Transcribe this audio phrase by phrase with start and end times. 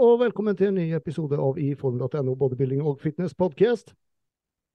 [0.00, 3.90] Og velkommen til en ny episode av iform.no bodybuilding og fitness podcast.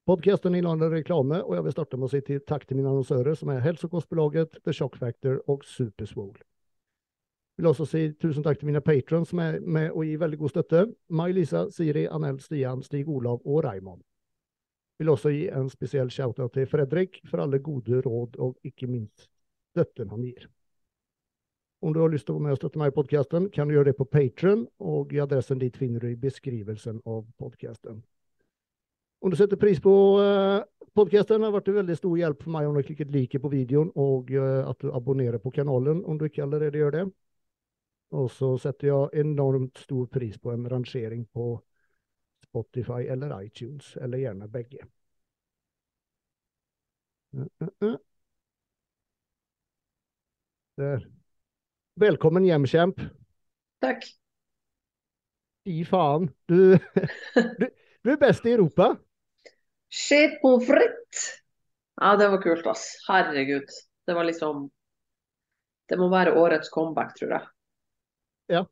[0.05, 3.33] Podcasten inneholder reklame, og jeg vil starte med å si til takk til mine annonsører,
[3.33, 6.37] som er Hälsokostbolaget, The Shock Factor og Superswole.
[6.37, 10.39] Jeg vil også si tusen takk til mine patrons som er med og gi veldig
[10.43, 10.83] god støtte.
[11.09, 14.03] May-Lisa, Siri, Anel, Stian, Stig Olav og Raymond.
[14.99, 18.91] Jeg vil også gi en spesiell shout-out til Fredrik for alle gode råd og ikke
[18.93, 19.25] minst
[19.73, 20.45] støtten han gir.
[21.79, 23.75] Om du har lyst til å være med og støtte meg i podkasten, kan du
[23.75, 27.99] gjøre det på Patron, og adressen dit finner du i beskrivelsen av podkasten.
[29.21, 30.63] Om du setter pris på uh,
[30.95, 33.51] podkasten, har vært en veldig stor hjelp for meg om du har klikket like på
[33.51, 37.05] videoen, og uh, at du abonnerer på kanalen om du ikke allerede gjør det.
[38.15, 41.55] Og så setter jeg enormt stor pris på en rangering på
[42.45, 44.85] Spotify eller iTunes, eller gjerne begge.
[47.35, 47.97] Uh,
[50.77, 51.14] Der.
[51.95, 52.97] Velkommen hjem, kjemp.
[53.79, 54.01] Takk.
[55.63, 56.25] Fy faen.
[56.43, 56.75] Du,
[57.59, 57.67] du,
[58.03, 58.89] du, er best i Europa.
[59.87, 61.23] Shit pommes frites.
[62.01, 62.83] Ja, det var kult, ass.
[63.07, 63.71] Herregud.
[64.03, 64.67] Det var liksom
[65.87, 67.47] Det må være årets comeback, tror jeg.
[68.51, 68.65] Ja.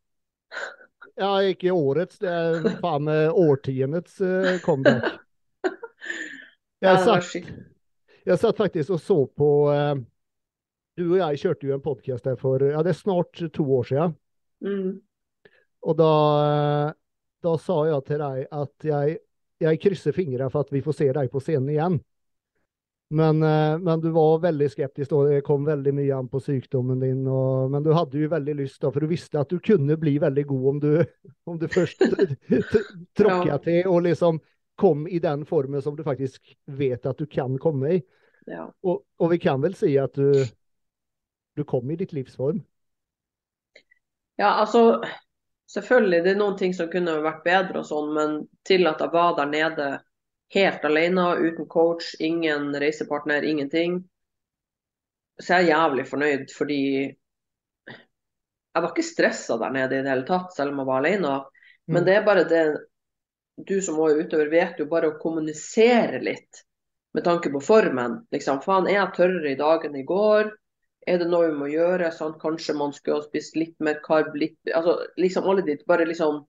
[1.15, 2.19] Ja, ikke årets.
[2.19, 5.13] Det er faen meg årtiendets uh, comeback.
[6.83, 7.45] Jeg satt,
[8.27, 9.93] jeg satt faktisk og så på uh,
[10.99, 13.89] du og jeg kjørte jo en podkast der for ja, det er snart to år
[13.89, 14.15] siden.
[14.63, 14.95] Mm.
[15.83, 16.13] Og da,
[17.43, 19.19] da, sa jeg til deg at jeg,
[19.63, 21.99] jeg krysser fingrene for at vi får se deg på scenen igjen.
[23.13, 27.27] Men, men, du var veldig skeptisk, og det kom veldig mye an på sykdommen din.
[27.29, 30.15] Og, men du hadde jo veldig lyst, da, for du visste at du kunne bli
[30.23, 30.89] veldig god om du,
[31.51, 32.01] om du først
[33.19, 33.59] tråkka ja.
[33.61, 34.39] til og liksom
[34.79, 38.01] kom i den formen som du faktisk vet at du kan komme i.
[38.49, 38.65] Ja.
[38.81, 40.31] Og, og, vi kan vel si at du,
[41.55, 42.63] du kom i ditt livsform?
[44.35, 45.01] Ja, altså
[45.73, 48.33] Selvfølgelig, det er noen ting som kunne vært bedre og sånn, men
[48.67, 49.87] til at jeg var der nede
[50.53, 53.95] helt alene, uten coach, ingen reisepartner, ingenting,
[55.41, 56.81] så er jeg jævlig fornøyd fordi
[58.73, 61.33] jeg var ikke stressa der nede i det hele tatt, selv om jeg var alene.
[61.89, 62.05] Men mm.
[62.05, 62.65] det er bare det
[63.69, 66.63] Du som er utøver, vet jo bare å kommunisere litt
[67.13, 68.23] med tanke på formen.
[68.33, 70.49] Liksom, faen, er jeg tørrere i dag enn i går?
[71.07, 72.11] Er det noe vi må gjøre?
[72.15, 74.35] Sånn, Kanskje man skulle ha spist litt mer karb?
[74.39, 76.43] Litt, altså, liksom alle de, Bare liksom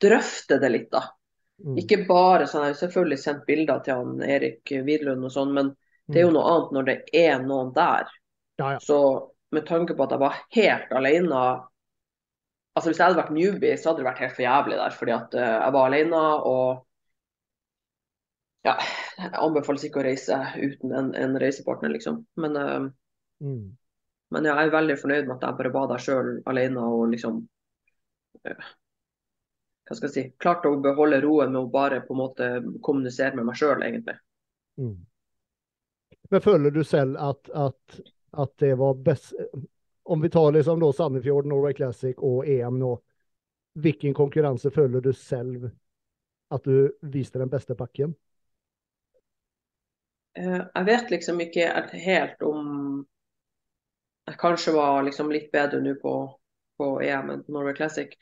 [0.00, 1.04] drøfte det litt, da.
[1.60, 1.76] Mm.
[1.82, 5.74] Ikke bare sånn, Jeg har selvfølgelig sendt bilder til han Erik Widlund og sånn, men
[6.10, 6.36] det er jo mm.
[6.38, 8.14] noe annet når det er noen der.
[8.60, 8.78] Ja, ja.
[8.82, 9.00] Så
[9.54, 11.42] med tanke på at jeg var helt alene
[12.78, 14.94] altså Hvis jeg hadde vært newbie, så hadde det vært helt for jævlig der.
[14.94, 16.86] Fordi at uh, jeg var alene og
[18.64, 18.74] ja,
[19.18, 22.20] jeg anbefales ikke å reise uten en, en reisepartner, liksom.
[22.40, 22.86] Men uh,
[23.42, 23.64] mm.
[24.30, 27.40] Men jeg er veldig fornøyd med at jeg bare var der sjøl alene og liksom
[28.46, 28.70] eh,
[29.88, 32.50] Hva skal jeg si Klarte å beholde roen med å bare på en måte
[32.86, 34.14] kommunisere med meg sjøl, egentlig.
[34.78, 34.96] Mm.
[36.30, 39.34] Men føler du selv at, at, at, det var best
[40.02, 42.94] Om vi tar liksom da Sandefjord, Norway Classic og EM nå.
[43.82, 45.68] Hvilken konkurranse føler du selv
[46.50, 48.14] at du viste den beste pakken?
[50.38, 52.79] Eh, jeg vet liksom ikke helt om
[54.30, 56.14] jeg kanskje var liksom litt bedre nå på,
[56.78, 58.12] på EM enn Norway Classic.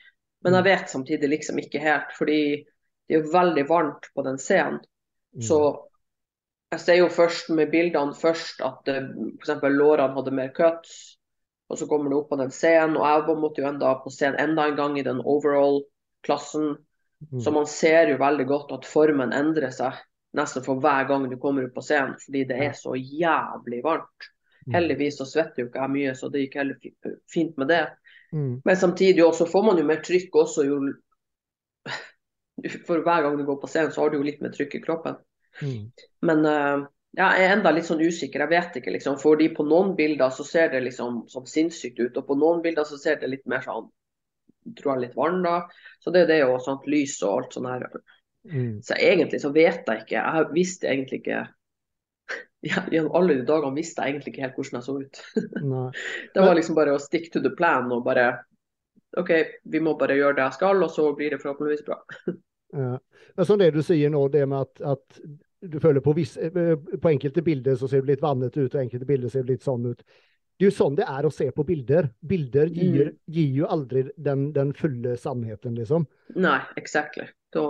[0.41, 0.69] Men jeg mm.
[0.69, 4.79] vet samtidig liksom ikke helt, fordi det er jo veldig varmt på den scenen.
[5.35, 5.43] Mm.
[5.45, 5.59] Så
[6.73, 9.09] jeg ser jo først med bildene først at eh,
[9.41, 9.63] f.eks.
[9.73, 10.97] lårene hadde mer cuts,
[11.69, 12.97] og så kommer det opp på den scenen.
[12.97, 16.71] Og jeg måtte jo enda på scenen enda en gang i den overall-klassen.
[17.29, 17.41] Mm.
[17.43, 19.97] Så man ser jo veldig godt at formen endrer seg
[20.37, 24.29] nesten for hver gang du kommer opp på scenen, fordi det er så jævlig varmt.
[24.69, 24.75] Mm.
[24.75, 26.91] Heldigvis så svetter jo ikke jeg mye, så det gikk heller
[27.33, 27.81] fint med det.
[28.29, 28.61] Mm.
[28.65, 30.65] Men samtidig også får man jo mer trykk også.
[30.67, 30.77] Jo,
[32.87, 34.83] for hver gang du går på scenen, så har du jo litt mer trykk i
[34.85, 35.17] kroppen.
[35.65, 35.89] Mm.
[36.29, 36.85] Men uh,
[37.17, 38.45] jeg er enda litt sånn usikker.
[38.45, 39.17] Jeg vet ikke, liksom.
[39.21, 42.85] Fordi på noen bilder så ser det liksom sånn sinnssykt ut, og på noen bilder
[42.85, 43.89] så ser det litt mer sånn
[44.77, 45.63] tror jeg litt varm da.
[46.03, 47.87] Så det er det og sånt lys og alt sånt her.
[48.45, 48.75] Mm.
[48.85, 50.19] Så egentlig så vet jeg ikke.
[50.19, 51.47] Jeg visste egentlig ikke
[52.61, 55.21] gjennom alle de dagene visste jeg egentlig ikke helt hvordan jeg så ut.
[56.35, 58.29] det var liksom bare å stick to the plan og bare
[59.17, 59.31] OK,
[59.63, 61.97] vi må bare gjøre det jeg skal, og så blir det forhåpentligvis bra.
[62.81, 62.95] ja.
[63.35, 65.21] Men som det du sier nå, det med at, at
[65.59, 68.81] du føler på, visse, eh, på enkelte bilder så ser det litt vannet ut, og
[68.81, 70.03] enkelte bilder ser litt sånn ut.
[70.59, 72.09] Det er jo sånn det er å se på bilder.
[72.19, 73.19] Bilder gir, mm.
[73.31, 76.05] gir jo aldri den, den, fulle sannheten, liksom.
[76.35, 77.29] Nei, exactly.
[77.55, 77.63] Da,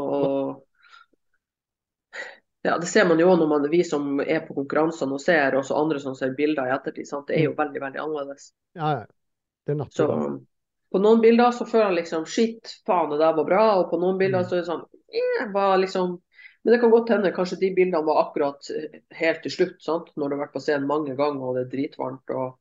[2.62, 5.70] ja, Det ser man jo når man, vi som er på konkurransene og ser, og
[5.76, 7.08] andre som ser bilder i ettertid.
[7.08, 7.28] Sant?
[7.30, 7.60] Det er jo mm.
[7.62, 8.50] veldig veldig annerledes.
[8.76, 9.06] Ja, ja.
[9.66, 10.08] Det er Så,
[10.92, 13.66] på noen bilder så føler jeg liksom shit, faen, det der var bra.
[13.80, 16.18] Og på noen bilder så er det sånn eh, var liksom
[16.60, 18.68] Men det kan godt hende kanskje de bildene var akkurat
[19.16, 20.10] helt til slutt, sant?
[20.20, 22.34] når du har vært på scenen mange ganger og det er dritvarmt.
[22.36, 22.58] og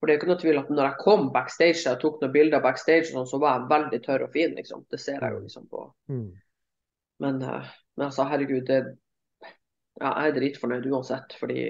[0.00, 2.32] for det er jo ikke noe tvil at når jeg kom backstage jeg tok noen
[2.32, 4.54] bilder backstage, sånn, så var jeg veldig tørr og fin.
[4.56, 4.84] liksom.
[4.88, 5.82] Det ser jeg jo liksom på.
[6.12, 6.28] Mm.
[7.20, 8.80] Men, uh, men altså, herregud, det,
[10.00, 11.34] ja, jeg er dritfornøyd uansett.
[11.40, 11.64] Fordi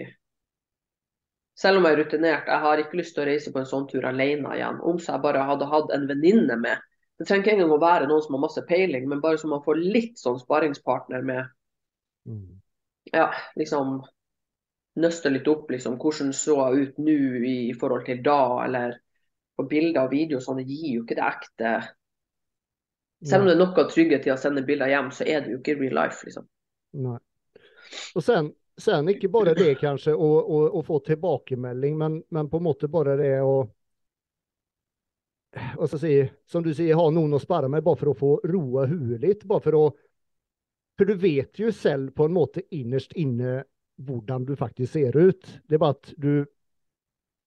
[1.59, 3.89] selv om jeg er rutinert, jeg har ikke lyst til å reise på en sånn
[3.91, 4.79] tur alene igjen.
[4.87, 6.87] Om så jeg bare hadde hatt en venninne med.
[7.21, 9.65] Det trenger ikke engang å være noen som har masse peiling, men bare så man
[9.65, 11.51] får litt sånn sparingspartner med.
[12.29, 12.61] Mm.
[13.13, 13.29] Ja,
[13.61, 13.99] liksom
[15.01, 18.97] nøste litt opp liksom, hvordan så jeg ut nå i forhold til da, eller
[19.57, 21.73] på bilder og video, sånn, det gir jo ikke det ekte
[23.29, 25.59] Selv om det er noe trygghet i å sende bilder hjem, så er det jo
[25.61, 26.25] ikke real life.
[26.25, 26.47] liksom.
[27.05, 27.19] Nei.
[28.17, 28.49] Og sen,
[28.81, 32.89] sen ikke bare det kanskje å, å, å få tilbakemelding, men, men, på en måte
[32.89, 33.61] bare det å
[35.51, 36.15] skal jeg si,
[36.47, 39.45] Som du sier, ha noen å sperre med bare for å få roa huet litt.
[39.51, 39.85] Bare for å
[40.95, 43.65] For du vet jo selv på en måte innerst inne
[44.05, 45.49] hvordan du faktisk ser ut.
[45.67, 46.45] Det er bare at du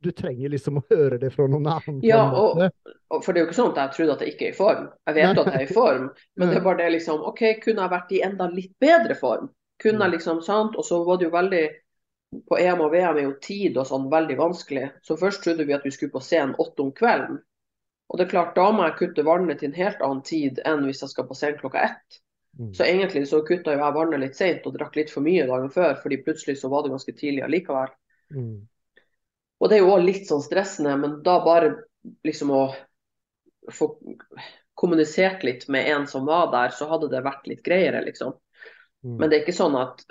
[0.03, 2.00] du trenger liksom å høre det fra noen annen.
[2.05, 4.47] Ja, og, og, for det er jo ikke sånn at jeg trodde at jeg ikke
[4.47, 4.88] er i form.
[5.07, 6.09] Jeg vet at jeg er i form,
[6.39, 9.47] men det er bare det liksom OK, kunne jeg vært i enda litt bedre form?
[9.83, 10.77] Kunne jeg liksom, sant?
[10.79, 11.63] Og så var det jo veldig
[12.50, 14.88] På EM og VM er jo tid og sånn veldig vanskelig.
[15.05, 17.38] Så først trodde vi at vi skulle på scenen åtte om kvelden.
[18.09, 20.81] Og det er klart, da må jeg kutte vannet til en helt annen tid enn
[20.88, 22.17] hvis jeg skal på scenen klokka ett.
[22.57, 22.73] Mm.
[22.73, 25.71] Så egentlig så kutta jo jeg vannet litt seint og drakk litt for mye dagen
[25.73, 27.94] før, fordi plutselig så var det ganske tidlig allikevel.
[28.33, 28.55] Mm.
[29.61, 31.75] Og det er jo òg litt sånn stressende, men da bare
[32.25, 32.63] liksom å
[33.71, 33.94] få
[34.79, 38.33] kommunisert litt med en som var der, så hadde det vært litt greiere, liksom.
[39.03, 39.15] Mm.
[39.19, 40.03] Men det er ikke sånn at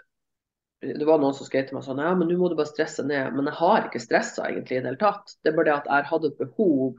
[0.82, 3.04] det var noen som skrev til meg sånn ja, men nå må du bare stresse
[3.06, 3.36] ned.
[3.36, 5.36] Men jeg har ikke stressa egentlig i det hele tatt.
[5.38, 6.96] Det er bare det at jeg hadde et behov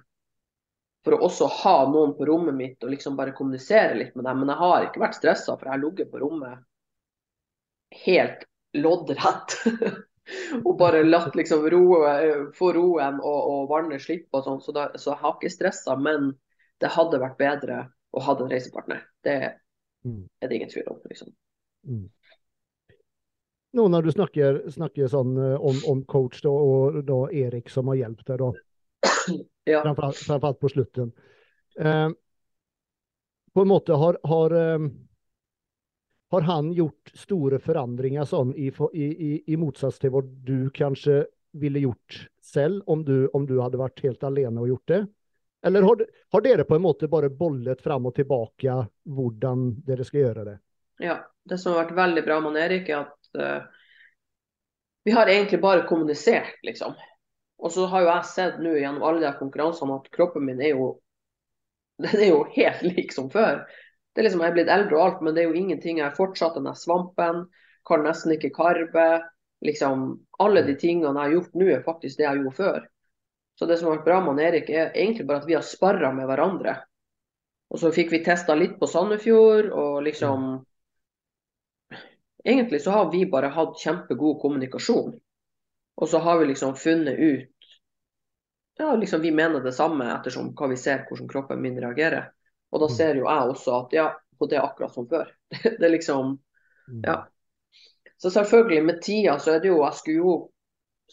[1.04, 4.40] for å også ha noen på rommet mitt og liksom bare kommunisere litt med dem.
[4.40, 6.64] Men jeg har ikke vært stressa, for jeg har ligget på rommet
[8.06, 8.48] helt
[8.80, 9.58] loddrett.
[10.64, 12.14] og bare latt liksom roe,
[12.56, 14.62] få roen og, og vannet slippe og sånn.
[14.64, 16.32] Så, da, så jeg har ikke stressa, men
[16.82, 17.80] det hadde vært bedre
[18.14, 19.04] å ha en reisepartner.
[19.26, 19.38] Det
[20.06, 20.22] mm.
[20.40, 21.00] er det ingen tvil om.
[21.10, 21.34] liksom.
[21.88, 22.06] Mm.
[23.74, 27.90] Nå når du snakker, snakker sånn eh, om, om, coach da, og da Erik som
[27.90, 28.54] har hjulpet deg, da.
[29.64, 29.80] Ja.
[29.80, 31.14] Framfor alt på slutten.
[31.80, 32.10] Eh,
[33.56, 34.90] på en måte har, har, eh,
[36.34, 41.84] har, han gjort store forandringer sånn i, i, i, motsats til hva du kanskje ville
[41.84, 45.02] gjort selv om du, om du hadde vært helt alene og gjort det?
[45.64, 46.02] Eller har,
[46.34, 50.58] har dere på en måte bare bollet fram og tilbake hvordan dere skal gjøre det?
[51.06, 53.86] Ja, det som har vært veldig bra med Erik, er at uh,
[55.06, 56.98] vi har egentlig bare kommunisert, liksom.
[57.62, 60.74] Og så har jo jeg sett nå gjennom alle de konkurransene at kroppen min er
[60.74, 60.92] jo
[62.04, 63.68] den er jo helt lik som før.
[64.14, 66.00] Det er liksom, Jeg er blitt eldre og alt, men det er jo ingenting.
[66.00, 67.46] Jeg har fortsatt den svampen,
[67.88, 69.24] kan nesten ikke karbe.
[69.66, 72.82] liksom, Alle de tingene jeg har gjort nå, er faktisk det jeg gjorde før.
[73.56, 76.12] Så det som har vært bra med Erik, er egentlig bare at vi har sparra
[76.14, 76.78] med hverandre.
[77.74, 80.64] Og så fikk vi testa litt på Sandefjord, og liksom
[82.44, 85.14] Egentlig så har vi bare hatt kjempegod kommunikasjon.
[85.96, 87.50] Og så har vi liksom funnet ut
[88.78, 92.34] Ja, liksom vi mener det samme ettersom hva vi ser hvordan kroppen min reagerer.
[92.74, 92.96] Og da mm.
[92.96, 94.08] ser jo jeg også at ja,
[94.40, 95.30] og det er akkurat som før.
[95.80, 96.34] det er liksom
[96.90, 97.04] mm.
[97.06, 97.20] Ja.
[98.18, 100.34] Så selvfølgelig, med tida så er det jo Jeg skulle jo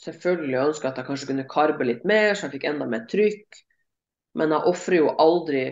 [0.01, 3.63] selvfølgelig ønske at jeg kanskje kunne karbe litt mer, så jeg fikk enda mer trykk.
[4.39, 5.65] Men jeg ofrer jo aldri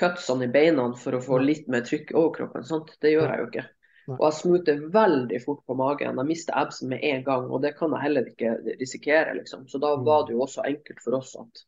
[0.00, 2.66] cutsene i beina for å få litt mer trykk i overkroppen.
[2.66, 2.90] Sant?
[3.02, 3.66] Det gjør jeg jo ikke.
[4.10, 6.18] Og jeg smuter veldig fort på magen.
[6.18, 9.36] Jeg mister absen med en gang, og det kan jeg heller ikke risikere.
[9.38, 9.68] liksom.
[9.70, 10.06] Så da mm.
[10.08, 11.64] var det jo også enkelt for oss at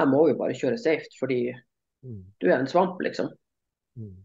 [0.00, 1.40] jeg må jo bare kjøre safe, fordi.
[2.00, 3.30] Du er en svamp, liksom.
[3.96, 4.18] Mm.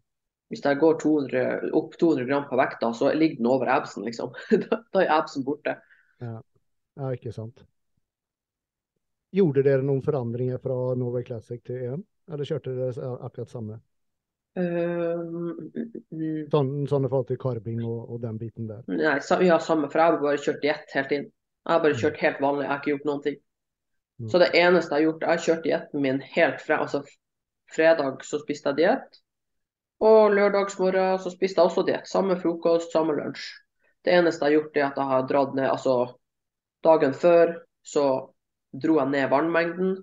[0.50, 4.36] Hvis jeg går 200, opp 200 gram på vekta, så ligger den over absen, liksom.
[4.70, 5.78] da, er absen borte.
[6.24, 6.38] Ja.
[7.00, 7.66] ja, ikke sant.
[9.36, 13.82] Gjorde dere noen forandringer fra Norway Classic til EM, eller kjørte dere akkurat samme?
[14.56, 15.20] Uh,
[16.48, 18.86] sånn, sånn i forhold til karbing og, og, den biten der?
[18.88, 19.90] Nei, ja, samme.
[19.92, 21.28] For jeg har bare kjørt diett helt inn.
[21.66, 22.02] Jeg har bare mm.
[22.06, 23.38] kjørt helt vanlig, jeg har ikke gjort noen ting.
[24.22, 24.30] Mm.
[24.32, 27.02] Så det eneste jeg har gjort, jeg har kjørt dietten min helt fra altså
[27.72, 29.22] fredag så spiste jeg diett.
[30.06, 32.10] Og lørdagsmorgen så spiste jeg også diett.
[32.10, 33.46] Samme frokost, samme lunsj.
[34.06, 35.96] Det eneste jeg har gjort, er at jeg har dratt ned Altså
[36.86, 37.56] dagen før
[37.86, 38.06] så
[38.76, 39.96] dro jeg ned vannmengden.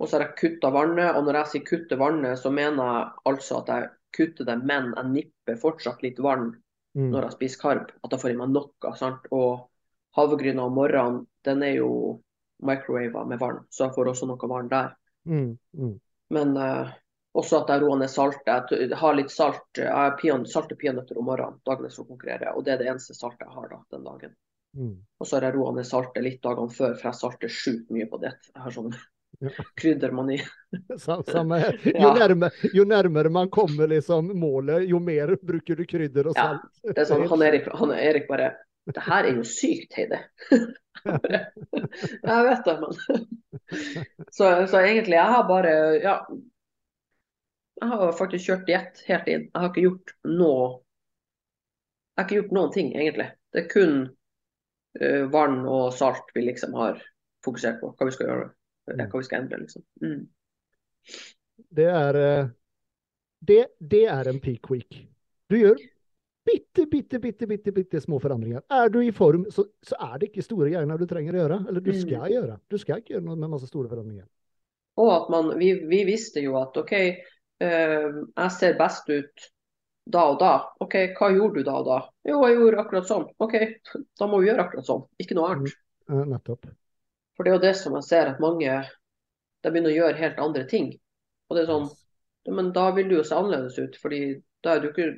[0.00, 1.16] Og så har jeg kutta vannet.
[1.16, 4.92] Og når jeg sier kutte vannet, så mener jeg altså at jeg kutter det, men
[4.96, 6.50] jeg nipper fortsatt litt vann
[6.96, 7.10] mm.
[7.12, 7.92] når jeg spiser karb.
[8.04, 8.94] At jeg får i meg noe.
[8.98, 9.28] sant?
[9.32, 9.68] Og
[10.16, 11.92] havregryna om morgenen, den er jo
[12.62, 14.92] microwava med vann, så jeg får også noe vann der.
[15.26, 15.94] Mm, mm.
[16.32, 16.92] Men eh,
[17.38, 18.72] også at jeg roer ned saltet.
[18.76, 22.56] Jeg har litt salt, jeg har peon, salte peanøtter om morgenen dagen som konkurrerer, konkurrere,
[22.58, 24.34] og det er det eneste saltet jeg har da, den dagen.
[24.76, 24.92] Mm.
[25.20, 28.06] Og så har jeg roa ned saltet litt dagene før, for jeg salter sjukt mye
[28.08, 28.32] på det.
[28.52, 28.92] Jeg har sånn
[29.42, 29.48] Ja.
[29.80, 30.36] kryddermani.
[31.00, 31.78] Sam- Samme her.
[31.88, 32.10] Jo, Ja.
[32.20, 36.50] nærmere, jo nærmere man kommer liksom målet, jo mer bruker du krydder og Ja.
[36.84, 38.50] Det er sånn, han Erik, han Erik bare
[38.84, 40.18] Det her er jo sykt, Heidi.
[41.02, 42.96] Jeg vet det, men
[44.36, 46.16] så, så egentlig, jeg har bare Ja.
[47.80, 49.46] Jeg har faktisk kjørt diett helt inn.
[49.48, 50.66] Jeg har ikke gjort noe
[52.12, 53.28] Jeg har ikke gjort noen ting, egentlig.
[53.50, 53.96] Det er kun
[55.00, 57.00] uh, vann og salt vi liksom har
[57.42, 57.90] fokusert på.
[57.96, 58.50] Hva vi skal gjøre.
[58.92, 59.02] Mm.
[59.08, 59.86] Hva vi skal endre, liksom.
[60.04, 60.20] Mm.
[61.72, 62.50] Det er, eh,
[63.40, 65.00] det, det er en peak week.
[65.50, 65.80] Du gjør
[66.44, 68.62] bitte, bitte, bitte, bitte, bitte små forandringer.
[68.70, 71.58] Er du i form, så, så er det ikke store greiene du trenger å gjøre.
[71.70, 72.58] Eller du skal gjøre.
[72.70, 74.26] Du skal ikke gjøre noe med masse store forandringer.
[75.00, 79.50] Og at man, vi, vi visste jo at OK, eh, jeg ser best ut
[80.12, 80.52] da og da.
[80.82, 81.98] OK, hva gjorde du da og da?
[82.26, 83.28] Jo, jeg gjorde akkurat sånn.
[83.42, 83.56] OK,
[84.18, 85.04] da må vi gjøre akkurat sånn.
[85.22, 85.76] Ikke noe annet.
[86.10, 86.68] Eh, Nettopp.
[87.36, 88.82] For det er jo det som jeg ser at mange
[89.62, 90.90] de begynner å gjøre helt andre ting.
[91.48, 91.86] Og det er sånn,
[92.50, 93.98] men da vil du jo se annerledes ut.
[94.02, 94.22] fordi
[94.62, 95.10] da er du ikke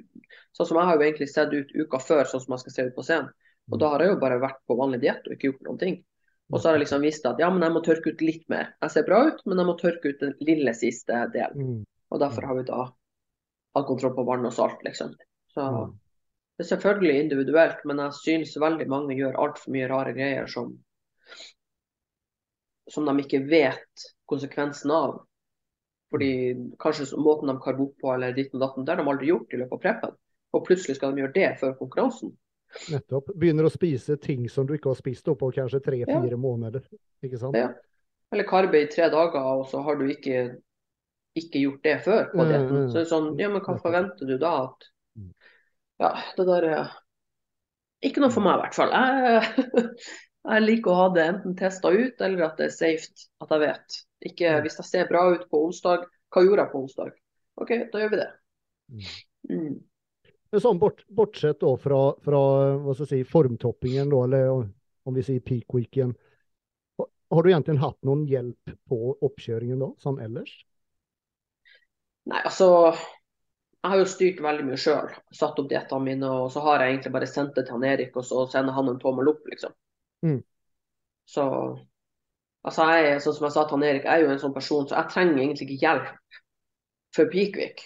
[0.55, 2.83] Sånn som jeg har jo egentlig sett ut uka før, sånn som jeg skal se
[2.87, 3.31] ut på scenen.
[3.73, 5.97] Og da har jeg jo bare vært på vanlig diett og ikke gjort noen ting.
[6.53, 8.69] Og så har jeg liksom visst at ja, men jeg må tørke ut litt mer.
[8.85, 11.73] Jeg ser bra ut, men jeg må tørke ut den lille siste delen.
[11.73, 11.81] Mm.
[12.15, 15.15] Og derfor har vi da hatt kontroll på vann og salt, liksom.
[15.51, 15.99] Så Mm.
[16.55, 20.77] det er selvfølgelig individuelt, men jeg synes veldig mange gjør altfor mye rare greier som
[22.91, 25.25] som de ikke vet konsekvensen av.
[26.15, 26.31] Fordi
[26.79, 29.55] kanskje måten de karver opp på eller ditt og datten, det har de aldri gjort
[29.55, 30.13] i løpet av preppen.
[30.55, 32.31] Og plutselig skal de gjøre det før konkurransen.
[32.91, 33.33] Nettopp.
[33.39, 36.87] Begynner å spise ting som du ikke har spist på kanskje tre-fire måneder.
[37.27, 37.59] Ikke sant?
[37.59, 37.73] Ja.
[38.35, 40.45] Eller karbe i tre dager, og så har du ikke,
[41.39, 42.89] ikke gjort det før på Mm, mm.
[42.89, 44.57] Så det er sånn, ja, men hva forventer du da?
[44.71, 45.31] At Mm.
[46.03, 46.89] Ja, det der er
[48.03, 48.91] ikke noe for meg, i hvert fall.
[48.91, 49.85] Jeg,
[50.51, 53.63] jeg liker å ha det enten testa ut, eller at det er safe at jeg
[53.63, 54.01] vet.
[54.25, 54.63] Ikke, Mm.
[54.65, 57.11] hvis det ser bra ut på onsdag, hva gjorde jeg på onsdag?
[57.61, 58.31] OK, da gjør vi det.
[58.91, 59.03] Mm.
[59.51, 59.75] Mm.
[60.61, 62.41] Sånn bort, bortsett da fra, fra
[62.79, 64.69] hva skal si, formtoppingen, da, eller
[65.05, 66.15] om vi sier peak weekend,
[66.99, 70.53] Har- Har du egentlig hatt noen hjelp på oppkjøringen da, som ellers?
[72.27, 72.69] Nei, altså
[73.85, 75.11] Jeg har jo styrt veldig mye sjøl.
[75.35, 78.15] Satt opp diettene mine, og så har jeg egentlig bare sendt det til han Erik,
[78.17, 79.75] og så sender han en tommel opp, liksom.
[80.25, 80.39] Mm.
[81.29, 81.45] Så
[82.65, 84.87] altså jeg sånn som jeg sa til han Erik, jeg er jo en sånn person,
[84.89, 86.39] så jeg trenger egentlig ikke hjelp
[87.15, 87.83] for Pikvik.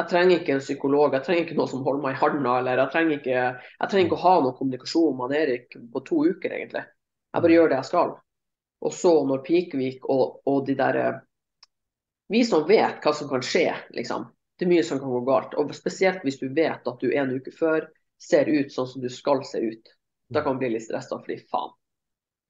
[0.00, 2.80] Jeg trenger ikke en psykolog, jeg trenger ikke noe som holder meg i handa, eller
[2.80, 3.40] jeg trenger ikke,
[3.82, 6.84] jeg trenger ikke å ha noe kommunikasjon med han Erik på to uker, egentlig.
[7.32, 8.14] Jeg bare gjør det jeg skal.
[8.82, 11.02] Og så når Pikvik og, og de der
[12.32, 14.24] Vi som vet hva som kan skje, liksom.
[14.56, 15.54] Det er mye som kan gå galt.
[15.60, 17.84] Og spesielt hvis du vet at du en uke før
[18.22, 19.92] ser ut sånn som du skal se ut.
[20.32, 21.74] Da kan man bli litt stressa fordi faen.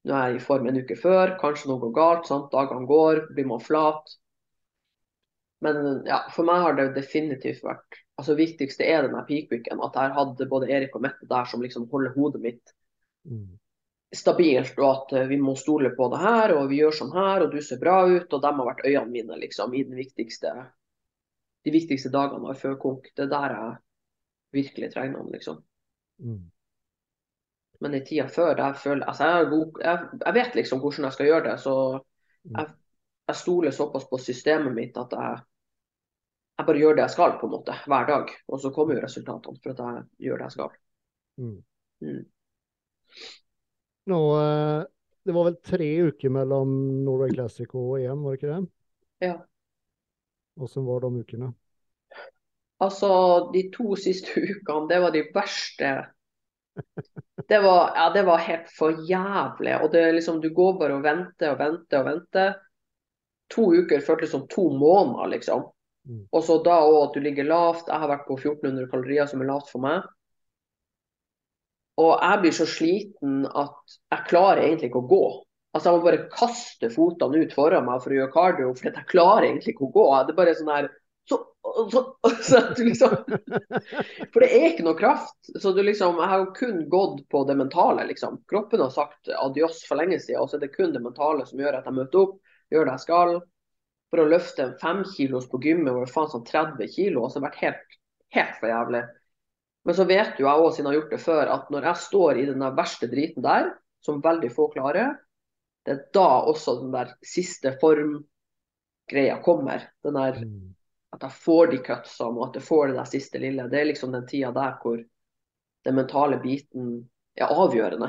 [0.08, 2.28] Nå er jeg i form en uke før, kanskje noe går galt.
[2.28, 2.50] Sant?
[2.54, 4.16] Dagene går, blir man flat.
[5.62, 9.82] Men ja, for meg har det definitivt vært altså viktigste er denne peak-weeken.
[9.82, 12.78] At jeg hadde både Erik og Mette der som liksom holder hodet mitt
[13.22, 13.58] Mm.
[14.10, 17.44] stabilt, og at eh, vi må stole på det her, og vi gjør sånn her,
[17.44, 18.32] og du ser bra ut.
[18.34, 20.50] Og de har vært øynene mine liksom i den viktigste
[21.62, 23.06] de viktigste dagene av før konk.
[23.14, 23.76] Det er der jeg
[24.58, 25.62] virkelig trenger dem, liksom.
[26.18, 26.40] Mm.
[27.82, 31.16] Men i tida før, jeg føler altså jeg, god, jeg, jeg vet liksom hvordan jeg
[31.16, 31.54] skal gjøre det.
[31.62, 31.74] Så
[32.50, 32.68] jeg,
[33.30, 35.40] jeg stoler såpass på systemet mitt at jeg,
[36.58, 38.32] jeg bare gjør det jeg skal, på en måte, hver dag.
[38.48, 40.76] Og så kommer jo resultatene for at jeg gjør det jeg skal.
[41.42, 41.58] Mm.
[42.02, 42.22] Mm.
[44.12, 44.84] Nå, eh,
[45.22, 48.62] det var vel tre uker mellom Norway Classic og EM, var det ikke det?
[49.22, 49.34] Ja.
[50.58, 51.52] Hvordan var de ukene?
[52.82, 53.10] Altså,
[53.54, 55.92] de to siste ukene, det var de verste.
[57.36, 59.76] Det var, ja, det var helt for jævlig.
[59.82, 62.56] Og det liksom, du går bare og venter og venter og venter.
[63.54, 65.64] To uker føltes som to måneder, liksom.
[66.08, 66.26] Mm.
[66.32, 67.88] Og så da òg at du ligger lavt.
[67.88, 70.04] Jeg har vært på 1400 kalorier, som er lavt for meg.
[72.02, 75.24] Og jeg blir så sliten at jeg klarer egentlig ikke å gå.
[75.72, 79.08] Altså Jeg må bare kaste fotene ut foran meg for å gjøre cardio, for jeg
[79.08, 80.06] klarer egentlig ikke å gå.
[80.26, 80.88] Det er bare sånn her
[81.28, 81.38] så,
[81.92, 83.16] så, så liksom
[84.32, 85.38] For det er ikke noe kraft.
[85.62, 88.06] Så liksom, Jeg har jo kun gått på det mentale.
[88.10, 88.42] liksom.
[88.50, 91.62] Kroppen har sagt adios for lenge siden, og så er det kun det mentale som
[91.62, 92.38] gjør at jeg møter opp,
[92.72, 93.34] gjør det jeg skal.
[94.12, 97.40] For å løfte en femkilos på gymmet hvor det faen sånn 30 kilo, og så
[97.40, 97.98] har vært helt,
[98.36, 99.02] helt for jævlig.
[99.82, 102.02] Men så vet jo jeg også, siden jeg har gjort det før, at når jeg
[102.04, 105.16] står i den verste driten der, som veldig få klarer,
[105.86, 109.88] det er da også den der siste formgreia kommer.
[110.04, 110.74] Den der Mm.
[111.12, 113.68] At jeg får de cutsene, og at jeg får det der siste lille.
[113.68, 115.00] Det er liksom den tida der hvor
[115.84, 116.92] den mentale biten
[117.36, 118.08] er avgjørende.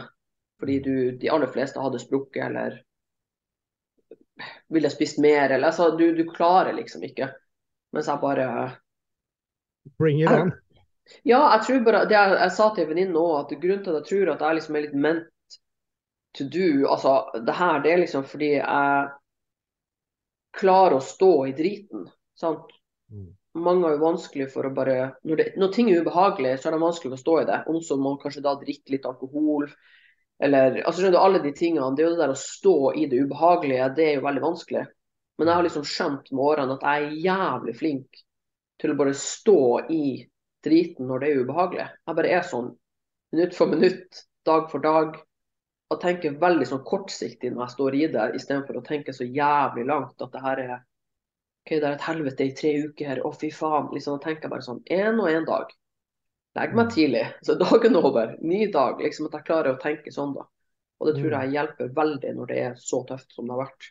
[0.60, 2.78] Fordi du, de aller fleste hadde sprukket eller
[4.74, 7.30] ville spist mer, eller altså du, du klarer liksom ikke.
[7.94, 8.48] Mens jeg bare
[10.00, 10.54] Bring it on.
[11.28, 14.00] Ja, jeg tror bare det jeg, jeg sa til venninne òg, at grunnen til at
[14.00, 15.58] jeg tror at jeg liksom er litt meant
[16.34, 19.10] to do, altså det her, det er liksom fordi jeg
[20.58, 22.08] klarer å stå i driten.
[22.40, 22.72] sant?
[23.14, 23.32] Mm.
[23.64, 26.76] Mange har jo vanskelig for å bare når, det, når ting er ubehagelig, så er
[26.76, 27.60] det vanskelig å stå i det.
[27.70, 29.68] Om så man kanskje da drikke litt alkohol,
[30.44, 31.92] eller altså skjønner du, alle de tingene.
[31.94, 34.86] Det er jo det der å stå i det ubehagelige, det er jo veldig vanskelig.
[35.38, 38.24] Men jeg har liksom skjønt med årene at jeg er jævlig flink
[38.82, 39.60] til å bare stå
[39.94, 40.06] i
[40.66, 41.88] driten når det er ubehagelig.
[42.08, 42.72] Jeg bare er sånn
[43.34, 45.18] minutt for minutt, dag for dag.
[45.94, 49.86] Og tenker veldig sånn kortsiktig når jeg står i det, istedenfor å tenke så jævlig
[49.90, 50.76] langt at det her er
[51.64, 53.88] OK, det er et helvete i tre uker, å fy faen.
[53.96, 55.72] Liksom, da tenker bare sånn én og én dag.
[56.60, 58.34] Legg meg tidlig, så dagen er over.
[58.44, 59.00] Ny dag.
[59.02, 60.44] Liksom at jeg klarer å tenke sånn, da.
[61.00, 63.88] Og det tror jeg hjelper veldig når det er så tøft som det har vært.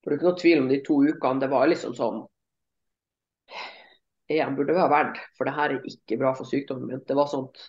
[0.00, 1.42] For det er ikke noe tvil om de to ukene.
[1.44, 2.24] Det var liksom sånn
[4.30, 7.04] EM burde være verdt, for det her er ikke bra for sykdommen min.
[7.06, 7.60] Det var sånt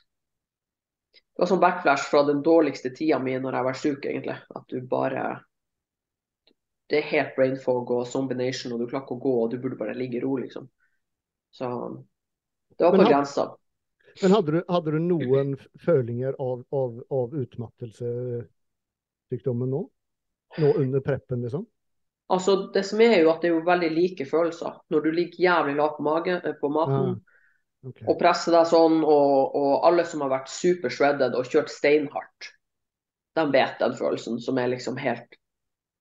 [1.12, 4.36] det var sånn backflash fra den dårligste tida mi når jeg har vært syk, egentlig.
[4.56, 5.24] At du bare
[6.92, 9.58] Det er helt brain fog og zombination, og du klarer ikke å gå, og du
[9.64, 10.66] burde bare ligge i ro, liksom.
[11.56, 11.66] Så
[12.76, 13.44] det var på grensa.
[14.22, 15.56] Men hadde du, hadde du noen
[15.86, 19.82] følinger av, av, av utmattelsessykdommen nå?
[20.60, 21.64] Nå under preppen, liksom?
[22.32, 24.72] Altså, det som er jo at det er jo veldig like følelser.
[24.92, 27.08] Når du ligger jævlig lavt på, mage, eh, på maten,
[27.82, 27.98] Ok.
[28.06, 32.52] og presser deg sånn, og, og alle som har vært super shredded og kjørt steinhardt,
[33.40, 35.41] de vet den følelsen som er liksom helt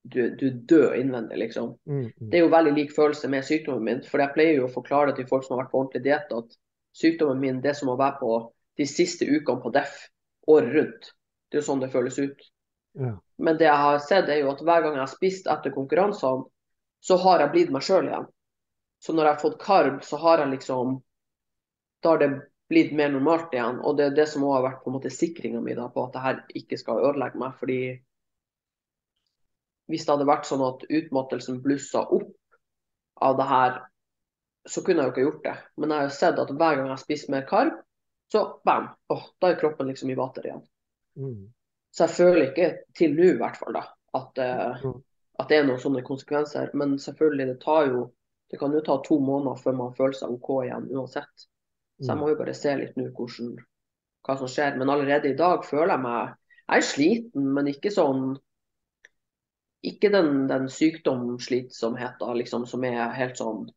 [0.03, 1.75] Du, du dør innvendig, liksom.
[1.85, 2.29] Mm, mm.
[2.31, 4.01] Det er jo veldig lik følelse med sykdommen min.
[4.09, 6.57] For jeg pleier jo å forklare til folk som har vært på ordentlig diett, at
[6.97, 8.39] sykdommen min det er som å være på
[8.81, 9.99] de siste ukene på DEF
[10.49, 11.13] året rundt.
[11.51, 12.49] Det er jo sånn det føles ut.
[12.99, 13.13] Ja.
[13.39, 16.49] Men det jeg har sett, er jo at hver gang jeg har spist etter konkurransene,
[17.01, 18.29] så har jeg blitt meg sjøl igjen.
[19.01, 20.99] Så når jeg har fått karb, så har jeg liksom
[22.01, 22.29] Da har det
[22.73, 23.81] blitt mer normalt igjen.
[23.85, 26.07] Og det er det som òg har vært på en måte sikringa mi da, på
[26.07, 27.57] at det her ikke skal ødelegge meg.
[27.61, 27.81] Fordi
[29.91, 32.31] hvis det hadde vært sånn at utmattelsen blussa opp
[33.21, 33.79] av det her,
[34.69, 35.55] så kunne jeg jo ikke gjort det.
[35.77, 37.79] Men jeg har jo sett at hver gang jeg har spist mer karb,
[38.31, 40.63] så bam, oh, da er kroppen liksom i vater igjen.
[41.19, 41.49] Mm.
[41.91, 45.03] Så jeg føler ikke til nå, i hvert fall, da, at, eh, Mm.
[45.41, 46.71] at det er noen sånne konsekvenser.
[46.75, 48.11] Men selvfølgelig, det tar jo
[48.51, 51.45] Det kan jo ta to måneder før man føler seg OK igjen, uansett.
[52.03, 52.21] Så jeg Mm.
[52.21, 54.77] må jo bare se litt nå hva som skjer.
[54.77, 56.35] Men allerede i dag føler jeg meg
[56.69, 58.39] Jeg er sliten, men ikke sånn
[59.87, 63.69] Ikke den, den sykdomsslitsomheten liksom, som er helt sånn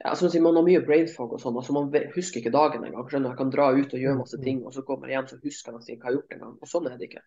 [0.00, 2.86] ja, som sier, Man har mye brain fog og sånn, altså man husker ikke dagen
[2.86, 3.08] engang.
[3.08, 3.34] skjønner?
[3.34, 4.44] Jeg kan dra ut og gjøre masse Mm, mm.
[4.46, 6.36] ting, og så kommer jeg hjem så husker jeg nesten ikke hva jeg har gjort
[6.36, 6.54] engang.
[6.56, 7.24] Og sånn er det ikke.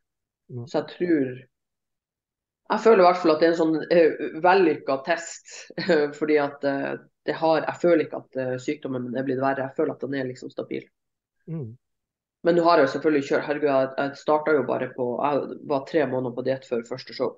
[0.65, 1.49] Så jeg tror
[2.71, 5.52] Jeg føler i hvert fall at det er en sånn uh, vellykka test.
[6.19, 6.93] fordi at uh,
[7.28, 9.67] det har Jeg føler ikke at uh, sykdommen min er blitt verre.
[9.67, 10.88] Jeg føler at den er liksom stabil.
[11.45, 11.76] Mm.
[12.43, 15.58] Men nå har jeg jo selvfølgelig kjørt Herregud, jeg, jeg starta jo bare på Jeg
[15.71, 17.34] var tre måneder på diett før første show.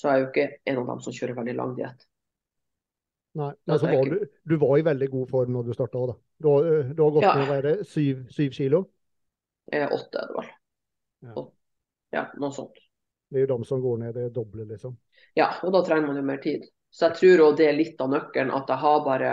[0.00, 2.06] Så jeg er jo ikke en av dem som kjører veldig lang diett.
[3.34, 5.98] Nei, men så er var du, du var i veldig god form når du starta
[5.98, 6.16] òg, da.
[6.38, 6.48] Du
[6.94, 7.34] du har gått Ja.
[7.34, 8.84] ned være syv, syv kilo?
[9.72, 10.50] Eh, åtte er det vel.
[11.24, 11.44] Ja.
[12.14, 12.78] Ja, noe sånt.
[13.30, 14.96] Det er jo de som går ned det doble, liksom.
[15.34, 16.68] Ja, og da trenger man jo mer tid.
[16.94, 19.32] Så jeg tror òg det er litt av nøkkelen, at jeg har bare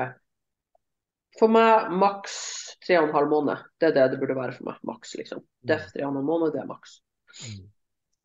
[1.40, 2.36] For meg maks
[2.84, 3.62] tre og en halv måned.
[3.80, 4.82] Det er det det burde være for meg.
[4.88, 5.44] Maks, liksom.
[5.68, 6.98] Def tre og en halv måned, det er maks.
[7.46, 7.70] Mm.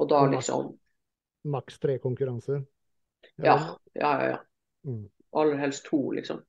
[0.02, 0.74] Og da liksom
[1.46, 2.64] Maks tre konkurranser.
[3.36, 3.54] Ja,
[3.94, 4.26] ja, ja.
[4.32, 4.38] ja.
[4.82, 5.04] Mm.
[5.38, 6.40] Aller helst to, liksom.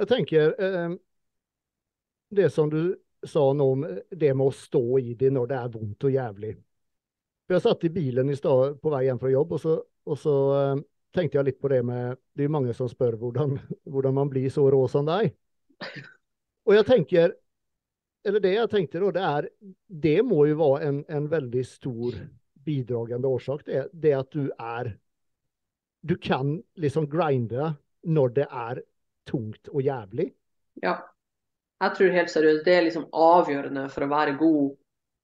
[0.00, 0.94] Jeg tenker eh,
[2.30, 2.94] det som du
[3.26, 6.54] sa nå om det med å stå i det når det er vondt og jævlig.
[7.44, 10.18] For Jeg satt i bilen i stad på vei hjem fra jobb, og så, og
[10.18, 10.82] så eh,
[11.14, 13.56] tenkte jeg litt på det med Det er mange som spør hvordan,
[13.90, 15.32] hvordan man blir så rå som deg.
[16.68, 17.36] Og jeg tenker
[18.26, 19.48] Eller det jeg tenkte da, det er
[20.06, 22.18] Det må jo være en, en veldig stor
[22.60, 24.94] bidragende årsak, det, det at du er
[26.06, 28.78] Du kan liksom grinde når det er
[29.28, 30.30] tungt og jævlig.
[30.80, 30.94] Ja.
[31.80, 34.70] Jeg tror helt seriøst det er liksom avgjørende for å være god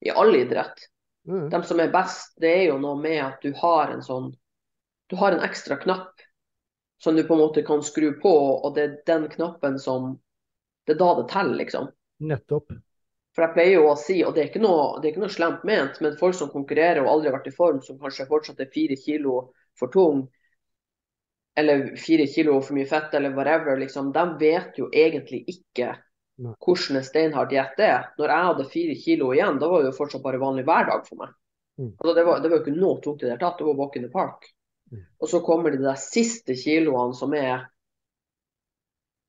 [0.04, 0.84] i all idrett.
[1.28, 1.48] Mm.
[1.52, 4.28] De som er best, det er jo noe med at du har en sånn
[5.06, 6.24] Du har en ekstra knapp
[7.02, 8.32] som du på en måte kan skru på,
[8.64, 10.16] og det er den knappen som
[10.86, 11.88] Det er da det teller, liksom.
[12.22, 12.70] Nettopp.
[13.34, 15.34] For jeg pleier jo å si, og det er ikke noe, det er ikke noe
[15.34, 18.62] slemt ment, men folk som konkurrerer og aldri har vært i form, som kanskje fortsatt
[18.62, 19.40] er fire kilo
[19.76, 20.22] for tung,
[21.58, 25.90] eller fire kilo for mye fett, eller whatever, liksom, de vet jo egentlig ikke
[26.38, 28.08] hvordan en steinhard diett er.
[28.16, 31.24] Når jeg hadde fire kilo igjen, da var det jo fortsatt bare vanlig hverdag for
[31.24, 31.34] meg.
[31.82, 31.92] Mm.
[31.98, 33.80] Altså, det, var, det var jo ikke noe tungt i det hele tatt, det var
[33.82, 34.48] walk in the park.
[34.96, 35.06] Mm.
[35.20, 37.66] Og så kommer de der siste kiloene som er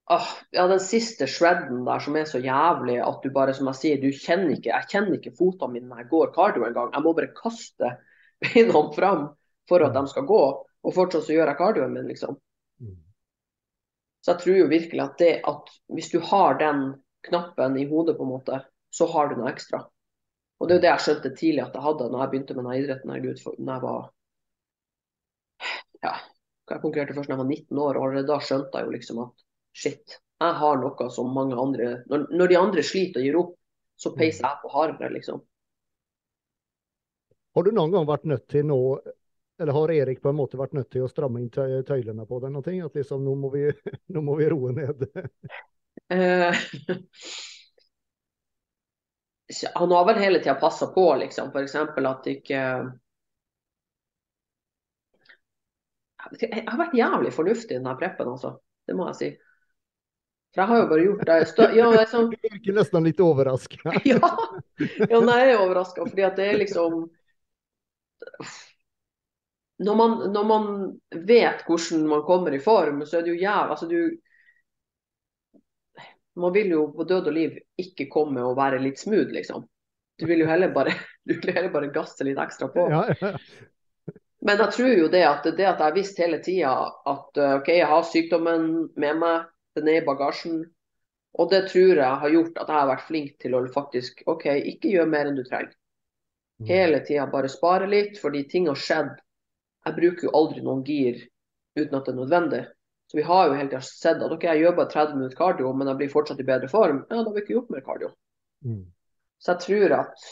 [0.08, 3.82] ah, ja, den siste shredden der som er så jævlig at du bare, som jeg
[3.82, 6.94] sier, du kjenner ikke Jeg kjenner ikke fotene mine når jeg går cardio engang.
[6.96, 7.94] Jeg må bare kaste
[8.44, 9.28] beina fram
[9.68, 10.44] for at de skal gå,
[10.88, 12.38] og fortsatt så gjør jeg cardioen min, liksom.
[12.80, 12.96] Mm.
[14.24, 16.86] Så jeg tror jo virkelig at det at hvis du har den
[17.28, 18.62] knappen i hodet, på en måte,
[18.94, 19.82] så har du noe ekstra.
[20.58, 22.64] Og det er jo det jeg skjønte tidlig at jeg hadde når jeg begynte med
[22.64, 23.12] denne idretten.
[23.12, 24.08] Når jeg var
[26.04, 26.14] ja,
[26.70, 29.46] jeg konkurrerte først da jeg var 19 år, og da skjønte jeg jo liksom at
[29.78, 33.54] shit, jeg har noe som mange andre Når, når de andre sliter og gir opp,
[33.98, 35.42] så peiser jeg på hardere, liksom.
[37.58, 38.78] Har du noen gang vært nødt til nå,
[39.58, 42.38] eller har Erik på en måte vært nødt til å stramme inn tøy- tøylene på
[42.44, 42.86] denne Noe?
[42.86, 43.66] At liksom, nå må vi,
[44.14, 45.08] nå må vi roe ned.
[46.14, 46.54] Eh,
[49.74, 51.50] han har vel hele tida passa på, liksom.
[51.50, 51.76] F.eks.
[52.14, 52.62] at ikke
[56.40, 58.56] jeg, har vært jævlig fornuftig i denne preppen, altså.
[58.88, 59.30] Det må jeg si.
[60.56, 61.38] For jeg har jo bare gjort det.
[61.52, 63.96] stå- Ja, det sånn, Du virker nesten litt overraska.
[64.12, 64.20] ja.
[64.80, 67.06] ja, nei, jeg er overraska, fordi at det er liksom
[69.78, 70.64] når man, når man
[71.30, 74.00] vet hvordan man kommer i form, så er det jo jævlig altså du,
[76.38, 79.64] Man vil jo på død og liv ikke komme og være litt smooth, liksom.
[80.18, 80.94] Du vil jo heller bare,
[81.28, 82.88] du vil heller bare gasse litt ekstra på.
[82.94, 83.32] Ja, ja.
[84.48, 87.72] Men jeg tror jo det at det at jeg visste hele tida at uh, OK,
[87.74, 90.62] jeg har sykdommen med meg, den er i bagasjen.
[91.38, 94.48] Og det tror jeg har gjort at jeg har vært flink til å faktisk OK,
[94.72, 95.76] ikke gjøre mer enn du trenger.
[96.66, 99.12] Hele tida bare spare litt, fordi ting har skjedd.
[99.86, 101.20] Jeg bruker jo aldri noen gir
[101.78, 102.64] uten at det er nødvendig.
[103.08, 105.74] Så vi har jo hele tida sett at OK, jeg gjør bare 30 minutter cardio,
[105.78, 107.04] men jeg blir fortsatt i bedre form.
[107.06, 108.10] Ja, da har vi ikke gjort mer cardio.
[108.66, 108.84] Mm.
[109.38, 110.30] Så jeg tror at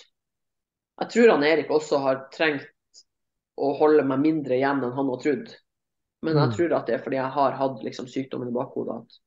[0.96, 2.70] Jeg tror han Erik også har trengt
[3.58, 5.54] å holde meg mindre igjen enn han har trodd.
[6.26, 6.56] Men jeg Mm.
[6.56, 8.98] tror at det er fordi jeg har hatt liksom sykdommen i bakhodet.
[9.04, 9.22] at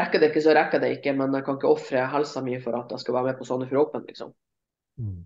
[0.00, 2.78] Rekker det ikke, så rekker det ikke, men jeg kan ikke ofre helsa mi for
[2.78, 4.34] at jeg skal være med på Sandefjord Open, liksom.
[4.98, 5.24] Mm.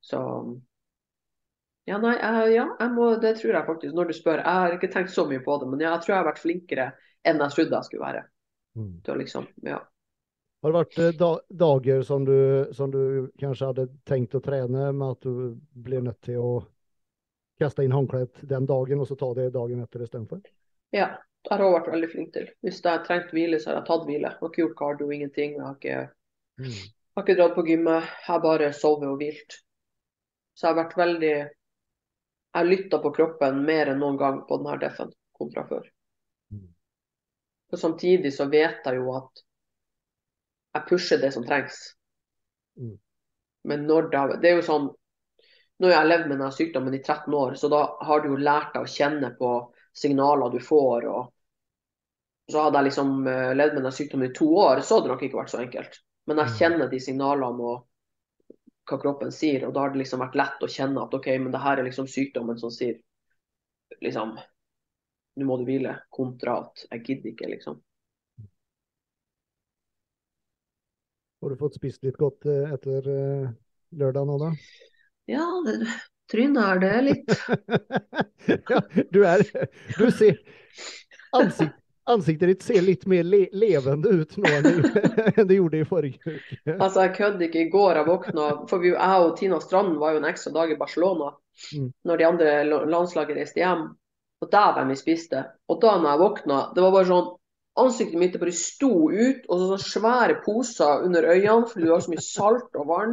[0.00, 0.20] Så
[1.88, 3.94] ja, nei, jeg, ja, jeg må, det tror jeg faktisk.
[3.96, 4.42] Når du spør.
[4.44, 6.90] Jeg har ikke tenkt så mye på det, men jeg tror jeg har vært flinkere
[7.26, 8.22] enn jeg trodde jeg skulle være.
[8.78, 8.92] Mm.
[9.10, 9.80] Å liksom, ja.
[10.62, 11.30] Har det vært eh, da,
[11.64, 12.34] dager som du,
[12.76, 13.00] som du
[13.40, 16.50] kanskje hadde tenkt å trene, med at du ble nødt til å
[17.60, 20.40] kaste inn håndkleet den dagen, og så ta det dagen etter istedenfor?
[20.96, 21.10] ja.
[21.40, 22.48] Det har hun vært veldig flink til.
[22.60, 24.28] Hvis jeg har trengt hvile, så har jeg tatt hvile.
[24.28, 25.54] Jeg har ikke gjort cardio, ingenting.
[25.56, 26.00] Jeg har ikke,
[26.60, 26.74] Mm.
[27.16, 28.02] har ikke dratt på gymmet.
[28.02, 29.56] Jeg har bare sovet og hvilt.
[30.52, 34.58] Så jeg har vært veldig Jeg har lytta på kroppen mer enn noen gang på
[34.60, 35.88] denne defen kontra før.
[36.52, 36.68] Mm.
[37.72, 39.42] Og samtidig så vet jeg jo at
[40.74, 41.78] jeg pusher det som trengs.
[42.76, 42.98] Mm.
[43.64, 44.90] Men når det, det er jo sånn
[45.80, 48.40] Nå har jeg levd med denne sykdommen i 13 år, så da har du jo
[48.40, 49.50] lært deg å kjenne på
[49.96, 51.06] signaler du får.
[51.08, 55.08] og Så hadde jeg liksom eh, levd med denne sykdommen i to år, så hadde
[55.08, 56.00] det nok ikke vært så enkelt.
[56.28, 56.56] Men jeg Mm.
[56.58, 57.86] kjenner de signalene og
[58.90, 61.54] hva kroppen sier, og da har det liksom vært lett å kjenne at OK, men
[61.54, 63.00] det her er liksom sykdommen som sier
[64.06, 64.36] liksom
[65.40, 67.80] Nå må du hvile, kontra at jeg gidder ikke, liksom.
[71.40, 73.52] Har du fått spist litt godt eh, etter eh,
[74.02, 74.50] lørdag nå, da?
[75.30, 75.76] Ja, det,
[76.32, 77.34] trynet er det litt
[78.70, 78.80] ja,
[79.14, 79.44] du er
[79.98, 80.38] Du ser
[81.36, 81.76] ansikt,
[82.10, 85.02] Ansiktet ditt ser litt mer le levende ut nå enn det,
[85.36, 86.72] enn det gjorde i forrige uke.
[86.80, 87.60] Altså, jeg kødder ikke.
[87.66, 90.72] I går jeg våkna For vi, jeg og Tina Strand var jo en ekstra dag
[90.74, 91.34] i Barcelona
[91.76, 91.90] Mm.
[92.08, 93.82] når de andre la- landslaget reiste hjem.
[94.40, 95.42] Og dæven, vi spiste.
[95.68, 97.26] Og da når jeg våkna, det var bare sånn
[97.82, 102.00] Ansiktet mitt bare sto ut, og så sånne svære poser under øynene fordi det var
[102.06, 103.12] så mye salt og vann.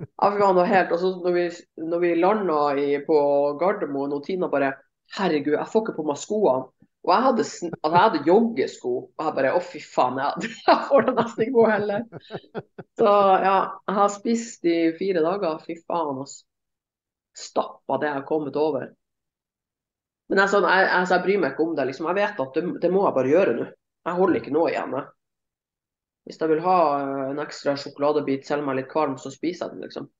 [0.00, 1.44] Ja, fikk han helt, og så når vi,
[1.90, 3.18] når vi landa i, på
[3.60, 4.72] Gardermoen, og Tina bare
[5.14, 6.70] Herregud, jeg får ikke på meg skoene.
[7.04, 10.86] Og jeg hadde, altså, jeg hadde joggesko, og jeg bare Å, fy faen, jeg, jeg
[10.88, 12.06] får det nesten ikke på heller.
[12.96, 13.12] Så
[13.44, 13.56] ja,
[13.90, 15.58] jeg har spist i fire dager.
[15.66, 16.46] Fy faen, altså.
[17.34, 18.88] Stappa det jeg har kommet over.
[20.30, 21.86] Men jeg, sånn, jeg, altså, jeg bryr meg ikke om det.
[21.90, 22.08] liksom.
[22.08, 23.68] Jeg vet at det, det må jeg bare gjøre nå.
[24.08, 24.96] Jeg holder ikke noe igjen.
[24.96, 25.12] Jeg.
[26.24, 29.32] Hvis jeg vil ha eh, en ekstra sjokoladebit, selv om jeg er litt kvalm, så
[29.32, 30.10] spiser jeg den, liksom.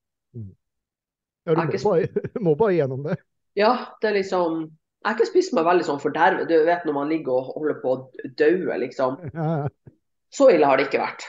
[1.45, 3.19] Ja, du må ikke bare, må bare gjennom det.
[3.55, 6.49] Ja, det er liksom Jeg har ikke spist meg veldig sånn fordervet.
[6.49, 9.19] Du vet når man ligger og holder på å daue, liksom.
[10.35, 11.27] Så ille har det ikke vært.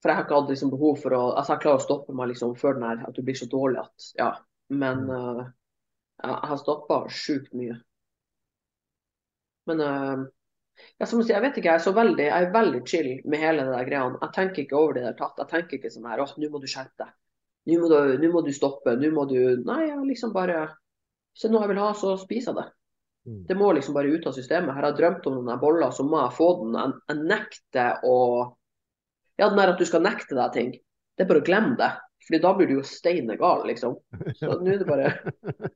[0.00, 2.30] For jeg har ikke hatt liksom behov for å Altså, jeg klarer å stoppe meg
[2.30, 4.30] liksom før den her, at du blir så dårlig at Ja.
[4.70, 5.44] Men uh,
[6.22, 7.74] jeg har stoppa sjukt mye.
[9.66, 10.24] Men uh,
[11.00, 13.42] ja, som jeg, jeg vet ikke, jeg er så veldig, jeg er veldig chill med
[13.42, 14.20] hele det der greiene.
[14.22, 15.40] Jeg tenker ikke over det i det hele tatt.
[15.40, 17.14] Jeg tenker ikke sånn her åh, nå må du skjerpe deg.
[17.70, 18.96] Nå må, du, nå må du stoppe.
[18.98, 20.66] Nå må du Nei, jeg liksom bare
[21.32, 22.68] Hvis det er noe jeg vil ha, så spiser jeg det.
[23.28, 23.40] Mm.
[23.48, 24.74] Det må liksom bare ut av systemet.
[24.74, 26.78] Her har jeg drømt om noen boller, så må jeg få den.
[26.78, 28.16] Jeg, jeg nekter å
[29.40, 30.72] Ja, den der at du skal nekte deg ting,
[31.16, 31.94] det er bare å glemme det.
[32.26, 33.96] Fordi da blir du jo steine gal, liksom.
[34.36, 35.14] Så nå er det bare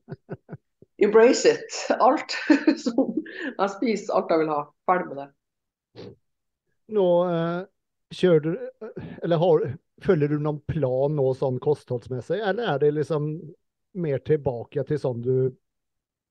[0.97, 1.79] Embrace it.
[1.99, 2.37] Alt.
[2.83, 4.61] som jeg spiser alt jeg vil ha.
[4.87, 6.07] Ferdig med det.
[6.95, 7.61] Nå eh,
[8.13, 8.93] kjører du
[9.25, 9.67] Eller har,
[10.05, 13.29] følger du noen plan nå sånn kostholdsmessig, eller er det liksom
[13.95, 15.35] mer tilbake til sånn du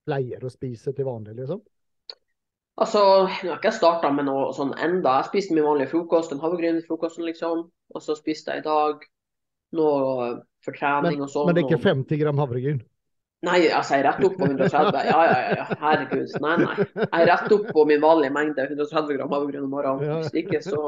[0.04, 1.62] pleier å spise til vanlig, liksom?
[2.74, 5.20] Altså, nå har ikke jeg starta med noe sånn enda.
[5.20, 7.62] Jeg spiste min vanlige frokost, en havregrynfrokosten, liksom.
[7.94, 9.04] Og så spiste jeg i dag
[9.78, 10.26] noe
[10.64, 11.48] for trening Men, og sånn.
[11.48, 12.82] men det er ikke 50 gram havregryn?
[13.44, 15.00] Nei, altså jeg er rett opp på 130.
[15.08, 15.78] Ja, ja, ja, ja.
[15.80, 16.36] Herregud.
[16.44, 16.76] Nei, nei.
[16.84, 20.22] Jeg er rett opp på min vanlige mengde, 130 gram havregryn om morgenen.
[20.22, 20.84] Hvis ikke, så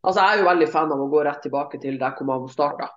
[0.00, 2.48] Altså, jeg er jo veldig fan av å gå rett tilbake til der hvor man
[2.52, 2.90] starta.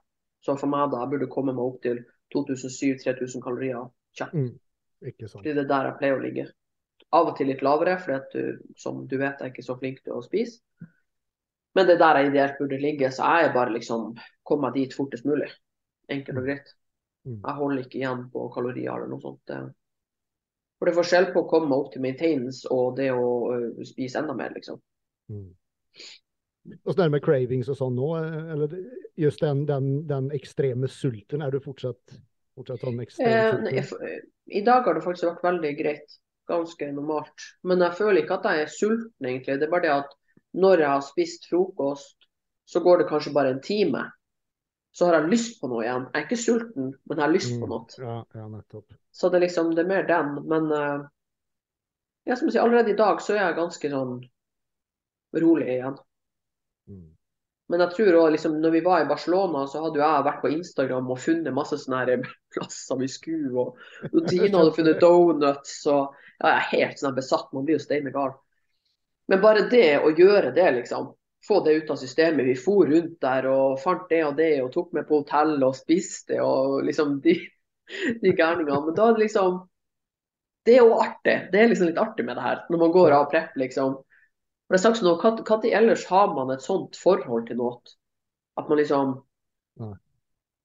[0.43, 2.01] Så for meg, da, jeg burde komme meg opp til
[2.35, 3.85] 2007-3000 kalorier
[4.17, 4.35] kjapt.
[4.35, 4.51] Mm.
[5.11, 5.39] Ikke sant.
[5.39, 6.45] Fordi det er der jeg pleier å ligge.
[7.13, 10.01] Av og til litt lavere, for du, som du vet, jeg er ikke så flink
[10.03, 10.59] til å spise.
[11.73, 14.73] Men det er der jeg ideelt burde ligge, så jeg er bare liksom Kom meg
[14.75, 15.47] dit fortest mulig.
[16.11, 16.73] Enkelt og greit.
[17.23, 17.39] Mm.
[17.39, 19.53] Jeg holder ikke igjen på kalorier eller noe sånt.
[20.77, 23.27] For det er forskjell på å komme opp til maintenance og det å
[23.87, 24.81] spise enda mer, liksom.
[25.31, 25.51] Mm.
[26.83, 28.75] Og så det med cravings og sånn nå, eh, eller
[29.19, 32.17] just den, den, den ekstreme sulten, er du fortsatt,
[32.57, 33.79] fortsatt sånn Eh, ekstrem sulten?
[33.83, 36.19] f- I dag har det faktisk vært veldig greit.
[36.51, 37.45] Ganske normalt.
[37.63, 39.59] Men jeg føler ikke at jeg er sulten, egentlig.
[39.59, 40.15] Det er bare det at
[40.59, 42.27] når jeg har spist frokost,
[42.67, 44.01] så går det kanskje bare en time.
[44.93, 46.03] Så har jeg lyst på noe igjen.
[46.13, 47.71] Jeg er ikke sulten, men jeg har lyst på Mm.
[47.73, 47.97] noe.
[47.97, 48.93] Ja, ja, nettopp.
[49.11, 50.35] Så det er liksom, det er mer den.
[50.51, 51.07] Men uh,
[52.29, 54.13] ja, som jeg sier, allerede i dag så er jeg ganske sånn
[55.43, 55.97] rolig igjen.
[56.87, 57.09] Mm.
[57.71, 60.41] Men jeg tror også, liksom, når vi var i Barcelona, så hadde jo jeg vært
[60.43, 62.19] på Instagram og funnet masse sånne
[62.53, 63.49] plasser vi skulle.
[63.55, 63.79] Og,
[64.29, 65.79] Tina hadde funnet donuts.
[65.89, 67.49] Og ja, jeg er helt sånn besatt.
[67.55, 68.35] Man blir jo steine gal.
[69.31, 71.13] Men bare det å gjøre det, liksom.
[71.47, 72.45] Få det ut av systemet.
[72.45, 75.75] Vi for rundt der og fant det og det og tok med på hotell og
[75.75, 77.35] spiste og liksom de,
[78.23, 78.79] de gærningene.
[78.85, 79.61] Men da er det liksom
[80.63, 81.35] Det er jo artig.
[81.51, 82.61] Det er liksom litt artig med det her.
[82.71, 83.97] Når man går av prepp, liksom.
[84.63, 87.81] For det er sagt sånn, Når ellers har man et sånt forhold til noe?
[88.55, 89.17] At man liksom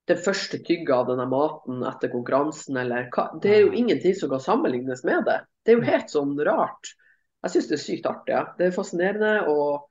[0.08, 4.30] Det første tygget av denne maten etter konkurransen, eller hva Det er jo ingenting som
[4.30, 5.40] kan sammenlignes med det.
[5.64, 6.94] Det er jo helt sånn rart.
[7.42, 8.34] Jeg syns det er sykt artig.
[8.36, 8.46] Ja.
[8.56, 9.88] Det er fascinerende og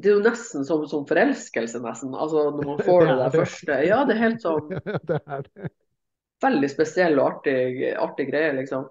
[0.00, 2.14] Det er jo nesten som, som forelskelse, nesten.
[2.16, 3.42] Altså når man får det Det er der det.
[3.42, 3.78] første.
[3.88, 4.70] Ja, det er helt sånn
[5.10, 5.70] det er det.
[6.44, 7.58] veldig spesiell og artig,
[8.00, 8.86] artig greie, liksom.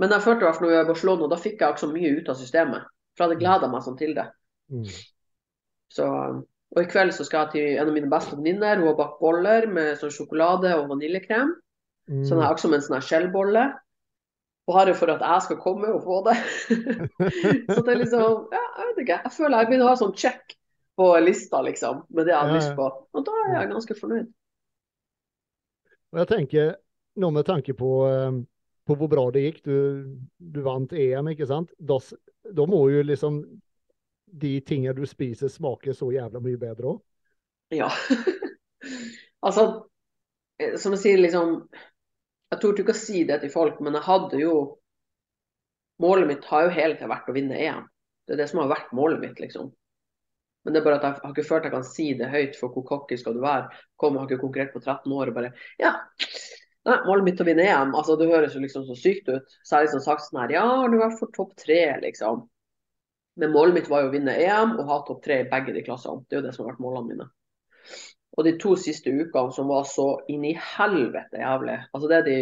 [0.00, 1.84] Men jeg følte i hvert fall når jeg var i Barcelona, da fikk jeg ikke
[1.84, 2.88] så mye ut av systemet.
[3.16, 4.26] For jeg hadde gleda meg sånn til det.
[4.72, 4.88] Mm.
[5.96, 6.06] Så,
[6.76, 8.80] og i kveld så skal jeg til en av mine beste venninner.
[8.80, 11.54] Hun har bakt boller med sånn sjokolade og vaniljekrem.
[12.10, 12.22] Mm.
[12.26, 13.64] Så den er også som en sånn skjellbolle.
[14.66, 16.36] Bare for at jeg skal komme og få det.
[17.74, 19.20] så det er liksom Ja, jeg vet ikke.
[19.24, 20.56] Jeg føler jeg begynner å ha sånn check
[20.96, 22.02] på lista, liksom.
[22.10, 22.58] Med det jeg har Ja, ja.
[22.58, 22.88] lyst på.
[23.14, 24.28] Og da er jeg ganske fornøyd.
[26.14, 26.74] Og jeg tenker,
[27.20, 28.38] nå med tanke på, eh,
[28.86, 29.76] på hvor bra det gikk, du,
[30.38, 31.72] du vant EM, ikke sant?
[31.78, 31.98] Da,
[32.56, 33.42] da må jo liksom
[34.26, 37.02] de tingene du spiser smake så jævla mye bedre òg.
[37.74, 37.90] Ja.
[39.46, 39.66] altså,
[40.58, 41.60] eh, som jeg sier, liksom
[42.52, 44.56] Jeg torde ikke å si det til folk, men jeg hadde jo
[46.02, 47.84] Målet mitt har jo hele tiden vært å vinne EM.
[48.28, 49.70] Det er det som har vært målet mitt, liksom.
[50.66, 52.74] Men det er bare at jeg har ikke følt jeg kan si det høyt, for
[52.74, 53.70] hvor cocky skal du være?
[53.96, 55.92] Kom, jeg har ikke konkurrert på 13 år og bare Ja,
[56.84, 57.94] nei, målet mitt er å vinne EM.
[57.96, 59.56] Altså, det høres jo liksom så sykt ut.
[59.64, 62.44] Så som sagt sånn her Ja, du vært for topp tre, liksom?
[63.40, 65.86] Men målet mitt var jo å vinne EM og ha topp tre i begge de
[65.86, 66.26] klassene.
[66.26, 67.30] Det er jo det som har vært målene mine.
[68.36, 71.76] Og de to siste ukene som var så inn i helvete jævlig.
[71.94, 72.38] Altså det de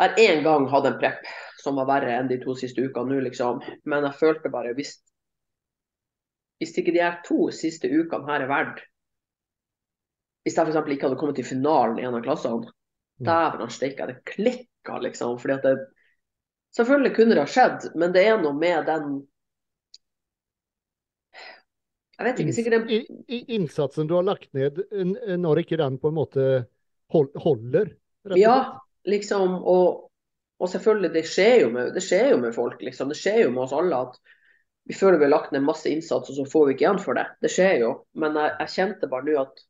[0.00, 1.28] har én gang hatt en prep
[1.62, 3.62] som var verre enn de to siste ukene nå, liksom.
[3.84, 4.96] Men jeg følte bare hvis
[6.56, 8.78] Hvis ikke de her to siste ukene her er verdt
[10.42, 10.78] Hvis jeg f.eks.
[10.88, 12.72] ikke hadde kommet til finalen i en av klassene,
[13.16, 13.24] Mm.
[13.24, 15.38] dæven steike, jeg hadde klikka, liksom.
[15.40, 15.86] Fordi at det
[16.76, 19.26] Selvfølgelig kunne det ha skjedd, men det er noe med den
[22.16, 24.80] Jeg vet ikke, sikkert i, innsatsen du har lagt ned,
[25.36, 26.46] når ikke den på en måte
[27.12, 27.92] holder,
[28.34, 29.54] Ja, liksom.
[29.62, 30.08] Og,
[30.58, 33.12] og selvfølgelig, det skjer, jo med, det skjer jo med folk, liksom.
[33.12, 34.18] Det skjer jo med oss alle at
[34.86, 37.18] vi føler vi har lagt ned masse innsats, og så får vi ikke igjen for
[37.18, 37.26] det.
[37.42, 37.90] Det skjer jo.
[38.22, 39.64] Men jeg, jeg kjente bare nå at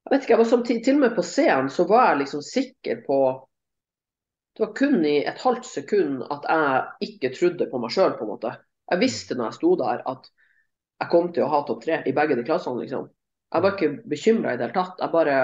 [0.00, 2.42] Jeg vet ikke, jeg var samtidig, til og med på scenen så var jeg liksom
[2.42, 3.18] sikker på
[4.56, 8.24] Det var kun i et halvt sekund at jeg ikke trodde på meg sjøl, på
[8.26, 8.54] en måte.
[8.90, 10.26] Jeg visste når jeg sto der at
[11.00, 13.08] jeg kom til å ha topp tre i begge de klassene, liksom.
[13.50, 15.00] Jeg var ikke bekymra i det hele tatt.
[15.00, 15.36] Jeg bare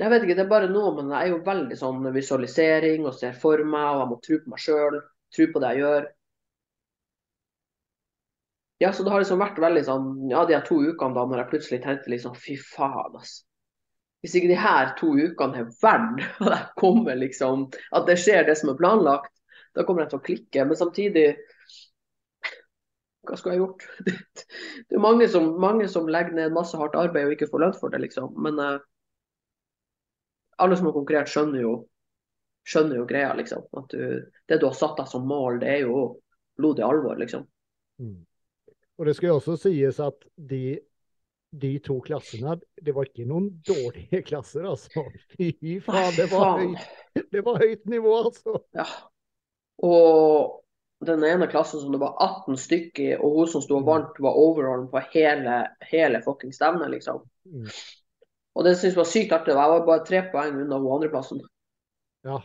[0.00, 3.14] Jeg vet ikke, det er bare noe, men jeg er jo veldig sånn visualisering og
[3.14, 4.96] ser for meg, og jeg må tro på meg sjøl
[5.32, 6.08] tro på det jeg gjør.
[8.82, 11.42] Ja, så det har liksom vært veldig sånn Ja, de her to ukene da når
[11.42, 13.44] jeg plutselig tenkte liksom Fy faen, altså.
[14.22, 18.48] Hvis ikke de her to ukene er verdt at jeg kommer liksom At det skjer
[18.48, 19.30] det som er planlagt,
[19.76, 20.64] da kommer jeg til å klikke.
[20.66, 21.26] Men samtidig
[23.28, 23.86] Hva skulle jeg gjort?
[24.06, 24.16] Det,
[24.88, 27.78] det er mange som, mange som, legger ned masse hardt arbeid og ikke får lønn
[27.78, 28.34] for det, liksom.
[28.42, 28.82] Men uh,
[30.62, 31.74] alle som har konkurrert, skjønner jo
[32.68, 33.64] skjønner jo greia, liksom.
[33.78, 36.04] At du, det du har satt deg som mål, det er jo
[36.58, 37.46] blodig alvor, liksom.
[38.02, 38.22] Mm.
[38.98, 40.78] Og det skal jo også sies at de,
[41.62, 45.06] de to klassene, det var ikke noen dårlige klasser, altså.
[45.34, 48.60] Fy faen, det var, høyt, det var høyt nivå, altså.
[48.78, 48.86] Ja.
[49.82, 50.61] Og
[51.06, 53.88] den ene klassen som det var 18 stykker i, og hun som sto og mm.
[53.88, 55.58] vant, var overall på hele,
[55.90, 57.22] hele fucking stevnet, liksom.
[57.50, 57.68] Mm.
[58.52, 59.54] Og det syntes jeg var sykt artig.
[59.56, 61.40] Jeg var bare tre poeng unna hun andreplassen.
[62.26, 62.38] Ja,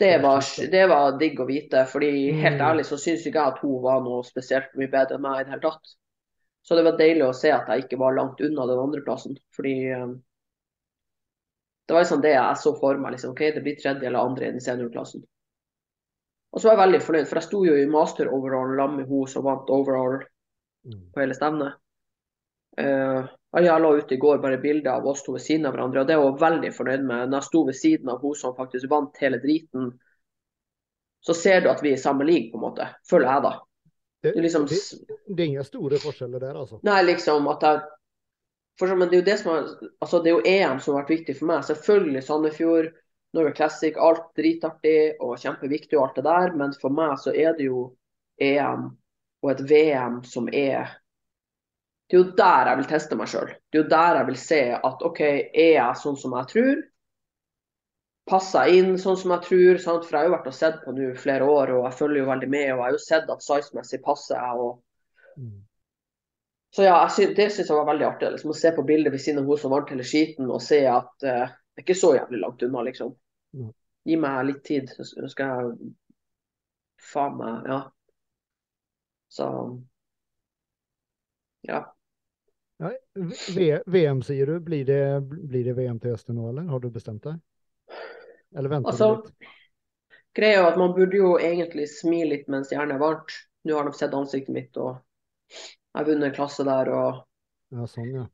[0.00, 1.84] det var, det var, digg å vite.
[1.88, 2.66] fordi helt mm.
[2.68, 5.44] ærlig så syns ikke jeg at hun var noe spesielt mye bedre enn meg i
[5.44, 5.92] det hele tatt.
[6.64, 9.36] Så det var deilig å se at jeg ikke var langt unna den andreplassen.
[9.56, 10.14] Fordi um,
[11.84, 13.12] det var liksom det jeg så for meg.
[13.16, 15.24] liksom, ok, Det blir tredje eller andre i den seniorklassen.
[16.50, 19.10] Og så var jeg veldig fornøyd, for jeg sto jo i master overall sammen med
[19.10, 21.04] hun som vant overall mm.
[21.14, 21.78] på hele stevnet.
[22.80, 26.02] Uh, jeg la ut i går bare bilder av oss to ved siden av hverandre,
[26.02, 27.30] og det var jeg veldig fornøyd med.
[27.30, 29.92] Når jeg sto ved siden av hun som faktisk vant hele driten,
[31.20, 32.86] så ser du at vi er i samme league, på en måte.
[33.10, 33.54] Føler jeg, da.
[34.20, 34.78] Det, det, liksom, det,
[35.26, 36.78] det er ingen store forskjeller der, altså?
[36.84, 37.82] Nei, liksom at jeg
[38.80, 39.66] for, Men det er jo det som er,
[40.00, 41.64] altså det er jo EM som har vært viktig for meg.
[41.68, 42.86] Selvfølgelig Sandefjord,
[43.36, 47.54] Norway Classic, alt dritartig og kjempeviktig og alt det der, men for meg så er
[47.58, 47.84] det jo
[48.42, 48.88] EM
[49.40, 50.96] og et VM som er
[52.10, 53.50] det er jo der jeg vil teste meg sjøl.
[53.70, 56.80] Det er jo der jeg vil se at OK, er jeg sånn som jeg tror?
[58.30, 59.78] Passer jeg inn sånn som jeg tror?
[59.78, 60.08] Sant?
[60.08, 62.30] For jeg har jo vært og sett på nå flere år, og jeg følger jo
[62.32, 62.64] veldig med.
[62.64, 64.66] Og jeg har jo sett at size-messig passer jeg.
[64.66, 65.38] Og...
[65.38, 65.54] Mm.
[66.74, 68.32] Så ja, synes, det syns jeg var veldig artig.
[68.34, 70.82] Liksom, å se på bildet ved siden av hun som vant hele skiten, og se
[70.90, 73.14] at uh, det er ikke så jævlig langt unna, liksom.
[74.06, 75.92] Gi meg litt tid, så skal jeg
[77.12, 77.80] faen meg Ja.
[79.30, 79.46] Så
[81.62, 81.84] ja.
[82.80, 82.90] Ja,
[83.86, 84.60] VM sier du.
[84.64, 86.66] Blir det, blir det, VM til høsten nå, eller?
[86.72, 87.36] Har du bestemt deg?
[88.56, 89.56] Eller venter altså, du litt?
[90.34, 93.34] Greia er at man burde jo egentlig smile litt mens jernet er varmt.
[93.68, 94.96] Nå har de sett ansiktet mitt, og
[95.52, 96.90] jeg har vunnet en klasse der.
[96.94, 97.20] og...
[97.74, 98.24] Ja, sånn, ja.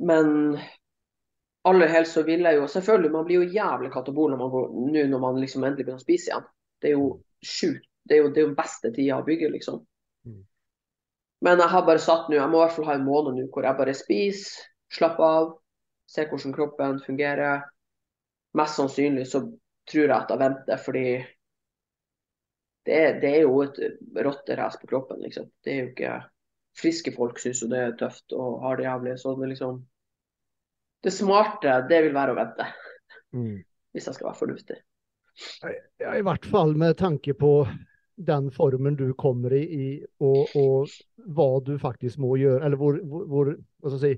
[0.00, 0.58] Men
[1.68, 4.68] aller helst så vil jeg jo Selvfølgelig, man blir jo jævlig katabol når man går,
[4.94, 6.46] nå når man liksom endelig begynner å spise igjen.
[6.80, 7.08] Det er jo
[7.44, 7.86] sjukt.
[8.08, 9.82] Det er jo, det er jo den beste tida å bygge, liksom.
[10.26, 10.40] Mm.
[11.44, 13.44] Men jeg har bare satt nå, jeg må i hvert fall ha en måned nå
[13.52, 15.50] hvor jeg bare spiser, slapper av,
[16.10, 17.66] ser hvordan kroppen fungerer.
[18.58, 19.44] Mest sannsynlig så
[19.90, 21.04] tror jeg at jeg venter, fordi
[22.88, 23.78] det er, det er jo et
[24.24, 25.50] rotterace på kroppen, liksom.
[25.62, 26.18] Det er jo ikke
[26.80, 29.16] Friske folk syns jo det er tøft og har det jævlig.
[29.18, 29.80] Så det liksom
[31.00, 32.66] Det smarte, det vil være å vente.
[33.36, 33.60] Mm.
[33.94, 34.80] Hvis jeg skal være fornuftig.
[36.00, 37.52] Ja, I hvert fall med tanke på
[38.20, 39.86] den formen du kommer i, i
[40.20, 40.90] og, og,
[41.32, 44.12] hva du faktisk må gjøre, eller hvor, hvor, hvor, si,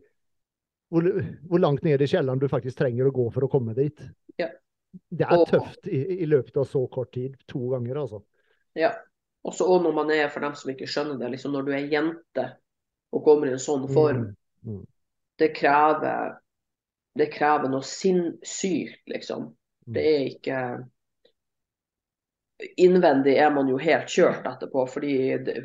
[0.90, 1.06] hvor,
[1.46, 4.02] hvor langt ned i kjelleren du faktisk trenger å gå for å komme dit.
[4.42, 4.50] Ja.
[4.92, 7.38] Det er og, tøft i, i, løpet av så kort tid.
[7.52, 8.22] To ganger, altså.
[8.76, 8.90] Ja.
[9.46, 11.88] Også og når man er, for dem som ikke skjønner det, liksom når du er
[11.90, 12.44] jente
[13.12, 14.28] og kommer i en sånn form,
[14.62, 14.76] mm.
[14.76, 14.84] Mm.
[15.42, 16.36] det krever
[17.18, 19.50] det krever noe sinnssykt, liksom.
[19.86, 19.94] Mm.
[19.96, 20.58] Det er ikke
[22.76, 24.86] innvendig er man jo helt kjørt etterpå.
[24.86, 25.14] fordi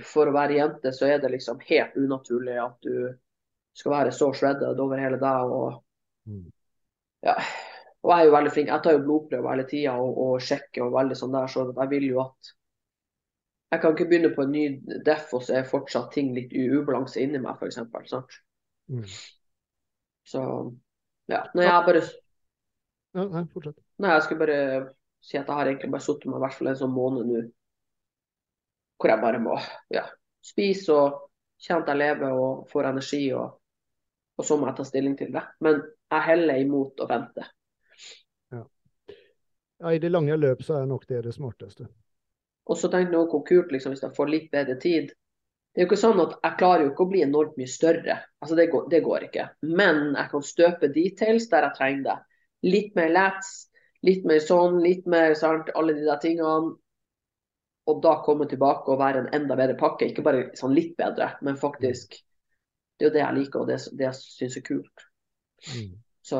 [0.05, 3.09] For å være jente så er det liksom helt unaturlig at du
[3.77, 5.55] skal være så shredded over hele deg.
[5.57, 5.81] Og,
[6.29, 6.45] mm.
[7.27, 7.37] ja.
[8.03, 8.71] og jeg er jo veldig flink.
[8.73, 11.93] Jeg tar jo blodprøver hele tida og, og, sjekker og veldig sånn der, så jeg
[11.95, 12.55] vil jo at
[13.67, 14.61] Jeg kan ikke begynne på en ny
[15.03, 18.37] deff, og så er fortsatt ting litt i ubalanse inni meg, f.eks.
[18.87, 19.01] Mm.
[20.23, 20.43] Så
[21.31, 21.43] ja.
[21.53, 22.01] Når jeg bare
[23.17, 23.77] ja, Nei, fortsett.
[24.03, 24.59] Nei, jeg skulle bare
[25.23, 27.45] si at jeg har egentlig bare sittet med i hvert fall en sånn måned nå
[28.97, 29.57] hvor jeg bare må
[29.93, 30.03] ja,
[30.41, 31.17] spise og
[31.61, 33.59] kjenne at jeg lever og får energi, og,
[34.37, 35.43] og, så må jeg ta stilling til det.
[35.65, 37.45] Men jeg heller imot å vente.
[38.53, 38.63] Ja.
[39.83, 41.89] ja I det lange løp så er nok det det smarteste.
[42.67, 45.13] Og så tenk nå hvor kult liksom, hvis jeg får litt bedre tid.
[45.77, 48.15] Det er jo ikke sånn at Jeg klarer jo ikke å bli enormt mye større,
[48.41, 49.43] altså det går, det går ikke.
[49.77, 52.15] Men jeg kan støpe details der jeg trenger det.
[52.65, 53.51] Litt mer lats,
[54.07, 56.73] litt mer sånn, litt mer sant, alle de der tingene.
[57.87, 60.09] Og da komme tilbake og være en enda bedre pakke.
[60.09, 62.17] Ikke bare sånn litt bedre, men faktisk
[62.97, 65.03] Det er jo det jeg liker, og det, det syns er kult.
[65.69, 65.91] Mm.
[66.25, 66.39] Så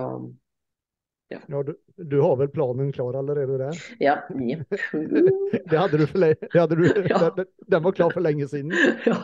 [1.29, 3.79] Ja, du, du har vel planen klar allerede der?
[3.99, 4.15] ja.
[4.31, 4.67] Yep.
[5.69, 7.29] Det hadde du det hadde du, Ja.
[7.35, 8.71] den, den var klar for lenge siden.
[9.05, 9.17] ja.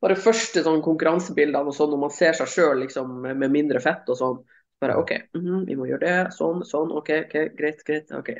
[0.00, 4.08] Bare første sånn konkurransebildene og sånn, når man ser seg sjøl liksom, med mindre fett
[4.08, 4.38] og sånn.
[4.78, 6.18] Bare OK, mhm, vi må gjøre det.
[6.36, 6.92] Sånn, sånn.
[6.94, 8.12] OK, okay greit, greit.
[8.14, 8.30] OK.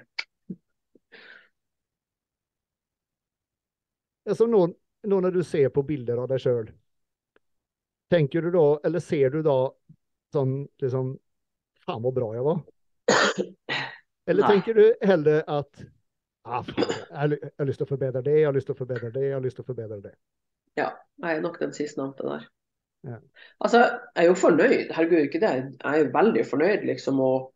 [4.28, 4.60] Altså nå,
[5.08, 6.68] nå når du ser på bilder av deg sjøl,
[8.12, 9.56] tenker du da, eller ser du da
[10.32, 11.16] sånn liksom
[11.84, 12.60] Faen, så bra jeg var?
[14.28, 14.50] Eller Nei.
[14.50, 15.84] tenker du heller at
[16.44, 18.76] ah, faen, jeg, har jeg har lyst til å forbedre det, jeg har lyst til
[18.76, 20.14] å forbedre det, jeg har lyst til å forbedre det.
[20.78, 20.88] Ja,
[21.24, 22.48] jeg er nok den sistnevnte der.
[23.06, 23.20] Ja.
[23.60, 24.90] Altså, jeg er jo fornøyd.
[24.94, 25.52] Herregud, ikke det.
[25.84, 27.20] Jeg er veldig fornøyd, liksom.
[27.24, 27.52] Og,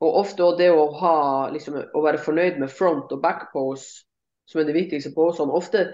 [0.00, 1.16] og ofte også det å ha
[1.54, 4.06] liksom, å være fornøyd med front og back pose,
[4.48, 5.54] som er det viktigste posene.
[5.54, 5.90] Ofte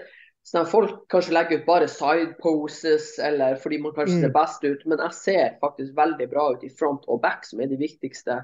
[0.47, 4.21] sånn at folk kanskje legger ut bare side poses, eller fordi man kanskje Mm.
[4.21, 4.85] ser best ut.
[4.85, 8.39] Men jeg ser faktisk veldig bra ut i front og back, som er de viktigste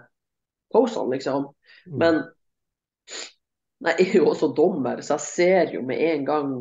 [0.73, 1.47] posene, liksom.
[1.87, 1.97] Mm.
[1.99, 2.23] Men
[3.83, 6.53] jeg er jo også dommer, så jeg ser jo med en gang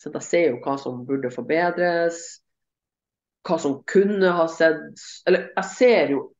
[0.00, 2.18] så Jeg ser jo hva som burde forbedres,
[3.46, 6.34] hva som kunne ha sett Eller jeg ser jo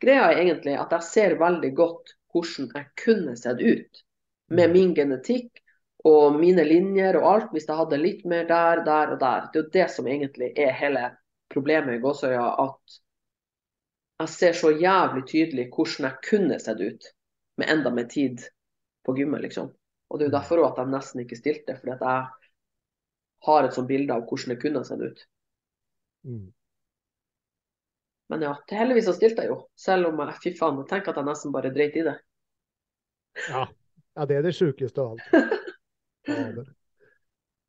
[0.00, 4.02] Greia er egentlig at jeg ser veldig godt hvordan jeg kunne sett ut
[4.48, 5.62] med min genetikk
[6.06, 9.48] og mine linjer og alt, hvis jeg hadde litt mer der, der og der.
[9.50, 11.08] Det er jo det som egentlig er hele
[11.52, 12.98] problemet i Gåsøya, at
[14.22, 17.08] jeg ser så jævlig tydelig hvordan jeg kunne sett ut
[17.60, 18.44] med enda mer tid
[19.04, 19.72] på gymmet, liksom.
[20.08, 22.52] Og det er jo derfor at jeg nesten ikke stilte, fordi at jeg
[23.46, 25.26] har et sånt bilde av hvordan det kunne sett ut.
[26.26, 26.46] Mm.
[28.30, 31.12] Men ja, til heldigvis så stilte jeg jo, selv om jeg fy faen, jeg tenker
[31.12, 32.16] at jeg nesten bare dreit i det.
[33.50, 33.66] Ja.
[33.66, 35.56] ja, det er det sjukeste av alt.
[36.26, 36.66] Fader.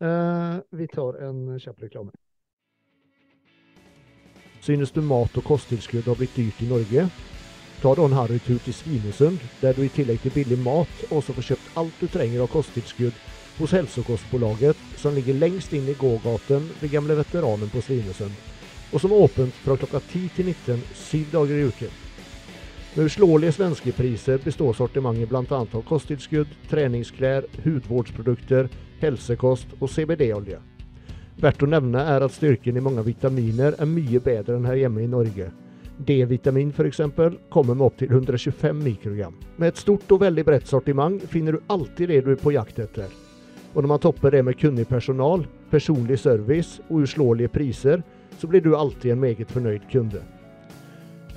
[0.01, 2.11] Eh, vi tar en kjapp reklame.
[4.61, 7.07] Synes du mat og kosttilskudd har blitt dyrt i Norge?
[7.81, 11.47] Ta da en harrytur til Svinesund, der du i tillegg til billig mat også får
[11.51, 13.19] kjøpt alt du trenger av kosttilskudd
[13.57, 18.33] hos Hälsokostbolaget, som ligger lengst inn i gågaten ved gamle veteranen på Svinesund,
[18.91, 22.06] og som er åpent fra klokka 10 til 19 syv dager i uken.
[22.95, 25.43] Med uslåelige svenske priser består sortimentet bl.a.
[25.51, 28.69] av kosttilskudd, treningsklær, hudvårdsprodukter,
[29.01, 30.57] helsekost og CBD-olje.
[31.37, 35.03] Verdt å nevne er at styrken i mange vitaminer er mye bedre enn her hjemme
[35.03, 35.51] i Norge.
[35.97, 37.01] D-vitamin f.eks.
[37.53, 39.35] kommer med opptil 125 mikrogram.
[39.57, 42.79] Med et stort og veldig bredt sortiment finner du alltid det du er på jakt
[42.81, 43.13] etter.
[43.73, 48.01] Og når man topper det med kunnig personal, personlig service og uslåelige priser,
[48.37, 50.23] så blir du alltid en meget fornøyd kunde.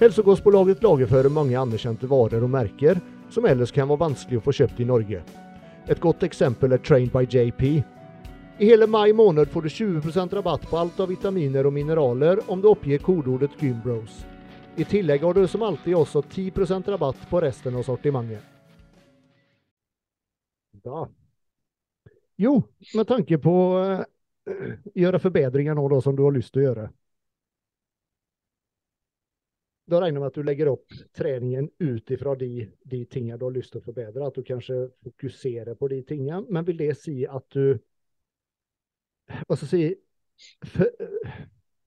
[0.01, 2.97] Hälsokostbolaget lagerfører mange anerkjente varer og merker
[3.29, 5.19] som ellers kan være vanskelig å få kjøpt i Norge.
[5.93, 7.65] Et godt eksempel er Trained by JP.
[8.65, 12.63] I hele mai måned får du 20% rabatt på alt av vitaminer og mineraler om
[12.65, 14.23] du oppgir kodeordet Gymbros.
[14.81, 18.41] I tillegg har du som alltid også 10% rabatt på resten av sortimentet.
[20.81, 21.05] Da.
[22.41, 22.55] Jo,
[22.97, 23.85] med tanke på å
[24.97, 26.89] gjøre forbedringer nå da, som du har lyst til å gjøre.
[29.91, 32.51] Da regner jeg med at du legger opp treningen ut ifra de,
[32.93, 34.27] de tingene du har lyst til å forbedre.
[34.27, 36.45] At du kanskje fokuserer på de tingene.
[36.49, 37.75] Men vil det si at du
[39.47, 41.11] Hva skal jeg si for,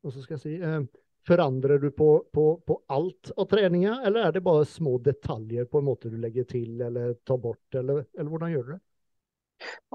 [0.03, 0.83] Hva skal jeg si eh,
[1.27, 5.79] Forandrer du på, på, på alt av treninga, eller er det bare små detaljer på
[5.79, 8.81] en måte du legger til eller tar bort, eller, eller hvordan gjør du det?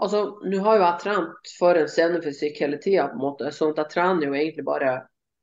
[0.00, 4.38] Altså, nå har jo jeg trent for en scenefysikk hele tida, at jeg trener jo
[4.38, 4.94] egentlig bare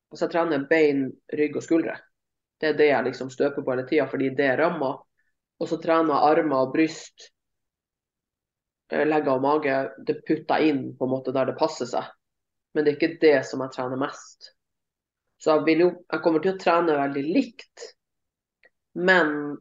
[0.09, 1.05] altså jeg trener bein,
[1.37, 1.99] rygg og skuldre.
[2.59, 5.01] Det er det jeg liksom støper på hele tida, fordi det rammer.
[5.59, 7.29] Og så trener jeg armer og bryst,
[8.91, 9.79] eh, legger og mage.
[10.07, 12.11] Det putter inn på en måte der det passer seg.
[12.73, 14.51] Men det er ikke det som jeg trener mest.
[15.39, 17.89] Så jeg, vil jo, jeg kommer til å trene veldig likt.
[18.95, 19.57] Men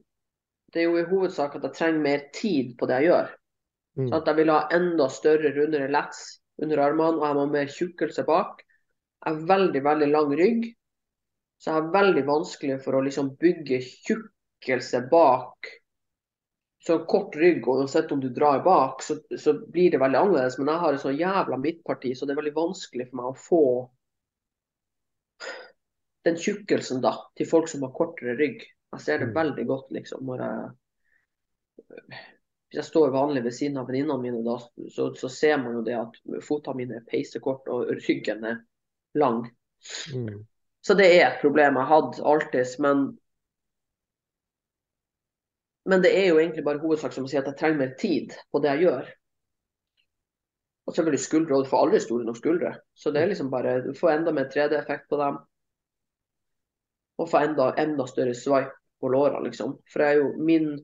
[0.74, 3.34] det er jo i hovedsak at jeg trenger mer tid på det jeg gjør.
[3.98, 4.06] Mm.
[4.08, 6.24] Så at jeg vil ha enda større, rundere lats
[6.62, 8.62] under armene, og jeg må ha mer tjukkelse bak.
[9.24, 10.66] Jeg har veldig, veldig lang rygg,
[11.58, 15.70] så jeg har veldig vanskelig for å liksom bygge tjukkelse bak.
[16.84, 20.58] Så kort rygg, og uansett om du drar bak, så, så blir det veldig annerledes.
[20.58, 23.38] Men jeg har et så jævla midtparti, så det er veldig vanskelig for meg å
[23.46, 23.62] få
[26.24, 28.62] den tjukkelsen da, til folk som har kortere rygg.
[28.94, 29.34] Jeg ser det Mm.
[29.34, 30.72] veldig godt liksom, når jeg
[32.74, 34.56] hvis jeg står vanlig ved siden av venninnene mine, da,
[34.90, 38.56] så, så, ser man jo det at fotene mine er peisekort og ryggen er
[39.14, 39.44] lang.
[40.14, 40.40] Mm.
[40.84, 42.72] Så det er et problem jeg hadde alltid.
[42.84, 43.04] Men,
[45.88, 48.36] men det er jo egentlig bare hovedsak som å si at jeg trenger mer tid
[48.52, 49.08] på det jeg gjør.
[50.84, 52.74] Og selvfølgelig skuldre, og du får aldri store nok skuldre.
[52.92, 55.38] Så det er liksom bare du får enda mer 3D-effekt på dem.
[57.16, 59.78] Og får enda, enda større swipe på lårene, liksom.
[59.92, 60.74] For jeg er jo min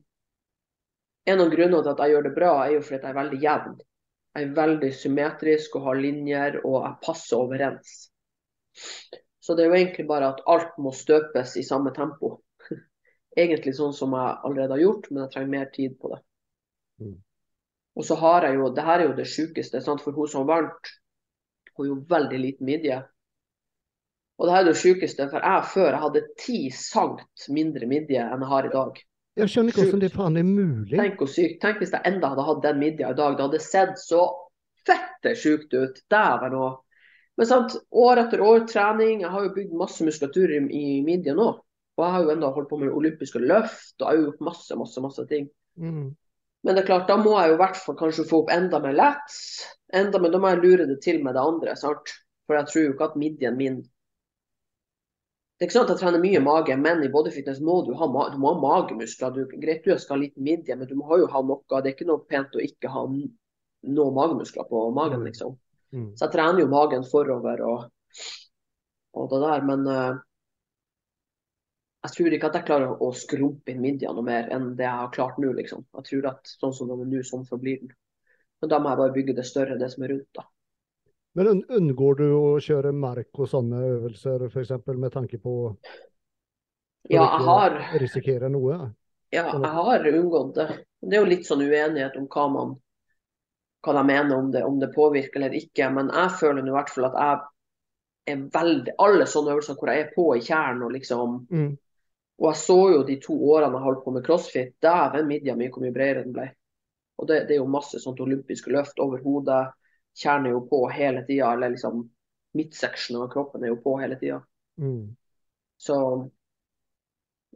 [1.29, 3.39] En av grunnene til at jeg gjør det bra, er jo fordi jeg er veldig
[3.43, 3.73] jevn.
[4.33, 7.91] Jeg er veldig symmetrisk og har linjer, og jeg passer overens.
[9.41, 12.35] Så det er jo egentlig bare at alt må støpes i samme tempo.
[13.41, 16.19] Egentlig sånn som jeg allerede har gjort, men jeg trenger mer tid på det.
[17.01, 17.15] Mm.
[17.97, 20.91] Og så har jeg jo, det her er jo det sjukeste, for hun som vant,
[21.77, 22.99] har jo veldig liten midje.
[24.37, 28.21] Og det her er det sjukeste, for jeg før jeg hadde ti sankt mindre midje
[28.21, 29.01] enn jeg har i dag.
[29.39, 30.95] Jeg skjønner ikke hvordan det faen er mulig.
[30.99, 31.21] Tenk.
[31.61, 33.35] Tenk hvis jeg enda hadde hatt den midja i dag.
[33.37, 34.25] Det hadde sett så
[34.87, 36.01] fette sjukt ut.
[36.11, 36.79] Dæven òg.
[37.39, 39.21] Men sant, år etter år trening.
[39.23, 41.51] Jeg har jo bygd masse muskulatur i, i midjen nå.
[41.97, 44.75] Og jeg har jo enda holdt på med olympiske løft og jeg har gjort masse,
[44.79, 45.47] masse, masse ting.
[45.79, 46.11] Mm.
[46.63, 48.79] Men det er klart, da må jeg jo i hvert fall kanskje få opp enda
[48.83, 49.39] mer lett.
[49.97, 51.75] Enda, men da må jeg lure det til med det andre.
[51.79, 52.13] sant?
[52.45, 56.21] For jeg tror jo ikke at midjen min Det er ikke sånn at jeg trener
[56.23, 59.35] mye mage, men i bodyfitness må du ha, du må ha magemuskler.
[59.35, 61.61] Du, greit du skal ha litt midje, men du må jo ha noe.
[61.69, 65.27] Det er ikke noe pent å ikke ha noe magemuskler på magen, mm.
[65.29, 65.53] liksom.
[65.91, 66.11] Mm.
[66.15, 67.87] Så jeg trener jo magen forover og,
[69.17, 70.19] og det der, men uh,
[72.01, 75.01] jeg tror ikke at jeg klarer å skrumpe inn midja noe mer enn det jeg
[75.03, 75.83] har klart nå, liksom.
[75.99, 77.91] Jeg tror at sånn som den er nå, sånn forblir den.
[78.61, 80.47] Men da må jeg bare bygge det større, det som er rundt, da.
[81.37, 84.73] Men unngår du å kjøre merk og sånne øvelser, f.eks.
[84.89, 85.75] med tanke på å
[87.09, 88.77] ja, har risikere noe?
[89.31, 90.67] Ja, jeg har unngått det.
[91.01, 92.73] Det er jo litt sånn uenighet om hva man
[93.81, 95.89] hva de mener om det, om det påvirker eller ikke.
[95.93, 100.03] Men jeg føler i hvert fall at jeg er veldig Alle sånne øvelser hvor jeg
[100.03, 101.71] er på i kjernen og liksom mm.
[102.41, 105.67] Og jeg så jo de to årene jeg holdt på med crossfit, dæven midja mi
[105.69, 106.47] hvor mye bredere den ble.
[107.21, 109.75] Og det, det, er jo masse sånt olympiske løft over hodet.
[110.17, 112.01] Kjernen er jo på hele tida, eller liksom
[112.57, 114.39] midtseksjonen av kroppen er jo på hele tida.
[114.81, 115.11] Mm.
[115.77, 115.97] Så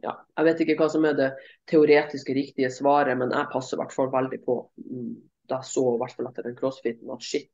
[0.04, 1.28] ja, jeg vet ikke hva som er det
[1.70, 4.60] teoretiske riktige svaret, men jeg passer i hvert fall veldig på.
[5.48, 7.52] Da så i hvert fall etter den crossfiten at shit,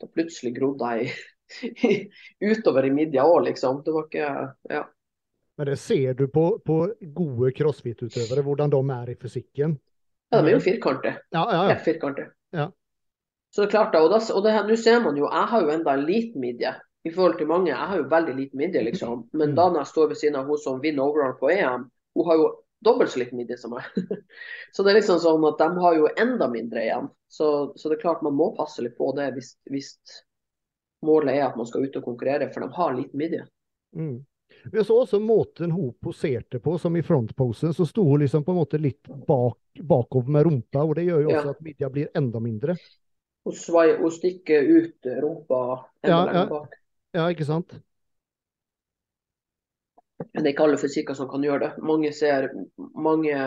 [0.00, 1.14] da plutselig grodde jeg
[2.52, 3.82] utover i midja òg, liksom.
[3.84, 4.30] Det var ikke
[4.76, 4.84] Ja.
[5.56, 6.74] Men det ser du på, på
[7.16, 9.78] gode crossfit-utøvere, hvordan de er i fysikken?
[10.28, 11.22] Ja, de er jo firkantet.
[11.32, 11.76] Ja, ja, ja.
[11.80, 12.34] firkantet.
[12.52, 12.66] Ja.
[13.54, 15.62] Så det er klart og, da, og det her, nå ser man jo, jeg har
[15.64, 16.74] jo enda en liten midje
[17.06, 17.70] i forhold til mange.
[17.70, 19.22] Jeg har jo veldig liten midje, liksom.
[19.32, 19.56] Men mm.
[19.56, 21.86] da når jeg står ved siden av hun som vinner overall på EM,
[22.18, 22.50] hun har jo
[22.84, 23.84] dobbelt så liten midje som meg.
[24.72, 27.10] så det er liksom sånn at de har jo enda mindre igjen.
[27.28, 29.92] Så, så det er klart man må passe litt på det hvis, hvis,
[31.06, 33.44] målet er at man skal ut og konkurrere, for de har liten midje.
[33.96, 34.24] Mm.
[34.72, 38.54] Vi så også måten hun poserte på, som i frontposen, så sto hun liksom på
[38.54, 41.54] en måte litt bak, bakover med rumpa, og det gjør jo også ja.
[41.54, 42.76] at midja blir enda mindre.
[43.46, 45.60] Hun, svei, hun stikker ut rumpa
[46.02, 46.80] enda ja, lenger bak.
[47.16, 47.76] Ja, ikke sant.
[50.18, 51.70] Men det er ikke alle fysikker som kan gjøre det.
[51.84, 53.40] Mange ser mange,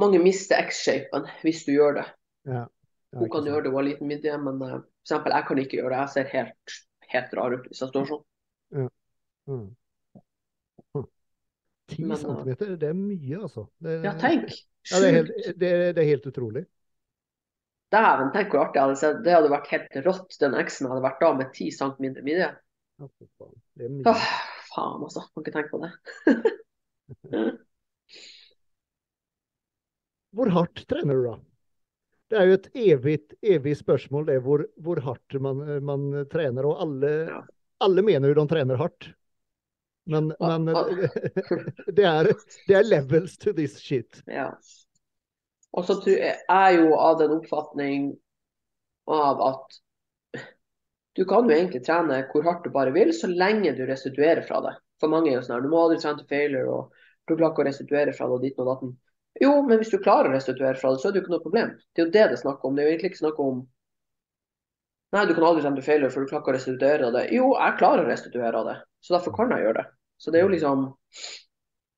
[0.00, 2.06] mange mister X-shapen hvis du gjør det.
[2.48, 2.64] Ja,
[3.16, 5.78] hun kan gjøre det, hun har liten midje, men uh, for eksempel, jeg kan ikke
[5.78, 6.00] gjøre det.
[6.00, 6.78] Jeg ser helt,
[7.14, 8.24] helt rar ut hvis jeg står sånn.
[8.78, 8.88] Ja.
[9.48, 9.68] Mm.
[11.88, 12.16] Ti hm.
[12.20, 13.64] centimeter, det er mye, altså.
[13.80, 14.50] Det, ja, tenk.
[14.90, 16.66] Ja, det, er helt, det, det, er helt, utrolig.
[17.92, 21.32] Dæven, tenk hvor artig hadde Det hadde vært helt rått, den X-en hadde vært da
[21.38, 22.50] med ti centimeter midje.
[23.00, 24.04] Det er mye.
[24.12, 24.26] Åh,
[24.78, 25.26] faen, altså.
[25.34, 25.92] Kan ikke tenke på det.
[30.38, 31.36] hvor hardt trener du, da?
[32.28, 36.66] Det er jo et evig, evig spørsmål, det hvor, hvor hardt man, man, trener.
[36.68, 37.40] Og alle, ja.
[37.84, 39.08] alle, mener jo de trener hardt.
[40.08, 40.58] Men, ja.
[40.58, 40.68] men
[41.96, 42.28] det, er,
[42.68, 44.22] det, er, levels to this shit.
[44.28, 44.50] Ja.
[45.76, 48.12] Og så er jeg jo av den oppfatning
[49.08, 49.80] av at
[51.18, 54.60] du kan jo egentlig trene hvor hardt du bare vil, så lenge du restituerer fra
[54.62, 54.76] det.
[55.02, 56.92] For mange er jo sånn her, du må aldri trene til failure, og
[57.26, 58.92] du klarer ikke å restituere fra det og ditt og datten.
[59.42, 61.42] Jo, men hvis du klarer å restituere fra det, så er det jo ikke noe
[61.42, 61.74] problem.
[61.90, 62.76] Det er jo det det er snakk om.
[62.76, 63.66] Det er jo egentlig ikke snakk om
[65.16, 67.22] Nei, du kan aldri trene til failure, for du klarer ikke å restituere av det.
[67.32, 69.84] Jo, jeg klarer å restituere av det, så derfor kan jeg gjøre det.
[70.20, 70.82] Så det er jo liksom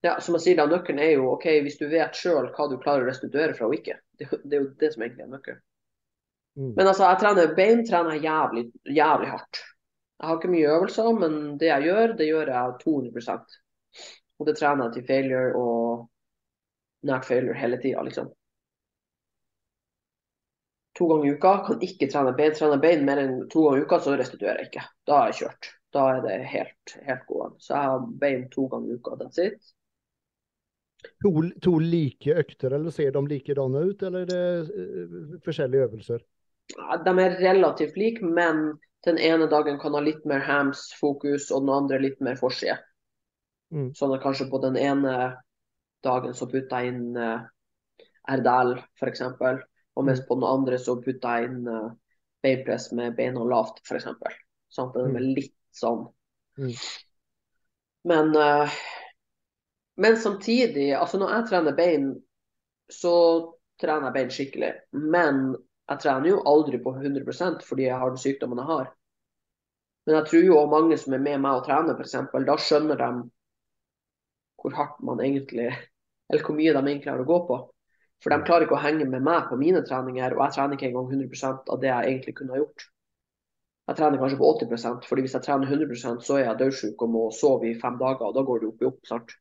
[0.06, 2.76] ja, som jeg sier, da, Nøkkelen er jo ok, hvis du vet sjøl hva du
[2.78, 3.98] klarer å restituere fra og ikke.
[4.14, 5.64] Det, det er jo det som egentlig er nøkkelen.
[6.58, 6.72] Mm.
[6.76, 9.62] Men altså, jeg trener bein trener jeg jævlig, jævlig hardt.
[10.20, 13.38] Jeg har ikke mye øvelser, men det jeg gjør, det gjør jeg 200
[14.38, 16.10] Og det trener jeg til failure og
[17.08, 18.28] nært failure hele tida, liksom.
[21.00, 21.52] to ganger i uka.
[21.66, 22.54] Kan ikke trene bein.
[22.56, 24.86] Trener bein mer enn to ganger i uka, så restituerer jeg ikke.
[25.08, 25.70] Da er jeg kjørt.
[25.94, 27.60] Da er det helt, helt gående.
[27.64, 29.16] Så jeg har bein to ganger i uka.
[29.20, 29.72] That's it.
[31.24, 31.32] To,
[31.64, 36.20] to like økter, eller ser de likedanne ut, eller er det uh, forskjellige øvelser?
[37.04, 41.72] De er relativt like, men den ene dagen kan ha litt mer hams-fokus, og den
[41.74, 42.76] andre litt mer forside.
[43.72, 43.92] Mm.
[43.96, 45.14] Sånn at kanskje på den ene
[46.04, 47.46] dagen så putter jeg inn uh,
[48.30, 49.22] RDL, f.eks.
[49.96, 50.26] Og mens Mm.
[50.28, 51.90] på den andre så putter jeg inn uh,
[52.44, 54.08] beinpress med beina lavt, f.eks.
[54.70, 56.06] Sånn at den er litt sånn.
[56.60, 56.74] Mm.
[58.10, 58.76] Men, uh,
[60.00, 62.10] men samtidig, altså når jeg trener bein,
[62.90, 63.14] så
[63.80, 64.70] trener jeg bein skikkelig.
[64.92, 65.42] Men
[65.90, 68.90] jeg trener jo aldri på 100% fordi jeg har den sykdommen jeg har.
[70.06, 73.00] Men jeg tror jo også mange som er med meg og trener, f.eks., da skjønner
[73.00, 73.10] de
[74.60, 75.68] hvor hardt man egentlig
[76.30, 77.56] Eller hvor mye de egentlig har å gå på.
[78.22, 80.86] For de klarer ikke å henge med meg på mine treninger, og jeg trener ikke
[80.90, 82.84] engang 100% av det jeg egentlig kunne ha gjort.
[83.90, 87.10] Jeg trener kanskje på 80% fordi hvis jeg trener 100% så er jeg dødssyk og
[87.16, 89.00] må sove i fem dager, og da går det opp i opp.
[89.10, 89.34] snart.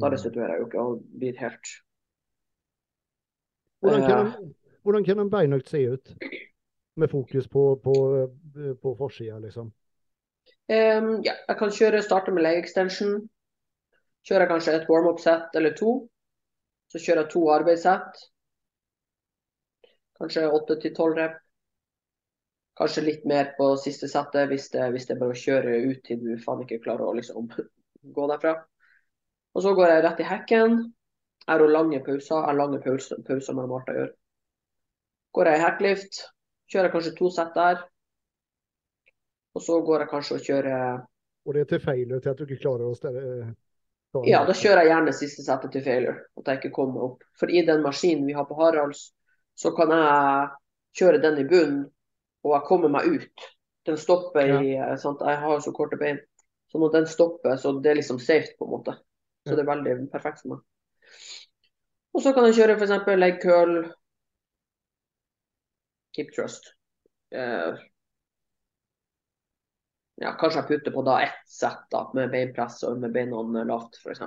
[0.00, 0.16] Da Mm.
[0.16, 1.74] restituerer jeg jo ikke og blir helt
[3.80, 4.54] Hvordan Eh.
[4.84, 6.12] Hvordan kan en beinøkt se ut?
[6.96, 9.72] Med fokus på, på, eh, på forsida, liksom.
[10.68, 13.16] Um, ja, jeg kan kjøre, starte med leg extension.
[14.24, 15.94] Kjører jeg kanskje et warm-up-sett eller to.
[16.92, 18.20] Så kjører jeg to arbeidssett.
[20.20, 21.40] Kanskje åtte til tolv rep.
[22.78, 26.32] Kanskje litt mer på siste settet hvis det, hvis det bare kjøre ut til du
[26.42, 27.50] faen ikke klarer å liksom
[28.16, 28.56] gå derfra.
[29.54, 30.76] Og så går jeg rett i hekken.
[31.44, 32.36] Jeg har lange pauser.
[32.36, 34.14] Jeg har lange pauser, pauser med jeg gjør.
[35.34, 36.20] Går jeg i hacklift,
[36.70, 37.82] kjører kanskje to sett der.
[39.54, 41.02] Og så går jeg kanskje og kjører
[41.44, 43.22] Og det er til failure til at du ikke klarer å stelle
[44.30, 46.14] Ja, da kjører jeg gjerne siste settet til failure.
[46.38, 47.24] At jeg ikke kommer opp.
[47.38, 49.08] For i den maskinen vi har på Haralds,
[49.58, 50.52] så kan jeg
[51.00, 51.80] kjøre den i bunnen,
[52.46, 53.48] og jeg kommer meg ut.
[53.86, 55.22] Den stopper i eh, sant?
[55.26, 56.20] Jeg har så korte bein.
[56.70, 58.94] Så når den stopper, så det er liksom safe, på en måte.
[59.44, 59.56] Så Ja.
[59.58, 60.62] det er veldig perfekt for meg.
[62.14, 63.18] Og så kan jeg kjøre f.eks.
[63.18, 63.74] leg curl,
[66.16, 66.72] hip Trust.
[67.34, 67.78] Uh,
[70.22, 73.98] ja, kanskje jeg putter på da ett sett da, med beinpress og med beina lavt,
[73.98, 74.22] f.eks.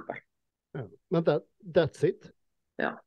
[0.76, 0.84] Ja.
[1.10, 2.32] Men that, that's it?
[2.76, 2.98] Ja.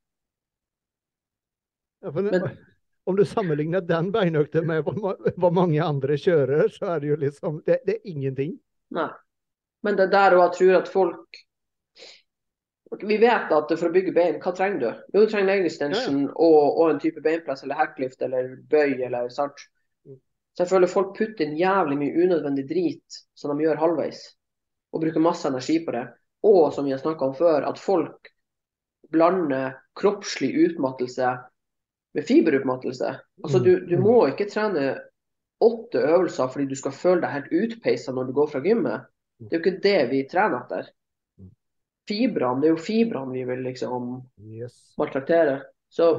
[2.01, 2.57] Ja, for Men-
[3.03, 7.61] om du sammenligner den beinøkten med hva mange andre kjører, så er det jo liksom
[7.65, 8.59] Det, det er ingenting.
[8.93, 9.09] Nei.
[9.81, 11.39] Men det er der og jeg tror at folk
[12.99, 14.87] Vi vet at for å bygge bein, hva trenger du?
[15.13, 19.29] Jo, du trenger leg extension og, og en type beinpress eller hacklift eller bøy eller
[19.31, 19.63] sant.
[20.05, 20.17] Mm.
[20.53, 24.19] Så jeg føler folk putter inn jævlig mye unødvendig drit som de gjør halvveis,
[24.91, 26.03] og bruker masse energi på det.
[26.43, 28.27] Og som vi har snakka om før, at folk
[29.11, 31.31] blander kroppslig utmattelse
[32.13, 33.15] med fiberutmattelse.
[33.43, 33.63] Altså, Mm.
[33.63, 34.97] du, du må ikke trene
[35.61, 39.07] åtte øvelser fordi du skal føle deg helt utpeisa når du går fra gymmet.
[39.39, 40.91] Det er jo ikke det vi trener etter.
[42.11, 44.07] Fibrene, det er jo fibrene vi vil liksom
[44.59, 44.81] Yes.
[44.99, 45.61] maltraktere.
[45.91, 46.11] Så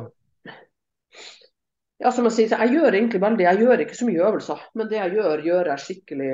[2.03, 4.63] ja, som jeg sier, så jeg gjør egentlig veldig Jeg gjør ikke så mye øvelser,
[4.75, 6.31] men det jeg gjør, gjør jeg skikkelig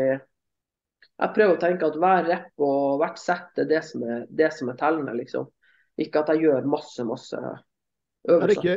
[1.19, 4.53] Jeg prøver å tenke at hver rep og hvert sett er det som er, det
[4.55, 5.49] som er tellende, liksom.
[5.99, 7.41] Ikke at jeg gjør masse, masse
[8.29, 8.47] øvelser.
[8.47, 8.77] det, er ikke,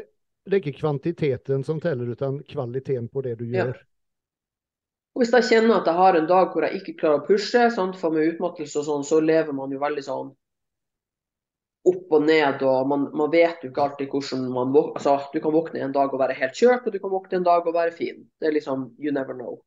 [0.49, 3.67] det er ikke kvantiteten som teller, utan kvaliteten på det du Ja.
[3.69, 3.77] gjør.
[5.13, 7.65] Og Hvis jeg kjenner at jeg har en dag hvor jeg ikke klarer å pushe,
[7.75, 10.31] sant, for med utmattelse og sånn, så lever man jo veldig sånn
[11.87, 14.73] opp og ned, og man, man vet jo ikke alltid hvordan man.
[14.77, 17.47] Altså, du kan våkne en dag og være helt kjørt, og du kan våkne en
[17.47, 18.19] dag og være fin.
[18.39, 19.59] Det er liksom you never know.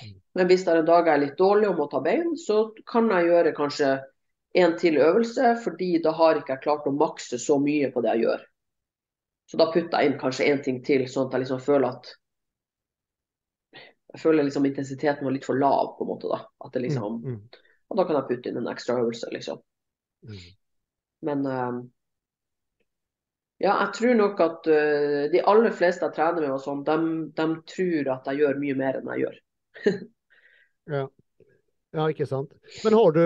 [0.00, 0.14] Mm.
[0.38, 2.70] Men hvis det er en dag jeg er litt dårlig og må ta bein, så
[2.88, 3.90] kan jeg gjøre kanskje
[4.58, 8.16] en til øvelse, fordi da har ikke jeg klart å makse så mye på det
[8.16, 8.46] jeg gjør.
[9.48, 12.10] Så da putter jeg inn kanskje en ting til, sånn at jeg liksom føler at
[14.08, 16.28] jeg føler liksom intensiteten var litt for lav, på en måte.
[16.32, 16.40] da.
[16.64, 19.60] At det liksom, Mm, mm, Og da kan jeg putte inn en ekstra øvelse, liksom.
[21.26, 21.78] Men eh,
[23.58, 26.96] ja, jeg tror nok at eh, de aller fleste jeg trener med, og sånn, de,
[27.34, 29.42] de tror at jeg gjør mye mer enn jeg gjør.
[30.88, 31.02] Ja.
[31.92, 32.54] ja, ikke sant.
[32.80, 33.24] Men har du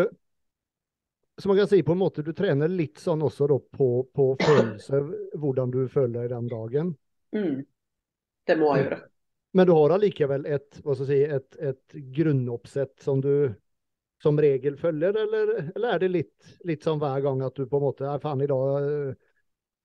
[1.39, 4.25] Så man kan si på en måte du trener litt sånn også da på, på
[4.41, 5.07] følelser,
[5.39, 6.91] hvordan du føler deg den dagen.
[7.31, 7.61] Mm.
[8.51, 8.99] Det må jeg gjøre.
[9.55, 13.55] Men du har allikevel et, hva skal jeg si, et, et grunnoppsett som du
[14.23, 16.33] som regel følger, eller, eller er det litt,
[16.69, 19.15] litt sånn hver gang at du på en måte er faen, i dag, eh,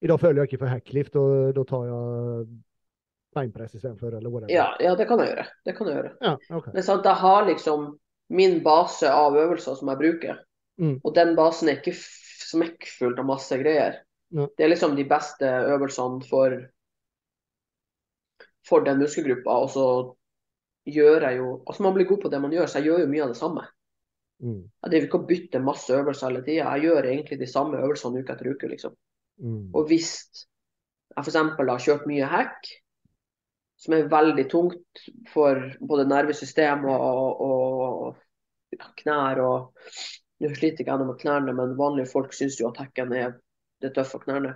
[0.05, 2.47] i dag føler jeg ikke for hacklift, og da tar jeg
[3.37, 4.53] beinpress istedenfor, eller whatever?
[4.53, 5.47] Ja, ja, det kan jeg gjøre.
[5.65, 6.13] Det kan jeg gjøre.
[6.21, 6.73] ja okay.
[6.75, 7.87] Men sant, jeg har liksom
[8.37, 10.41] min base av øvelser som jeg bruker.
[10.81, 10.97] Mm.
[11.01, 14.01] Og den basen er ikke smekkfull av masse greier.
[14.35, 14.47] Ja.
[14.57, 16.59] Det er liksom de beste øvelsene for
[18.67, 19.85] for den muskelgruppa, og så
[20.87, 23.11] gjør jeg jo Altså man blir god på det man gjør, så jeg gjør jo
[23.11, 23.63] mye av det samme.
[24.43, 24.63] Mm.
[24.83, 26.73] Jeg driver ikke og bytter masse øvelser hele tida.
[26.75, 28.93] Jeg gjør egentlig de samme øvelsene uke etter uke, liksom.
[29.37, 29.63] Mm.
[29.75, 30.11] Og hvis
[31.15, 31.39] jeg f.eks.
[31.39, 32.69] har kjørt mye hekk,
[33.77, 35.59] som er veldig tungt for
[35.89, 39.89] både nervesystem og, og ja, knær og
[40.37, 43.31] Nå sliter ikke jeg med knærne, men vanlige folk syns jo at hekken er
[43.81, 44.51] det tøffe knærne.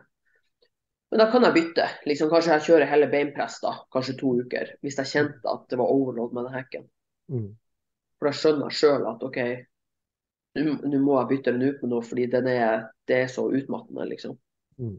[1.09, 1.87] Men da kan jeg bytte.
[2.05, 5.79] Liksom, kanskje jeg kjører hele beinpress da, kanskje to uker, hvis jeg kjente at det
[5.81, 6.85] var overload med den hekken.
[7.33, 7.47] Mm.
[8.19, 9.39] For da skjønner jeg sjøl at OK,
[10.59, 14.07] nå må jeg bytte den ut med noe, fordi den er, det er så utmattende,
[14.09, 14.35] liksom.
[14.81, 14.97] Mm.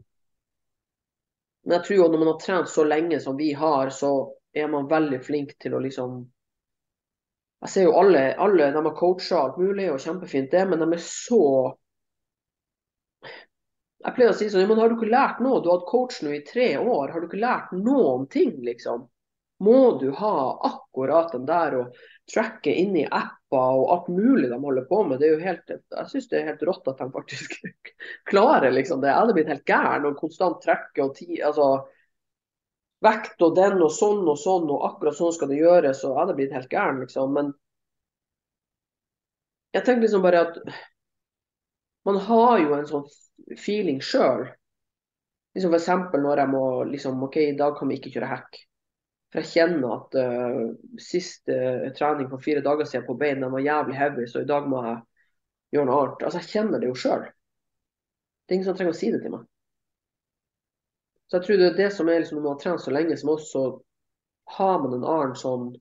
[1.63, 4.13] Men jeg tror jo når man har trent så lenge som vi har, så
[4.53, 6.23] er man veldig flink til å liksom
[7.63, 10.89] Jeg ser jo alle, alle de har coacha alt mulig, og kjempefint det, men de
[10.97, 11.45] er så
[14.03, 15.61] Jeg pleier å si sånn, men har du ikke lært noe?
[15.63, 19.05] Du har hatt coach nå i tre år, har du ikke lært noen ting, liksom?
[19.63, 21.99] Må du ha akkurat den der og
[22.31, 25.19] tracke inn i apper og alt mulig de holder på med?
[25.21, 27.59] Det er jo helt, jeg syns det er helt rått at de faktisk
[28.31, 29.11] klarer liksom det.
[29.11, 31.69] Jeg hadde blitt helt gæren og konstant trekke og ti, altså
[33.03, 36.21] vekt og den og sånn og sånn, og akkurat sånn skal det gjøres, og jeg
[36.21, 37.33] hadde blitt helt gæren, liksom.
[37.35, 37.53] Men
[39.75, 40.59] jeg tenker liksom bare at
[42.07, 43.07] man har jo en sånn
[43.59, 44.45] feeling sjøl.
[45.55, 45.89] Liksom F.eks.
[46.19, 48.63] når jeg må liksom OK, i dag kan vi ikke kjøre hekk.
[49.33, 53.49] For jeg kjenner at uh, siste uh, trening for fire dager siden på bein den
[53.49, 54.99] var jævlig heavy, så i dag må jeg
[55.73, 56.27] gjøre noe annet.
[56.27, 57.23] Altså, jeg kjenner det jo sjøl.
[58.43, 59.47] Det er ingen som trenger å si det til meg.
[61.25, 63.17] Så jeg tror det er det som er liksom, når man har trent så lenge
[63.17, 63.63] som oss, så
[64.53, 65.71] har man en annen sånn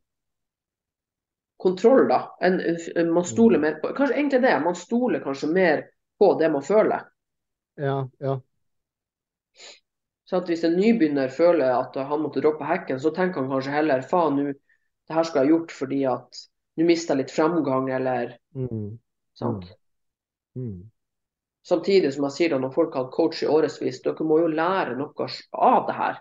[1.61, 2.23] kontroll, da.
[2.41, 2.57] En,
[2.97, 4.55] en, man stoler mer på Kanskje egentlig det.
[4.65, 5.85] Man stoler kanskje mer
[6.19, 7.05] på det man føler.
[7.77, 8.39] Ja, ja.
[10.33, 14.05] Så hvis en nybegynner føler at han måtte droppe hekken, så tenker han kanskje heller
[14.09, 16.39] faen, nå, det her skulle jeg gjort fordi at
[16.81, 18.99] nå mister jeg litt framgang, eller Mm.
[19.37, 19.67] sant.
[20.57, 20.89] Mm.
[21.69, 24.97] Samtidig som jeg sier da når folk har coach i årevis, dere må jo lære
[24.97, 26.19] noe av det her.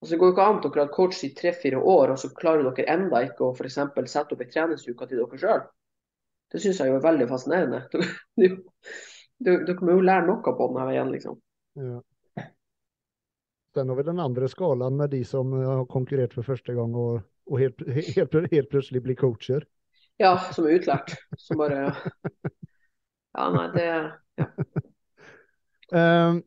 [0.00, 2.32] Altså, det går jo ikke an at dere har coach i tre-fire år, og så
[2.34, 5.64] klarer dere enda ikke å for eksempel sette opp ei treningsuke til dere sjøl.
[6.48, 7.82] Det syns jeg jo er veldig fascinerende.
[8.40, 8.56] Dere,
[9.38, 11.36] dere, dere må jo lære noe på denne veien, liksom.
[11.76, 11.98] Ja.
[13.78, 17.20] Sen over den andre skalaen med de som eh, har konkurrert for første gang og,
[17.46, 17.82] og helt,
[18.16, 19.66] helt, helt plutselig blir coacher.
[20.18, 21.14] Ja, som er utlært.
[21.38, 21.84] Som bare
[23.38, 24.00] Ja, nei, det ja.
[25.94, 26.40] Um,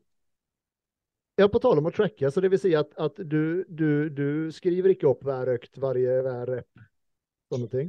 [1.40, 4.26] ja, på tale om å tracke, så det vil si at, at du, du, du
[4.52, 6.84] skriver ikke opp hver økt, varje, hver rep,
[7.48, 7.88] sånne ting?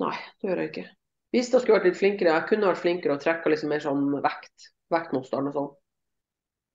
[0.00, 0.86] Nei, det gjør jeg ikke.
[1.34, 4.06] Hvis jeg skulle vært litt flinkere, jeg kunne vært flinkere og trekka liksom mer sånn
[4.22, 4.70] vekt.
[4.94, 5.68] Vektmotstand og sånn.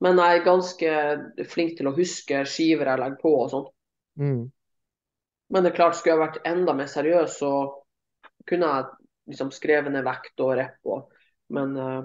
[0.02, 0.94] Men jeg er ganske
[1.52, 3.68] flink til å huske skiver jeg legger på og sånn.
[4.18, 4.42] Mm.
[5.52, 7.52] Men det er klart, skulle jeg vært enda mer seriøs, så
[8.48, 8.88] kunne jeg
[9.30, 11.10] liksom skrevet ned vekt og rep og
[11.52, 12.00] Men uh,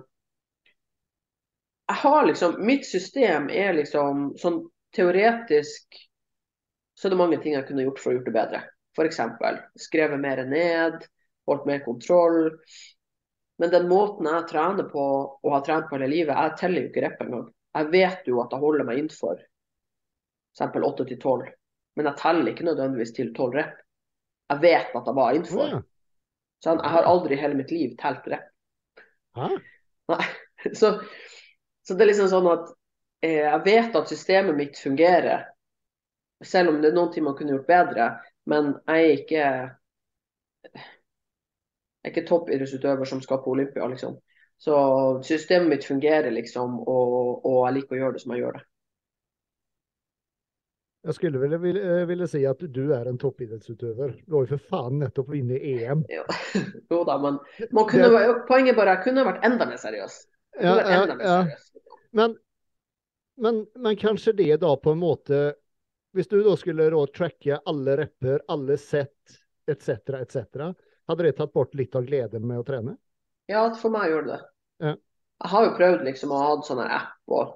[1.87, 4.59] jeg har liksom Mitt system er liksom sånn
[4.95, 5.95] teoretisk
[6.97, 8.59] så er det mange ting jeg kunne gjort for å gjort det bedre.
[8.97, 9.19] F.eks.
[9.77, 11.03] skrevet mer ned,
[11.45, 12.47] holdt mer kontroll.
[13.61, 16.89] Men den måten jeg trener på og har trent på hele livet, jeg teller jo
[16.89, 17.45] ikke rep engang.
[17.77, 19.37] Jeg vet jo at jeg holder meg innenfor
[20.57, 20.77] f.eks.
[20.87, 21.45] 8 til 12,
[21.97, 23.77] men jeg teller ikke nødvendigvis til 12 rep.
[24.49, 25.73] Jeg vet at jeg var innenfor.
[25.75, 25.81] Ja.
[26.63, 28.47] Så jeg har aldri i hele mitt liv telt rep.
[30.73, 30.89] Så,
[31.85, 32.71] så det er liksom sånn at
[33.21, 35.43] eh, jeg vet at systemet mitt fungerer,
[36.41, 38.07] selv om det er noen ting man kunne gjort bedre.
[38.49, 39.43] Men jeg er ikke
[40.73, 40.81] jeg
[42.09, 44.17] er ikke toppidrettsutøver som skal på Olympia, liksom.
[44.57, 44.77] Så
[45.23, 48.63] systemet mitt fungerer, liksom, og, og jeg liker å gjøre det som jeg gjør det.
[51.07, 54.15] Jeg skulle ville, ville, ville si at du er en toppidrettsutøver.
[54.25, 56.01] Du har jo for faen nettopp vunnet EM.
[56.11, 56.25] Jo,
[56.91, 57.37] jo da, men
[57.71, 58.09] man kunne,
[58.49, 60.17] poenget er bare jeg kunne vært enda mer seriøs.
[60.57, 61.37] Ja, enda mer ja.
[61.45, 61.95] seriøs.
[62.17, 62.35] Men,
[63.39, 65.39] men, men kanskje det da på en måte
[66.15, 69.37] Hvis du da skulle da tracke alle repper, alle sett
[69.69, 70.71] etc., etc.,
[71.07, 72.97] hadde det tatt bort litt av gleden med å trene?
[73.47, 74.39] Ja, for meg gjør det.
[74.83, 74.95] Ja.
[75.37, 77.53] Jeg har jo prøvd liksom å ha sånn app, og,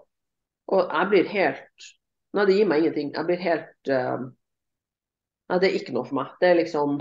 [0.72, 1.92] og jeg blir helt
[2.32, 3.10] Nei, det gir meg ingenting.
[3.12, 4.22] Jeg blir helt uh,
[5.52, 6.30] Nei, det er ikke noe for meg.
[6.40, 6.94] Det er liksom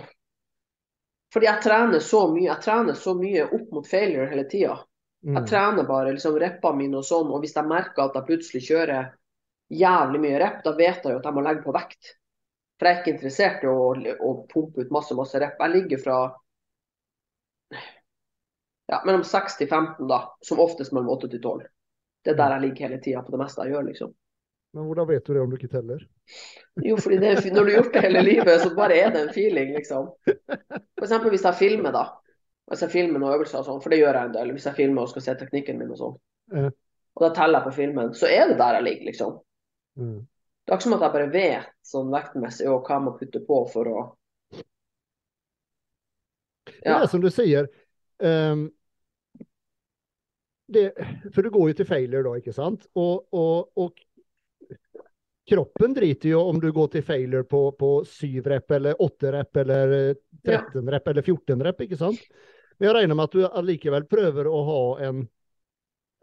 [1.31, 2.49] Fordi jeg trener så mye.
[2.49, 4.81] Jeg trener så mye opp mot failure hele tida.
[5.23, 5.37] Mm.
[5.37, 8.65] Jeg trener bare liksom reppene mine og sånn, og hvis jeg merker at jeg plutselig
[8.67, 9.13] kjører
[9.71, 12.15] jævlig mye rep, da vet jeg jo at jeg må legge på vekt.
[12.81, 13.91] For jeg er ikke interessert i å,
[14.27, 15.61] å pumpe ut masse, masse rep.
[15.61, 16.17] Jeg ligger fra
[18.91, 20.25] ja, mellom 6 til 15, da.
[20.47, 21.69] Som oftest mellom 8 til 12.
[22.25, 24.15] Det er der jeg ligger hele tida på det meste jeg gjør, liksom.
[24.75, 26.03] Men hvordan vet du det om du ikke teller?
[26.85, 29.33] Jo, fordi det, når du har gjort det hele livet, så bare er det en
[29.35, 30.11] feeling, liksom.
[31.01, 32.05] Eksempel hvis jeg filmer, da.
[32.71, 34.53] Hvis jeg filmer noen øvelser og sånn, for det gjør jeg en del.
[34.55, 36.19] Hvis jeg filmer og skal se teknikken min og sånn.
[36.55, 36.71] Ja.
[37.19, 39.39] Og da teller jeg på filmen, så er det der jeg ligger, liksom.
[39.99, 40.19] Mm.
[40.23, 43.43] Det er ikke som at jeg bare vet sånn vektmessig og hva jeg må putte
[43.47, 44.03] på for å
[46.71, 47.67] Det er som du sier.
[48.23, 48.69] ehm,
[50.73, 50.87] det,
[51.35, 52.87] for du går jo til failure da, ikke sant?
[52.99, 53.99] Og, og, og
[55.51, 59.63] kroppen driter jo om du går til failure på, på 7 rep eller 8 rep
[59.65, 59.95] eller
[60.47, 60.61] 13 ja.
[60.95, 62.21] rep eller 14 rep, ikke sant?
[62.79, 65.25] Men jeg regner med at du allikevel prøver å ha en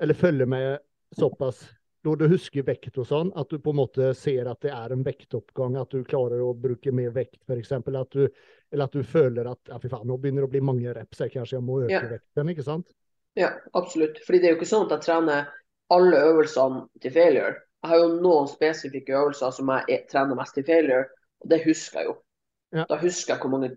[0.02, 0.78] Eller følge med
[1.18, 1.64] såpass
[2.06, 4.94] når du husker vekt og sånn, at du på en måte ser at det er
[4.94, 7.74] en vektoppgang, at du klarer å bruke mer vekt f.eks.
[7.82, 11.20] Eller at du føler at ja, fy faen, nå begynner det å bli mange reps,
[11.26, 12.14] jeg kanskje jeg må øke Ja.
[12.14, 12.54] vekten.
[12.54, 12.94] ikke sant?
[13.38, 14.20] Ja, absolutt.
[14.26, 15.50] Fordi det er jo ikke sånn at jeg trener
[15.94, 17.54] alle øvelsene til failure.
[17.84, 21.06] Jeg har jo noen spesifikke øvelser som jeg er- trener mest til failure,
[21.40, 22.16] og det husker jeg jo.
[22.74, 22.86] Ja.
[22.90, 23.70] Da husker jeg hvor mange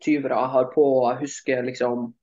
[0.00, 2.14] tyvere jeg har på, og jeg husker liksom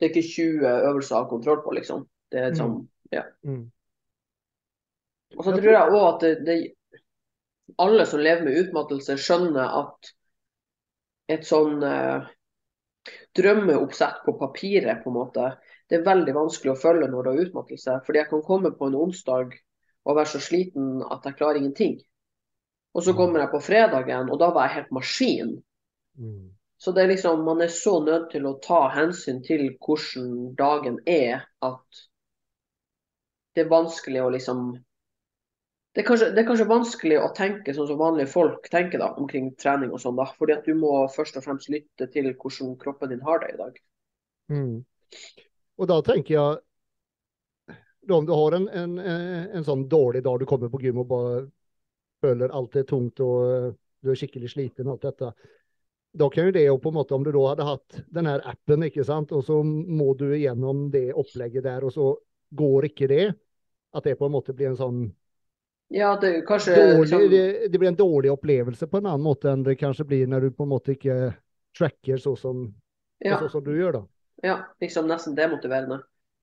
[0.00, 2.08] Det er ikke 20 øvelser jeg har kontroll på, liksom.
[2.32, 3.22] Det er sånn, ja.
[3.46, 3.70] Mm.
[5.38, 6.56] Og så tror jeg òg at det, det,
[7.78, 10.10] alle som lever med utmattelse, skjønner at
[11.28, 12.26] et sånn eh,
[13.36, 15.50] drømmeoppsett på papiret, på en måte,
[15.90, 17.98] det er veldig vanskelig å følge når du har utmattelse.
[18.06, 19.54] Fordi jeg kan komme på en onsdag
[20.02, 21.98] og være så sliten at jeg klarer ingenting.
[22.92, 25.52] Og så kommer jeg på fredagen, og da var jeg helt maskin.
[26.20, 26.50] Mm.
[26.82, 30.98] Så det er liksom, man er så nødt til å ta hensyn til hvordan dagen
[31.08, 32.02] er, at
[33.54, 34.72] det er vanskelig å liksom
[35.92, 39.10] det er, kanskje, det er kanskje vanskelig å tenke sånn som vanlige folk tenker da,
[39.20, 40.16] omkring trening og sånn.
[40.16, 43.50] da, fordi at du må først og fremst lytte til hvordan kroppen din har det
[43.52, 43.80] i dag.
[44.52, 44.78] Mm.
[45.76, 47.76] Og da tenker jeg
[48.08, 51.10] da om du har en, en, en, sånn dårlig dag, du kommer på gym og
[51.12, 51.44] bare
[52.24, 53.68] føler alt er tungt og eh,
[54.02, 55.30] du er skikkelig sliten og alt dette.
[56.18, 58.42] Da kan jo det jo på en måte, om du da hadde hatt den her
[58.48, 62.12] appen, ikke sant, og så må du gjennom det opplegget der, og så
[62.52, 63.26] går ikke det,
[63.92, 65.02] at det på en måte blir en sånn
[65.92, 69.50] Ja, det kanskje dårlig, liksom, det, det blir en dårlig opplevelse på en annen måte
[69.52, 71.16] enn det kanskje blir når du på en måte ikke
[71.76, 72.64] tracker så som,
[73.20, 74.02] ja, så som du gjør da.
[74.48, 76.00] ja, liksom nesten demotiverende.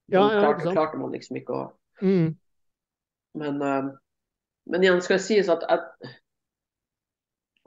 [0.10, 1.68] Ja, Sånn ja, klarte, klarte man liksom ikke å
[2.00, 2.38] Mm.
[3.36, 3.90] Men, uh,
[4.72, 6.12] men igjen skal det sies at jeg,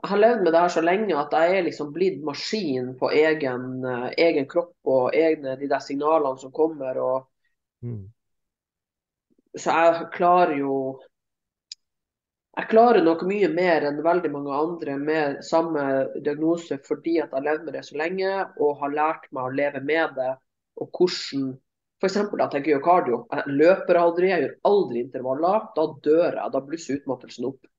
[0.01, 3.11] jeg har levd med det her så lenge at jeg er liksom blitt maskin på
[3.13, 6.97] egen, uh, egen kropp og egne de der signalene som kommer.
[6.97, 7.29] og
[7.83, 8.07] Mm.
[9.59, 10.75] Så jeg klarer jo
[12.53, 15.83] Jeg klarer nok mye mer enn veldig mange andre med samme
[16.21, 19.55] diagnose fordi at jeg har levd med det så lenge og har lært meg å
[19.57, 20.33] leve med det.
[20.81, 21.55] Og hvordan
[22.03, 22.17] F.eks.
[22.19, 23.17] at jeg gjør kardio.
[23.31, 25.67] Jeg løper aldri, jeg gjør aldri intervaller.
[25.77, 26.51] Da dør jeg.
[26.51, 27.69] Da blusser utmattelsen opp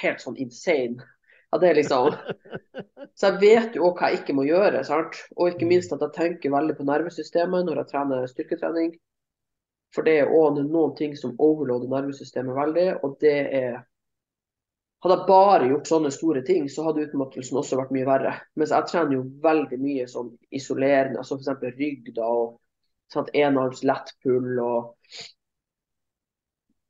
[0.00, 1.04] helt sånn insane.
[1.52, 2.14] Ja, det er liksom
[3.18, 4.80] Så jeg vet jo også hva jeg ikke må gjøre.
[4.88, 5.20] sant?
[5.36, 8.94] Og ikke minst at jeg tenker veldig på nervesystemet når jeg trener styrketrening.
[9.94, 13.76] For det er òg noen ting som overloader nervesystemet veldig, og det er
[15.04, 18.34] hadde jeg bare gjort sånne store ting, så hadde utmattelsen også vært mye verre.
[18.56, 21.76] Mens jeg trener jo veldig mye sånn isolerende, altså f.eks.
[21.76, 22.58] rygg da, og
[23.12, 24.94] sånn enarms lettpull og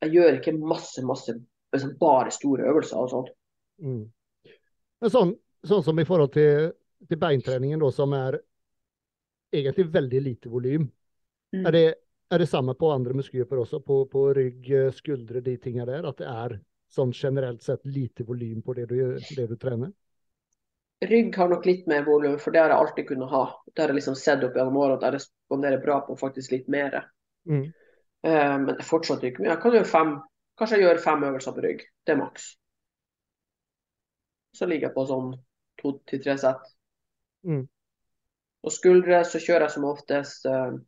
[0.05, 1.33] Jeg gjør ikke masse, masse
[1.73, 3.31] liksom bare store øvelser og sånt.
[3.81, 4.03] Mm.
[5.01, 5.31] Men sånn,
[5.65, 6.75] sånn som i forhold til,
[7.09, 8.37] til beintreningen, da, som er
[9.55, 10.91] egentlig veldig lite volym,
[11.55, 11.67] Mm.
[11.67, 11.95] er, det,
[12.31, 13.79] er det samme på andre muskelgrupper også?
[13.87, 16.09] På, på rygg, eh, skuldre, de tingene der?
[16.09, 16.57] At det er
[16.95, 19.93] sånn generelt sett lite volym på det du, det du trener?
[21.05, 23.45] Rygg har nok litt mer volum, for det har jeg alltid kunnet ha.
[23.67, 26.71] Det har jeg liksom sett opp gjennom året at jeg responderer bra på faktisk litt
[26.73, 27.01] mer.
[27.51, 27.67] Mm.
[28.25, 29.51] Uh, men det er fortsatt ikke mye.
[29.53, 30.15] Jeg kan gjøre fem,
[30.59, 31.85] kanskje jeg gjør fem øvelser på rygg.
[32.07, 32.49] Det er maks.
[34.55, 35.33] Så ligger jeg på sånn
[35.83, 36.75] to til tre sett.
[37.45, 37.65] Mm.
[38.65, 40.79] Og skuldre så kjører jeg som oftest uh,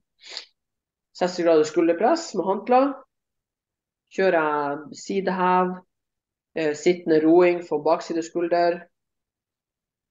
[1.19, 2.81] 60 grader skulderpress med håndkle.
[4.17, 5.86] Kjører jeg sidehev, eh,
[6.57, 8.79] sittende roing for bakside skulder,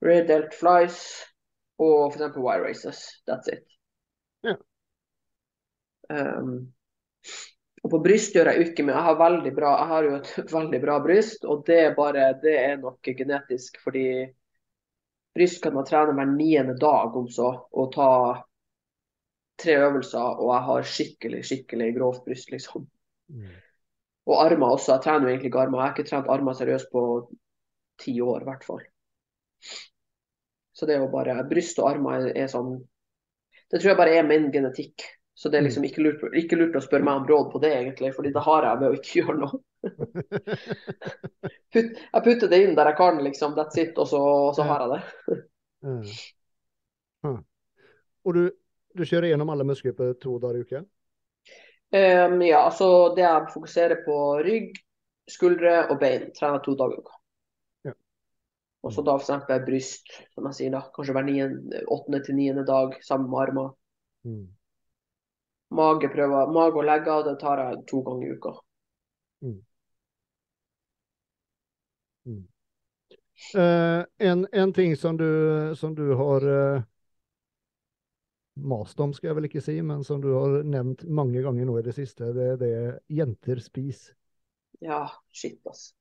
[0.05, 0.99] rear delt flies
[1.81, 2.37] og f.eks.
[2.37, 3.01] wire races.
[3.27, 3.65] That's it.
[6.09, 6.73] Um,
[7.85, 8.95] og på bryst gjør jeg ikke mye.
[8.95, 12.31] Jeg har veldig bra, jeg har jo et veldig bra bryst, og det er bare,
[12.41, 14.07] det er nok genetisk, fordi
[15.35, 18.09] bryst kan man trene hver niende dag om så, og ta
[19.61, 22.87] tre øvelser, og jeg har skikkelig, skikkelig grovt bryst, liksom.
[23.31, 23.53] Mm.
[24.25, 24.95] Og armer også.
[24.95, 25.79] Jeg trener jo egentlig ikke armer.
[25.79, 27.03] Jeg har ikke trent armer seriøst på
[28.01, 28.81] ti år, i hvert fall.
[30.75, 32.79] Så det er jo bare Bryst og armer er, sånn
[33.71, 35.05] Det tror jeg bare er min genetikk.
[35.35, 37.71] Så det er liksom ikke lurt, ikke lurt å spørre meg om råd på det,
[37.75, 39.57] egentlig, fordi det har jeg ved å ikke gjøre noe.
[41.75, 43.55] Put, jeg putter det inn der jeg kan, liksom.
[43.57, 43.97] That's it.
[43.99, 45.41] Og så, og så har jeg det.
[45.83, 46.05] mm.
[47.25, 47.41] Huh.
[48.25, 48.45] Og du,
[48.97, 50.79] du kjører gjennom alle muskelgrupper to dager i uka?
[51.93, 54.79] Um, ja, altså det jeg fokuserer på rygg,
[55.29, 56.31] skuldre og bein.
[56.35, 57.19] Trener to dager i uka.
[57.89, 57.93] Ja.
[58.83, 60.83] Og så da eksempel bryst, som jeg sier da.
[60.95, 63.71] Kanskje hver åttende til niende dag sammen med armer.
[64.25, 64.45] Mm.
[65.75, 68.57] Mage, prøver, mage og legger, det tar jeg to ganger i uka.
[73.53, 76.81] Eh, en, en ting som du, som du har uh,
[78.55, 81.77] mast om, skal jeg vel ikke si, men som du har nevnt mange ganger nå
[81.79, 84.15] i det siste, det er jenter spiser.
[84.83, 85.93] Ja, shit, altså.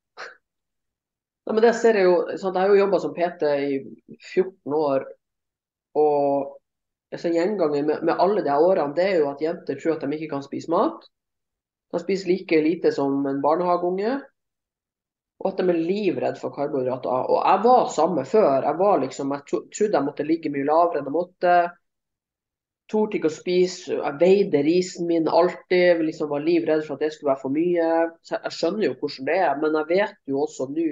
[1.44, 3.80] Nei, men det ser jeg jo, sånn, Jeg har jo jobba som PT i
[4.16, 5.04] 14 år,
[6.00, 6.54] og
[7.12, 10.16] altså, gjengangen med, med alle de årene, det er jo at jenter tror at de
[10.16, 11.04] ikke kan spise mat.
[11.94, 14.16] De spiser like lite som en barnehageunge.
[15.42, 17.28] Og at de er livredd for karbohydrater.
[17.30, 18.64] Og jeg var samme før.
[18.64, 21.54] Jeg var liksom, jeg trodde jeg måtte ligge mye lavere enn jeg måtte.
[22.92, 23.96] Torde ikke å spise.
[23.96, 26.02] Jeg veide risen min alltid.
[26.04, 27.90] liksom Var livredd for at det skulle være for mye.
[28.22, 29.54] Så jeg skjønner jo hvordan det er.
[29.62, 30.88] Men jeg vet jo også nå,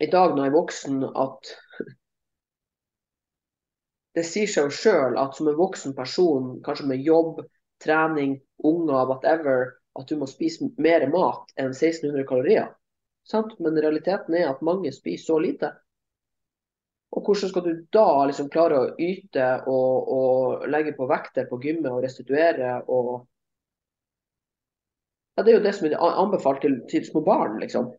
[0.00, 1.50] i dag når jeg er voksen, at
[4.16, 7.42] det sier seg jo sjøl at som en voksen person, kanskje med jobb,
[7.84, 12.70] trening, unger, whatever, at du må spise mer mat enn 1600 kalorier.
[13.28, 13.52] Sant?
[13.60, 15.74] Men realiteten er at mange spiser så lite.
[17.10, 21.58] Og hvordan skal du da liksom klare å yte og, og legge på vekter på
[21.62, 23.26] gymmet og restituere og
[25.36, 27.90] ja, Det er jo det som er anbefalt til, til små barn, liksom.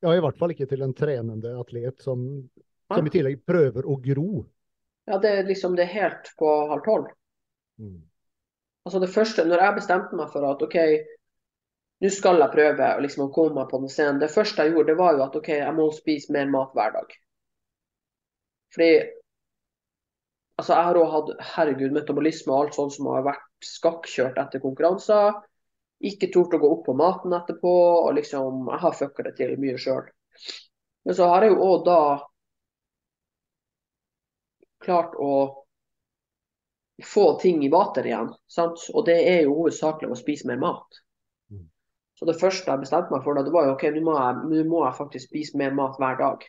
[0.00, 2.24] Ja, i hvert fall ikke til en trenende atlet som,
[2.88, 4.44] som i tillegg prøver å gro.
[5.10, 7.12] Ja, det er liksom det er helt på halv tolv.
[7.80, 8.00] Mm.
[8.88, 10.78] Altså det første, når jeg bestemte meg for at OK,
[12.00, 14.20] nå skal jeg prøve liksom, å komme meg på den scenen.
[14.22, 16.94] Det første jeg gjorde, det var jo at OK, jeg må spise mer mat hver
[16.96, 17.12] dag.
[18.74, 18.90] Fordi
[20.60, 24.62] altså jeg har òg hatt herregud, metabolisme og alt sånt som har vært skakkjørt etter
[24.64, 25.36] konkurranser.
[26.10, 27.74] Ikke tort å gå opp på maten etterpå.
[28.06, 30.08] og liksom, Jeg har fucka det til mye sjøl.
[31.04, 32.00] Men så har jeg jo òg da
[34.80, 35.34] klart å
[37.04, 38.32] få ting i vater igjen.
[38.48, 38.88] Sant?
[38.94, 41.00] Og det er jo hovedsakelig å spise mer mat.
[42.20, 44.64] Så det første jeg bestemte meg for, da, det var jo OK, nå må, jeg,
[44.68, 46.42] må jeg faktisk spise mer mat hver dag.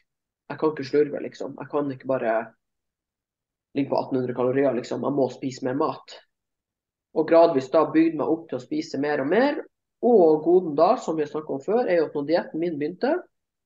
[0.52, 1.54] Jeg kan ikke slurve, liksom.
[1.62, 2.34] Jeg kan ikke bare
[3.80, 5.06] ligge på 1800 kalorier, liksom.
[5.08, 6.18] Jeg må spise mer mat.
[7.16, 9.62] Og gradvis da bygde meg opp til å spise mer og mer.
[10.12, 12.76] Og goden da, som vi har snakket om før, er jo at når dietten min
[12.82, 13.16] begynte,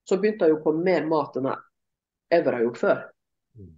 [0.05, 3.03] så begynte jeg jo på mer mat enn jeg ever har gjort før.
[3.57, 3.71] Mm.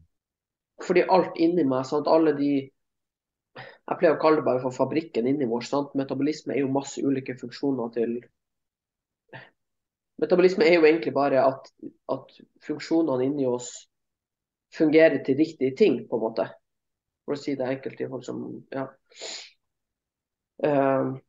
[0.84, 2.51] Fordi alt inni meg, sant, alle de
[3.88, 5.64] Jeg pleier å kalle det bare for fabrikken inni vår.
[5.68, 5.94] Sant?
[5.96, 8.18] Metabolisme er jo masse ulike funksjoner til
[10.18, 11.68] Metabolisme er jo egentlig bare at,
[12.10, 13.70] at funksjonene inni oss
[14.74, 16.48] fungerer til riktige ting, på en måte.
[17.26, 18.88] For å si det enkelt til folk som Ja.
[20.58, 21.20] Uh,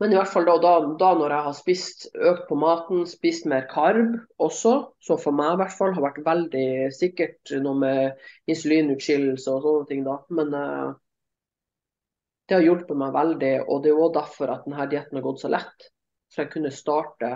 [0.00, 3.48] men i hvert fall da, da, da, når jeg har spist, økt på maten, spist
[3.50, 8.28] mer karb også, som for meg i hvert fall har vært veldig sikkert noe med
[8.48, 10.20] insulinutskillelse og sånne ting da.
[10.38, 10.94] Men uh,
[12.48, 15.42] det har hjulpet meg veldig, og det er òg derfor at denne dietten har gått
[15.42, 15.88] så lett.
[16.32, 17.30] For jeg kunne starte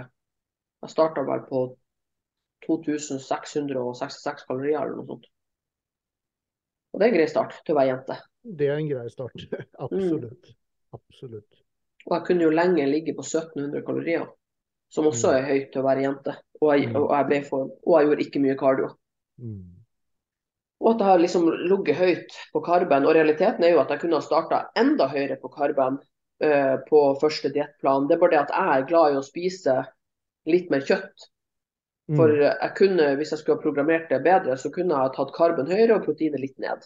[0.83, 1.59] Jeg starta vel på
[2.67, 5.29] 2666 kalorier eller noe sånt.
[6.91, 8.17] Og det er en grei start til å være jente.
[8.43, 9.45] Det er en grei start.
[9.85, 10.49] Absolutt.
[10.51, 10.57] Mm.
[10.99, 11.61] Absolutt.
[12.09, 14.27] Og jeg kunne jo lenge ligge på 1700 kalorier,
[14.91, 16.35] som også er høyt til å være jente.
[16.59, 18.91] Og jeg, og jeg for, og jeg gjorde ikke mye kardio.
[19.39, 19.82] Mm.
[20.83, 23.07] Og at jeg har liksom ligget høyt på karben.
[23.07, 26.01] Og realiteten er jo at jeg kunne ha starta enda høyere på karben
[26.45, 28.09] uh, på første diettplan.
[28.09, 29.77] Det er bare det at jeg er glad i å spise
[30.51, 31.29] litt mer kjøtt.
[32.19, 32.43] For Mm.
[32.43, 35.71] jeg kunne, hvis jeg skulle ha programmert det bedre, så kunne jeg ha tatt karben
[35.71, 36.83] høyere og proteinet litt ned.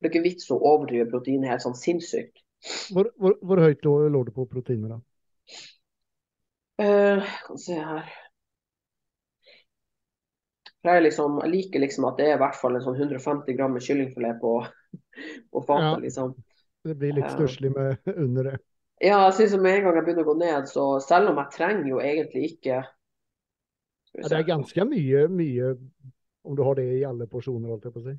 [0.00, 2.40] Det er ikke vits å overdrive proteinet helt sånn sinnssykt.
[2.90, 5.00] Hvor, hvor, hvor høyt lå, lå du på proteiner, da?
[6.78, 8.25] Uh, kan se her.
[10.86, 13.74] Jeg, liksom, jeg liker liksom at det er i hvert fall en sånn 150 gram
[13.74, 14.52] med kyllingfilet på,
[15.52, 15.88] på fatet.
[15.90, 15.94] Ja.
[16.04, 16.34] liksom.
[16.86, 17.34] Det blir litt Ja.
[17.34, 18.58] stusslig med under det.
[19.02, 21.52] Ja, jeg synes med en gang jeg begynner å gå ned, så selv om jeg
[21.56, 22.78] trenger jo egentlig ikke
[24.16, 25.74] Ja, det er ganske mye, mye
[26.46, 28.14] om du har det i alle porsjoner, holdt jeg på å si.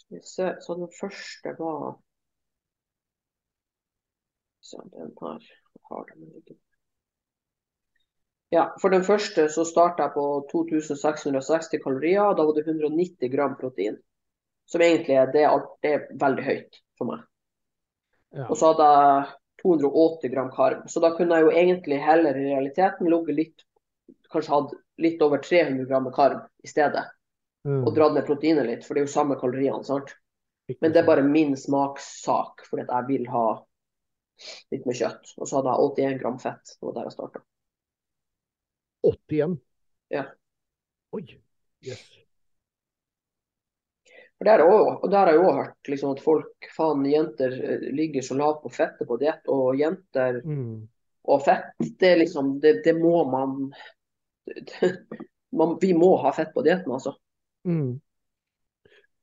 [0.00, 0.46] Skal vi se.
[0.64, 1.98] Så den første var
[4.60, 5.42] Så den her
[5.90, 6.56] har den ikke.
[8.54, 13.32] Ja, for den første så starta jeg på 2660 kalorier, og da var det 190
[13.32, 13.96] gram protein.
[14.70, 17.24] Som egentlig er, det er, det er veldig høyt for meg.
[18.36, 18.46] Ja.
[18.48, 19.26] Og så hadde jeg
[19.62, 20.86] 280 gram karb.
[20.90, 23.66] Så da kunne jeg jo egentlig heller i realiteten ligget litt
[24.26, 27.04] Kanskje hatt litt over 300 gram med karb i stedet.
[27.66, 27.84] Mm.
[27.86, 29.84] Og dratt ned proteinet litt, for det er jo samme kaloriene.
[29.86, 30.10] sant?
[30.82, 33.44] Men det er bare min smakssak, fordi jeg vil ha
[34.74, 35.30] litt med kjøtt.
[35.38, 36.74] Og så hadde jeg 81 gram fett.
[36.74, 37.42] Det var der jeg starta.
[39.06, 39.56] 81?
[40.12, 40.24] Ja.
[41.16, 41.24] Oi.
[41.86, 42.02] Yes.
[44.36, 47.86] For det også- Og der har jeg òg hørt liksom, at folk, faen, jenter eh,
[47.94, 49.46] ligger så lavt på fettet på diett.
[49.48, 50.88] Og jenter Mm.
[51.24, 53.72] og fett, det liksom Det, det må man,
[55.52, 57.14] man Vi må ha fett på dietten, altså.
[57.64, 58.00] Mm.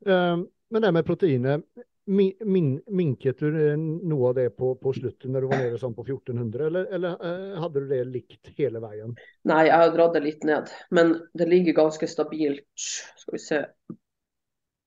[0.05, 0.37] Eh,
[0.69, 1.63] men det med proteinet,
[2.05, 5.79] min, min, minket du eh, noe av det på, på slutten når du var nede
[5.81, 9.15] sånn på 1400, eller, eller eh, hadde du det likt hele veien?
[9.49, 10.71] Nei, jeg har dratt det litt ned.
[10.95, 12.87] Men det ligger ganske stabilt.
[13.21, 13.61] Skal vi se.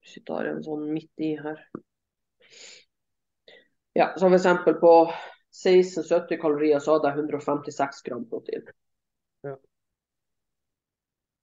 [0.03, 1.63] Hvis vi tar en sånn midt i her.
[3.97, 8.67] Ja, som eksempel på 1670 kalorier så hadde jeg 156 gram protein.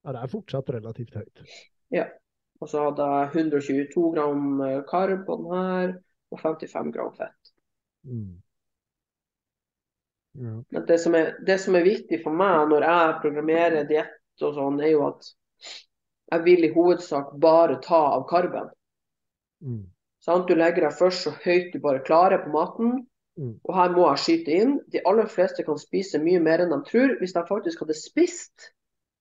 [0.05, 1.43] Ja, det er fortsatt relativt høyt.
[2.65, 5.91] Og så hadde jeg 122 gram eh, karb på den her,
[6.33, 7.51] og 55 gram fett.
[8.09, 8.31] Mm.
[10.41, 10.55] Ja.
[10.73, 14.57] Men det som, er, det som er viktig for meg når jeg programmerer diett og
[14.57, 15.29] sånn, er jo at
[16.33, 18.73] jeg vil i hovedsak bare ta av karben.
[19.61, 19.85] Mm.
[20.25, 22.97] Sånn, Du legger deg først så høyt du bare klarer på maten.
[23.37, 23.59] Mm.
[23.61, 24.75] Og her må jeg skyte inn.
[24.89, 28.73] De aller fleste kan spise mye mer enn de tror hvis de faktisk hadde spist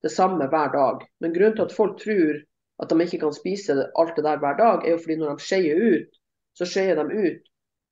[0.04, 1.04] det samme hver dag.
[1.20, 2.39] Men grunnen til at folk tror
[2.82, 5.45] at de ikke kan spise alt det der hver dag, er jo fordi når de
[5.45, 6.19] skeier ut,
[6.57, 7.49] så skeier de ut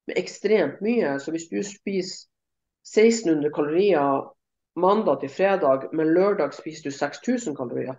[0.07, 1.17] med ekstremt mye.
[1.19, 2.27] Så hvis du spiser
[2.88, 4.32] 1600 kalorier
[4.75, 7.95] mandag til fredag, men lørdag spiser du 6000 kalorier,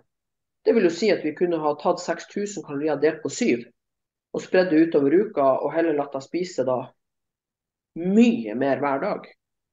[0.65, 3.65] det vil jo si at vi kunne ha tatt 6000 kalorier delt på syv
[4.33, 6.79] og spredd det utover uka, og heller latt deg spise da
[8.01, 9.27] mye mer hver dag.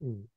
[0.05, 0.27] Mm.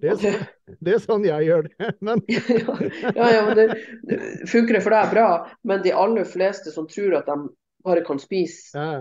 [0.00, 0.42] Det, er sånn,
[0.80, 1.88] det er sånn jeg gjør det.
[2.04, 3.66] Men ja, ja, men det,
[4.08, 4.20] det
[4.50, 5.30] funker det for deg bra,
[5.66, 7.38] men de aller fleste som tror at de
[7.84, 9.00] bare kan spise ja,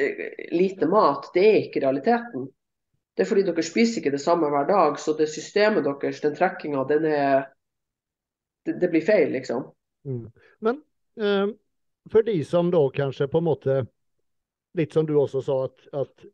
[0.00, 2.48] eh, lite mat, det er ikke realiteten.
[3.16, 6.36] Det er fordi dere spiser ikke det samme hver dag, så det systemet deres, den
[6.38, 7.48] trekkinga, den er
[8.64, 9.66] det, det blir feil, liksom.
[10.06, 10.30] Mm.
[10.64, 10.82] Men
[11.20, 11.48] eh,
[12.12, 13.80] for de som da kanskje på en måte
[14.78, 16.24] Litt som du også sa, at, at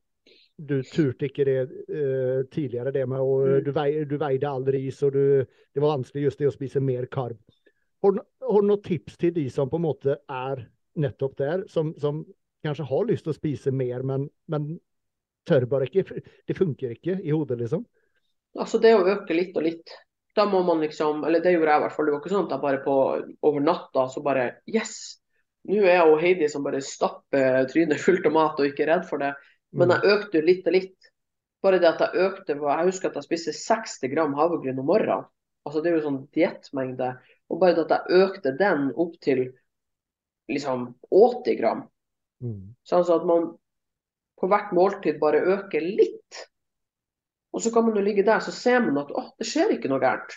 [0.56, 3.64] du turte ikke det eh, tidligere, det med å Mm.
[3.64, 6.80] du, vei, du veide all ris, og du, det var vanskelig just det å spise
[6.80, 7.36] mer karb.
[8.02, 11.92] Har, har du noen tips til de som på en måte er nettopp der, som,
[12.00, 12.24] som
[12.64, 14.78] kanskje har lyst til å spise mer, men, men
[15.48, 16.22] tør bare ikke?
[16.48, 17.84] Det funker ikke i hodet, liksom?
[18.56, 19.92] Altså det å øke litt og litt.
[20.36, 22.08] Da må man liksom, eller det gjorde jeg i hvert fall.
[22.08, 22.96] Det var ikke sånn at jeg bare på
[23.48, 24.96] over natta så bare Yes!
[25.66, 28.92] Nå er jeg og Heidi som bare stapper trynet fullt av mat og ikke er
[28.92, 29.32] redd for det.
[29.72, 31.10] Men jeg økte litt og litt.
[31.64, 35.26] Bare det at jeg økte Jeg husker at jeg spiste 60 gram havregryn om morgenen.
[35.66, 37.12] Altså Det er jo sånn diettmengde.
[37.50, 39.46] Og bare det at jeg økte den opp til
[40.52, 41.86] liksom 80 gram.
[42.42, 42.76] Mm.
[42.86, 43.54] Så altså at man
[44.36, 46.42] på hvert måltid bare øker litt.
[47.56, 49.88] Og så kan man jo ligge der, så ser man at åh, det skjer ikke
[49.88, 50.34] noe gærent.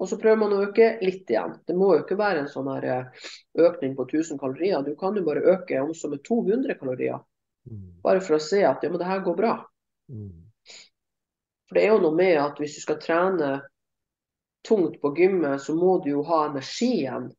[0.00, 1.58] Og så prøver man å øke litt igjen.
[1.68, 3.26] Det må jo ikke være en sånn her eh,
[3.60, 4.80] økning på 1000 kalorier.
[4.86, 7.20] Du kan jo bare øke om som med 200 kalorier.
[7.68, 8.00] Mm.
[8.04, 9.56] Bare for å se at ja, men det her går bra.
[10.12, 10.30] Mm.
[11.68, 13.50] For det er jo noe med at hvis du skal trene
[14.66, 17.30] tungt på gymmet, så må du jo ha energien.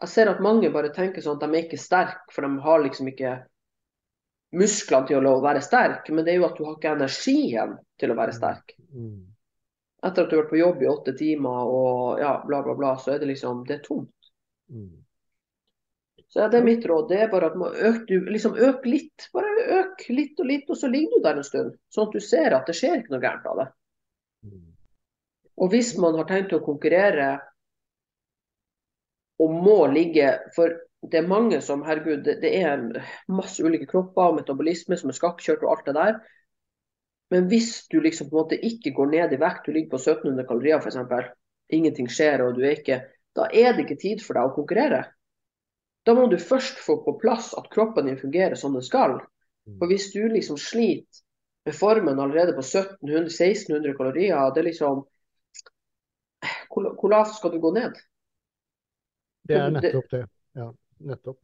[0.00, 2.80] Jeg ser at mange bare tenker sånn at de er ikke sterke, for de har
[2.82, 3.34] liksom ikke
[4.56, 6.14] musklene til å være sterke.
[6.14, 8.74] Men det er jo at du har ikke energien til å være sterk.
[8.94, 9.28] Mm.
[10.00, 12.94] Etter at du har vært på jobb i åtte timer og ja, bla, bla, bla,
[12.96, 14.14] så er det liksom det er tomt.
[16.30, 17.08] Så det er mitt råd.
[17.10, 19.26] Det er bare at man øker, liksom øk litt.
[19.34, 21.72] Bare øk litt og litt, og så ligger du der en stund.
[21.90, 23.66] Sånn at du ser at det skjer ikke noe gærent av det.
[24.46, 24.68] Mm.
[25.60, 27.32] Og hvis man har tenkt å konkurrere
[29.40, 30.72] og må ligge For
[31.10, 32.82] det er mange som, herregud, det, det er
[33.32, 36.18] masse ulike kropper og metabolisme som er skakkjørt og alt det der.
[37.32, 40.00] Men hvis du liksom på en måte ikke går ned i vekt, du ligger på
[40.02, 41.30] 1700 kalorier f.eks.,
[41.72, 43.00] ingenting skjer og du er ikke
[43.38, 45.04] Da er det ikke tid for deg å konkurrere.
[46.06, 49.18] Da må du først få på plass at kroppen din fungerer som den skal.
[49.78, 51.22] For hvis du liksom sliter
[51.68, 55.04] med formen allerede på 1700-1600 kalorier, det er liksom
[56.70, 57.98] hvor, hvor lavt skal du gå ned?
[59.48, 60.24] Det er nettopp det.
[60.56, 61.40] Ja, nettopp.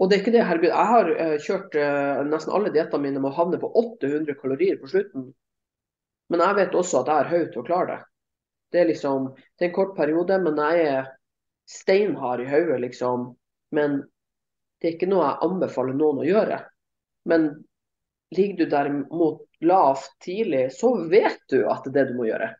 [0.00, 0.70] Og det er ikke det, herregud.
[0.72, 4.80] Jeg har eh, kjørt eh, nesten alle diettene mine med å havne på 800 kalorier
[4.80, 5.28] på slutten.
[6.32, 7.98] Men jeg vet også at jeg er høy til å klare det.
[8.72, 11.10] Det er liksom, det er en kort periode, men jeg er
[11.68, 13.28] steinhard i hodet, liksom.
[13.74, 14.00] Men
[14.80, 16.58] det er ikke noe jeg anbefaler noen å gjøre.
[17.30, 17.48] Men
[18.34, 22.50] ligger du derimot lavt tidlig, så vet du at det er det du må gjøre.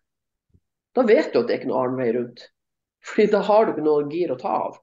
[0.92, 2.46] Da vet du at det er ikke noe annen vei rundt.
[3.02, 4.80] Fordi da har du ikke noe gir å ta av.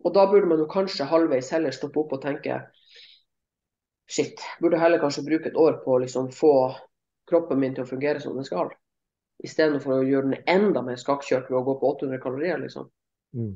[0.00, 2.62] Og da burde man jo kanskje halvveis heller stoppe opp og tenke
[4.10, 6.54] shit, burde heller kanskje bruke et år på å liksom få
[7.30, 8.72] kroppen min til å fungere som den skal.
[9.44, 12.88] Istedenfor å gjøre den enda mer skakkjørt ved å gå på 800 kalorier, liksom.
[13.36, 13.54] Mm.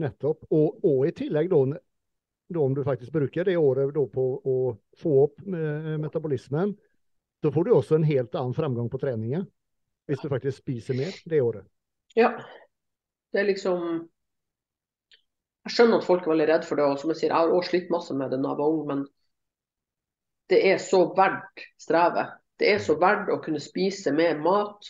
[0.00, 0.46] Nettopp.
[0.50, 1.80] Og, og, i tillegg, da,
[2.50, 4.56] da, om du faktisk bruker det året da, på å
[5.00, 6.74] få opp metabolismen,
[7.40, 9.46] da får du også en helt annen framgang på treningen.
[10.10, 11.68] Hvis du faktisk spiser mer det året.
[12.18, 12.32] Ja.
[13.30, 14.08] Det er liksom
[15.60, 16.86] Jeg skjønner at folk er veldig redd for det.
[16.88, 18.80] Og som jeg sier, jeg har også slitt masse med det da jeg var ung,
[18.88, 19.02] men
[20.50, 22.32] det er så verdt strevet.
[22.58, 24.88] Det er så verdt å kunne spise mer mat.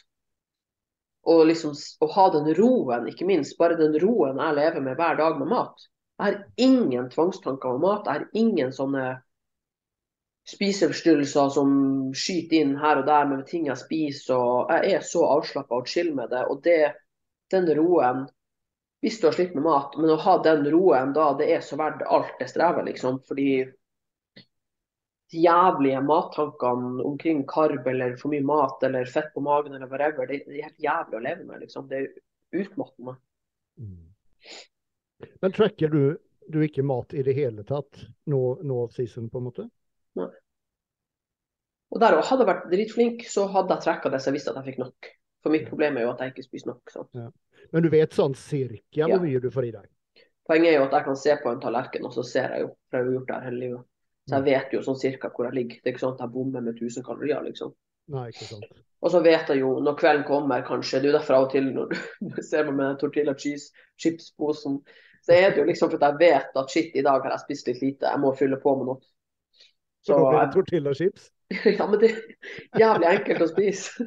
[1.28, 3.58] Og liksom å ha den roen, ikke minst.
[3.58, 5.88] Bare den roen jeg lever med hver dag med mat.
[6.20, 8.06] Jeg har ingen tvangstanker om mat.
[8.06, 9.04] Jeg har ingen sånne
[10.50, 11.70] spiseforstyrrelser som
[12.16, 14.36] skyter inn her og der med ting jeg spiser.
[14.36, 16.44] og Jeg er så avslappa og chill med det.
[16.48, 16.94] Og det,
[17.52, 18.28] den roen
[19.00, 21.78] Hvis du har slitt med mat, men å ha den roen da, det er så
[21.80, 23.14] verdt alt det strevet, liksom.
[23.24, 23.62] Fordi
[25.34, 30.42] jævlige mattankene omkring karb eller for mye mat eller fett på magen eller whatever, det,
[30.46, 31.86] det er helt jævlig å leve med, liksom.
[31.90, 33.16] Det er utmattende.
[33.80, 34.08] Mm.
[35.40, 36.02] Men tracker du,
[36.48, 39.68] du ikke mat i det hele tatt nå, nå season, på en måte?
[40.18, 40.30] Nei.
[41.90, 44.52] Og der òg, hadde jeg vært dritflink, så hadde jeg tracka det så jeg visste
[44.52, 45.10] at jeg fikk nok.
[45.42, 46.92] For mitt problem er jo at jeg ikke spiser nok.
[47.16, 47.30] Ja.
[47.74, 49.88] Men du vet sånn cirka hvor mye du får i deg?
[50.50, 52.70] Poenget er jo at jeg kan se på en tallerken, og så ser jeg jo,
[52.90, 53.88] for jeg har gjort det hele livet.
[54.28, 55.80] Så jeg vet jo sånn cirka hvor jeg ligger.
[55.80, 57.72] Det er ikke sånn at jeg bommer med 1000 kalorier, liksom.
[58.14, 58.80] Nei, ikke sant.
[59.00, 61.54] Og så vet jeg jo når kvelden kommer, kanskje, det er jo derfor av og
[61.54, 63.70] til når du ser meg med tortilla cheese
[64.02, 64.80] chips-posen,
[65.24, 67.68] så er det jo liksom fordi jeg vet at shit, i dag har jeg spist
[67.70, 69.02] litt lite, jeg må fylle på med noe.
[70.00, 71.28] Så, så det tortillachips?
[71.78, 74.06] ja, men det er jævlig enkelt å spise.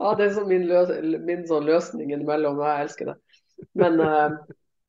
[0.00, 0.92] ja, det er sånn min, løs,
[1.26, 3.16] min sånn løsning innimellom, og jeg elsker det.
[3.80, 4.36] Men uh,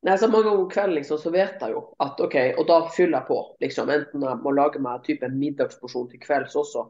[0.07, 2.77] nei, så mange ganger om kvelden liksom, så vet jeg jo at OK, og da
[2.95, 3.39] fyller jeg på.
[3.63, 6.87] liksom, Enten jeg må lage meg type middagsporsjon til kvelds også.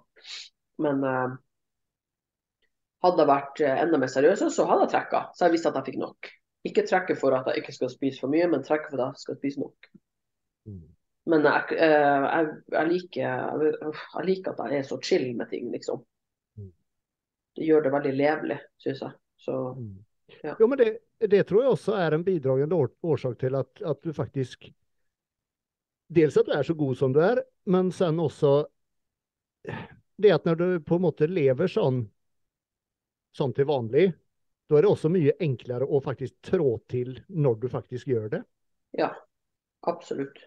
[0.81, 1.33] Men eh,
[3.05, 5.25] hadde jeg vært eh, enda mer seriøs, så hadde jeg trekka.
[5.35, 6.31] Så jeg visste at jeg fikk nok.
[6.69, 9.25] Ikke trekke for at jeg ikke skal spise for mye, men trekke for at jeg
[9.25, 9.91] skal spise nok.
[10.69, 10.81] Mm.
[11.31, 15.69] Men jeg, eh, jeg, jeg, liker, jeg, liker, at jeg er så chill med ting,
[15.73, 16.03] liksom.
[16.57, 16.71] Mm.
[17.57, 19.17] Det gjør det veldig levelig, syns jeg.
[19.41, 19.95] Så, mm.
[20.43, 20.55] ja.
[20.59, 20.91] Jo, men det,
[21.30, 24.72] det, tror jeg også er en bidragende årsak til at, at, du faktisk
[26.11, 27.39] Dels at du er så god som du er,
[27.72, 28.65] men sen også
[30.22, 32.02] det at når du på en måte lever sånn,
[33.31, 34.10] sånn til vanlig,
[34.68, 38.41] da er det også mye enklere å faktisk trå til når du faktisk gjør det.
[38.99, 39.14] Ja,
[39.88, 40.43] absolutt.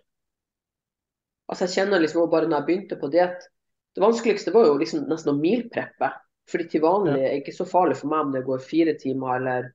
[1.48, 3.50] Altså jeg kjenner liksom bare når jeg begynte på diett
[3.94, 6.08] Det vanskeligste var jo liksom nesten å milpreppe.
[6.50, 9.36] Fordi til vanlig er det ikke så farlig for meg om det går fire timer
[9.38, 9.68] eller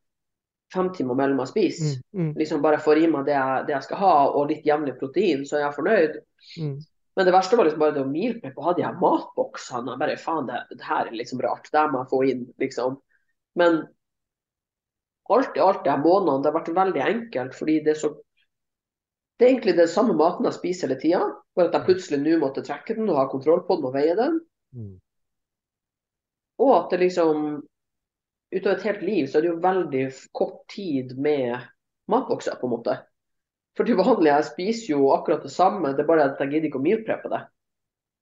[0.74, 1.98] fem timer mellom jeg spiser.
[2.14, 2.32] Mm, mm.
[2.40, 5.46] Liksom bare får i meg det jeg, det jeg, skal ha, og litt jevnlig protein,
[5.48, 6.18] så er jeg fornøyd.
[6.62, 6.74] Mm.
[7.18, 8.64] Men det verste var liksom bare det å milpreppe.
[8.64, 11.68] Hadde jeg matboksene, bare faen, det, det, her er liksom rart.
[11.74, 13.00] Det må jeg få inn, liksom.
[13.60, 13.82] Men
[15.30, 18.16] alt i alt de månedene, det har vært veldig enkelt, fordi det er så
[19.40, 21.20] det er egentlig den samme maten jeg spiser hele tida,
[21.56, 24.16] bare at jeg plutselig nå måtte trekke den og ha kontroll på den og veie
[24.18, 24.34] den.
[24.76, 24.98] Mm.
[26.60, 27.46] Og at det liksom
[28.56, 30.04] Utover et helt liv så er det jo veldig
[30.34, 31.60] kort tid med
[32.10, 32.96] matbokser, på en måte.
[33.78, 36.72] For til vanlig jeg spiser jo akkurat det samme, det er bare at jeg gidder
[36.72, 37.44] ikke å mealpreppe det.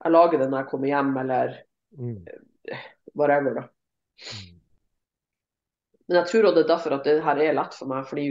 [0.03, 1.55] Jeg lager det når jeg kommer hjem, eller
[1.97, 2.17] mm.
[3.17, 3.63] whatever, da.
[4.27, 4.53] Mm.
[6.07, 8.27] Men jeg tror også det er derfor at det her er lett for meg, fordi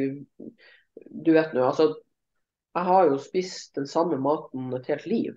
[1.26, 1.90] du vet nå, altså
[2.76, 5.36] jeg har jo spist den samme maten et helt liv.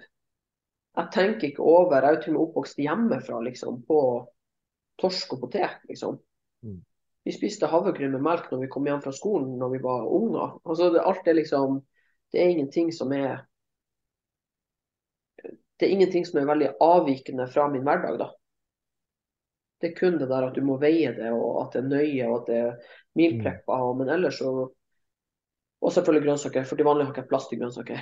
[1.00, 4.00] Jeg tenker ikke over Jeg er jo til og med oppvokst hjemmefra, liksom, på
[5.00, 6.18] torsk og potet, liksom.
[7.28, 10.58] Vi spiste havregryn med melk når vi kom hjem fra skolen når vi var unger.
[10.64, 11.82] Altså, det, alt er liksom
[12.32, 13.46] Det er ingenting som er
[15.42, 18.32] Det er ingenting som er veldig avvikende fra min hverdag, da.
[19.80, 22.26] Det er kun det der at du må veie det, og at det er nøye,
[22.28, 23.78] og at det er milpreppa.
[23.80, 24.02] Mm.
[24.02, 24.52] Men ellers så
[25.82, 28.00] og selvfølgelig grønnsaker, for til vanlig har jeg ikke plass til grønnsaker.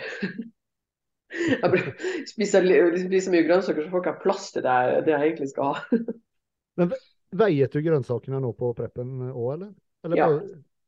[1.62, 2.66] jeg spiser,
[3.04, 6.00] spiser mye grønnsaker, så får jeg ikke plass til det, det jeg egentlig skal ha.
[6.82, 6.94] Men
[7.36, 9.74] Veier du grønnsakene nå på preppen òg, eller?
[10.06, 10.22] eller?
[10.22, 10.30] ja.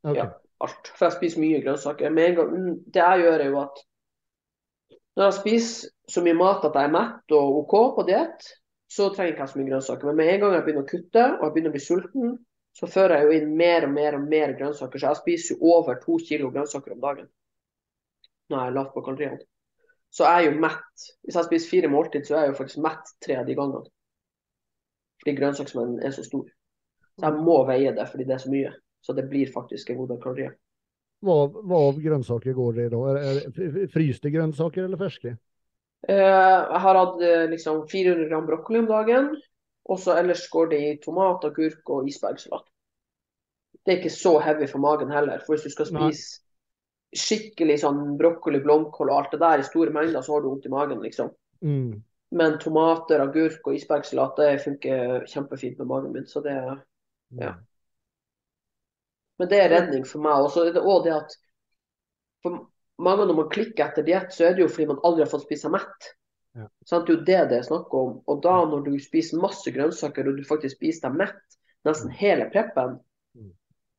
[0.04, 0.22] Okay.
[0.22, 0.30] ja.
[0.64, 0.92] Alt.
[0.96, 2.12] For jeg spiser mye grønnsaker.
[2.12, 3.82] Men gang, mm, det jeg gjør, er jo at
[5.16, 8.48] når jeg spiser så mye mat at jeg er mett og OK på diett,
[8.90, 10.10] så trenger jeg ikke så mye grønnsaker.
[10.10, 12.34] Men med en gang jeg begynner å kutte og jeg begynner å bli sulten,
[12.80, 15.02] så fører jeg jo inn mer og mer og mer grønnsaker.
[15.02, 17.30] Så jeg spiser jo over to kilo grønnsaker om dagen
[18.50, 19.46] når jeg er lavt på kaloriene.
[20.10, 21.04] så er jeg jo mett.
[21.22, 23.92] Hvis jeg spiser fire måltid, så er jeg jo faktisk mett tre av de gangene.
[25.20, 26.48] Fordi grønnsaksmengden er så stor.
[27.20, 28.72] Så jeg må veie det fordi det er så mye.
[29.04, 30.56] Så det blir faktisk en god del kalorier.
[31.24, 33.00] Hva, hva av grønnsaker går det i da?
[33.12, 35.36] Er det fryste grønnsaker eller ferske?
[36.08, 39.32] Eh, jeg har hatt eh, liksom 400 gram brokkoli om dagen.
[39.90, 42.68] Og så ellers går det i tomat, agurk og isbergsalat.
[43.84, 45.42] Det er ikke så heavy for magen heller.
[45.44, 46.44] For hvis du skal spise
[47.18, 50.68] skikkelig sånn brokkoli, blomkål og alt det der i store mengder, så har du vondt
[50.70, 51.32] i magen, liksom.
[51.66, 52.04] Mm.
[52.32, 56.28] Men tomater, agurk og isbergsalat det funker kjempefint med magen min.
[56.30, 56.54] Så det,
[57.40, 57.56] Ja.
[59.40, 60.44] men det er redning for meg.
[60.44, 61.36] Og så er det òg det at
[62.44, 62.68] for
[63.00, 65.46] mange når man klikker etter diett, så er det jo fordi man aldri har fått
[65.48, 66.10] spise seg mett.
[66.58, 66.66] Ja.
[66.86, 67.08] Sant?
[67.08, 68.18] Det er jo det det er snakk om.
[68.28, 72.50] Og da når du spiser masse grønnsaker og du faktisk spiser deg mett nesten hele
[72.54, 73.00] preppen,
[73.38, 73.52] Mm.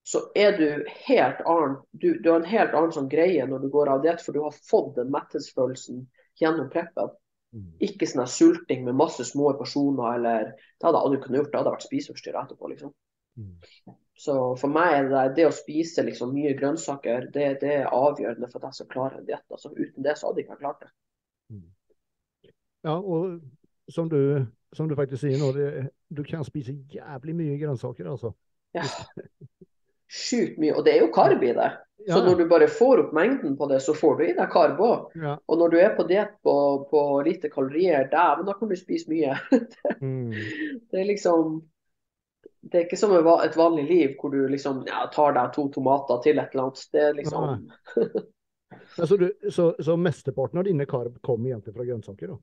[0.04, 1.76] så er du helt annen.
[1.92, 4.40] Du, du har en helt annen sånn greie når du går av diett, for du
[4.42, 6.00] har fått den metthetsfølelsen
[6.40, 7.12] gjennom preppen.
[7.50, 7.70] Mm.
[7.82, 11.50] Ikke sånn sulting med masse små porsjoner eller Det hadde jeg aldri kunnet gjort.
[11.50, 12.92] Det hadde vært spiseforstyrra etterpå, liksom.
[13.40, 13.96] Mm.
[14.20, 18.50] Så for meg er det, det å spise liksom mye grønnsaker, det, det er avgjørende
[18.52, 19.46] for at jeg skal klare en diett.
[19.48, 20.90] Altså, uten det så hadde jeg ikke klart det.
[22.84, 23.40] Ja, og
[23.92, 24.46] som du,
[24.76, 28.32] som du faktisk sier nå, det, du kan spise jævlig mye grønnsaker, altså.
[28.76, 28.86] Ja.
[30.10, 30.74] Sjukt mye.
[30.74, 31.70] Og det er jo karb i det.
[32.06, 34.48] Ja, Så når du bare får opp mengden på det, så får du i deg
[34.52, 35.10] karb òg.
[35.20, 35.36] ja.
[35.46, 36.54] Og når du er på diett på,
[36.90, 39.36] på lite kalorier, dæven, da kan du spise mye.
[40.00, 40.30] Mm.
[40.32, 41.58] Det er liksom
[42.62, 46.22] Det er ikke som et vanlig liv hvor du liksom ja, tar deg to tomater
[46.24, 46.84] til et eller annet.
[46.92, 47.66] Det er liksom
[49.10, 52.32] så, du, så, så mesteparten av dine karb kom egentlig fra grønnsaker?
[52.32, 52.38] da?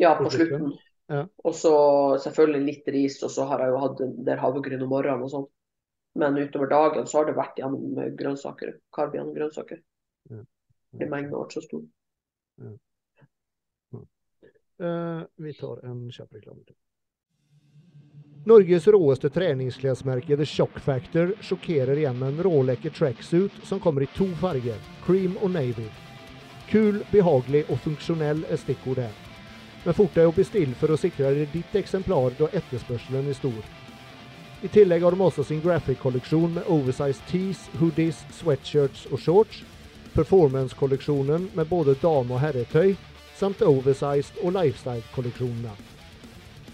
[0.00, 0.72] Ja, På slutten.
[1.44, 1.74] Og så
[2.22, 5.34] selvfølgelig litt ris, og så har jeg jo hatt en del havregryn om morgenen og
[5.34, 5.48] sånn.
[6.14, 8.76] Men utover dagen så har det vært gjennom eh, grønnsaker.
[8.92, 9.80] Karb gjennom grønnsaker.
[10.30, 10.44] Ja.
[11.00, 11.84] I mengden har vært så stor.
[14.82, 16.76] Eh, vi tar en kjapp reklame til.
[18.44, 24.08] Norges råeste treningsklesmerke The Shock Factor sjokkerer igjen med en rålekker tracksuit som kommer i
[24.16, 25.86] to farger, cream og navy.
[26.72, 29.14] Kul, behagelig og funksjonell er stikkord her.
[29.84, 33.62] Men fort deg å bestille for å sikre deg ditt eksemplar da etterspørselen er stor.
[34.62, 39.64] I tillegg har de også sin graphic-kolleksjon med oversized tees, hoodies, sweatshirts og shorts,
[40.14, 42.92] performance-kolleksjonen med både dame- og herretøy,
[43.34, 45.72] samt oversized og lifestyle-kolleksjonene.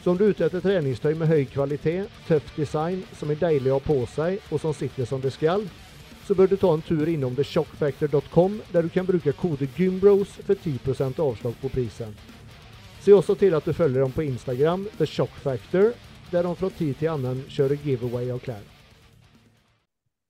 [0.05, 3.73] Så om du er ute etter treningstøy med høy kvalitet, tøff design, som er deilig
[3.73, 5.65] å ha på seg og som sitter som det skal,
[6.27, 10.60] så bør du ta en tur innom theshockfactor.com der du kan bruke kode GYMBROS for
[10.60, 12.12] 10% avslag på prisen.
[13.01, 15.94] Se også til at du følger dem på Instagram, The Shock Factor,
[16.30, 18.64] der de fra tid til annen kjører giveaway av klær.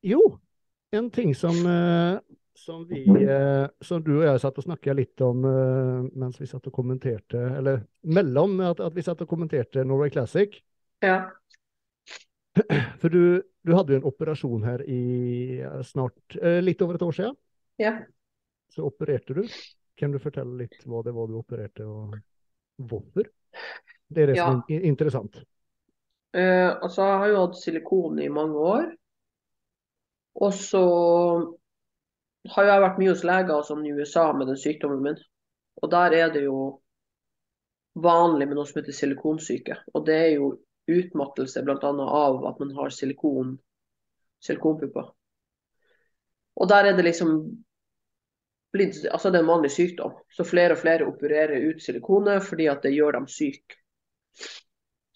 [0.07, 0.20] Jo,
[0.95, 2.20] en ting som, eh,
[2.55, 6.47] som, vi, eh, som du og jeg satt og snakka litt om eh, mens vi
[6.47, 10.55] satt og kommenterte, eller mellom at, at vi satt og kommenterte Norway Classic.
[11.03, 11.25] Ja.
[13.01, 15.03] For du, du hadde jo en operasjon her i
[15.87, 17.37] snart litt over et år siden.
[17.83, 17.99] ja.
[18.69, 19.47] Så opererte du.
[19.99, 22.12] Kan du fortelle litt hva det var du opererte, og
[22.77, 23.25] hvorfor?
[24.07, 25.41] Det er det som er interessant.
[26.37, 28.89] Eh, altså, jeg har jo hatt silikon i mange år.
[30.39, 30.83] Og så
[32.55, 35.19] har jeg vært mye hos leger sånn i USA med den sykdommen min.
[35.83, 36.59] Og der er det jo
[37.99, 39.81] vanlig med noe som heter silikonsyke.
[39.95, 40.53] Og det er jo
[40.89, 41.79] utmattelse bl.a.
[41.83, 43.57] av at man har silikon,
[44.45, 45.11] silikonpupper.
[46.59, 47.35] Og der er det liksom
[48.73, 50.17] blitt Altså det er en vanlig sykdom.
[50.35, 53.79] Så flere og flere opererer ut silikonet fordi at det gjør dem syke.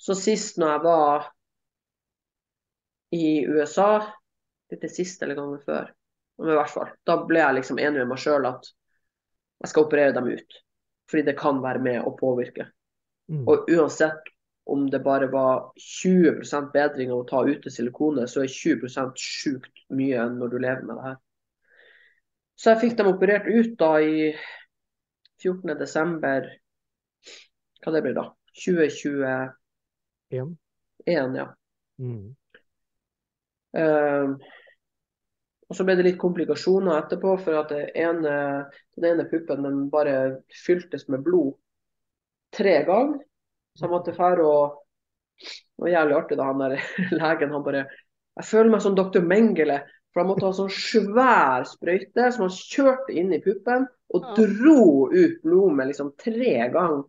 [0.02, 1.28] Så sist når jeg var
[3.14, 4.02] i USA,
[4.72, 5.90] ikke sist eller gangen før,
[6.40, 8.66] men i hvert fall, da ble jeg liksom enig med meg sjøl at
[9.62, 10.60] jeg skal operere dem ut.
[11.10, 12.66] Fordi det kan være med å påvirke.
[13.30, 13.44] Mm.
[13.46, 14.32] Og uansett
[14.72, 19.18] om det bare var 20 bedring av å ta ut det silikonet, så er 20%
[19.18, 21.16] sjukt mye enn når du lever med det her.
[22.58, 24.30] Så jeg fikk dem operert ut da i
[25.42, 25.74] 14.
[25.78, 26.46] desember,
[27.82, 28.28] hva det blir da?
[30.32, 30.56] 2021,
[31.06, 31.34] En.
[31.36, 31.46] ja.
[32.00, 32.34] Mm.
[33.76, 34.36] Uh,
[35.72, 38.32] og så ble det litt komplikasjoner etterpå, for at ene,
[39.00, 40.16] den ene puppen den bare
[40.66, 41.54] fyltes med blod
[42.52, 43.22] tre ganger.
[43.72, 44.78] Så jeg måtte dra og
[45.42, 46.74] Det var jævlig artig da han der
[47.22, 47.86] legen han bare
[48.36, 49.24] Jeg føler meg som dr.
[49.24, 49.80] Mengele.
[50.12, 55.09] For han måtte ha sånn svær sprøyte som han kjørte inn i puppen og dro
[55.09, 57.06] ut blod med liksom tre ganger.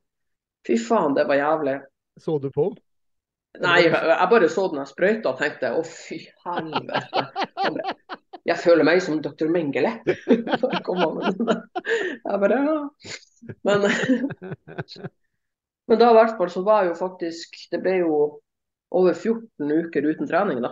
[0.63, 1.75] Fy faen, det var jævlig.
[2.23, 2.69] Så du på?
[3.61, 7.21] Nei, jeg bare så den sprøyta og tenkte å fy helvete.
[8.49, 9.47] Jeg føler meg som dr.
[9.51, 9.91] Mengele.
[12.23, 12.77] Jeg bare, ja.
[13.67, 13.85] Men,
[15.87, 18.13] men da i hvert fall så var jo faktisk Det ble jo
[18.95, 20.71] over 14 uker uten trening, da.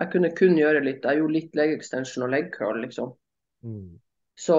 [0.00, 1.04] Jeg kunne kun gjøre litt.
[1.04, 3.12] Jeg gjorde litt leg extension og leg curl, liksom.
[3.64, 4.00] Mm.
[4.38, 4.56] Så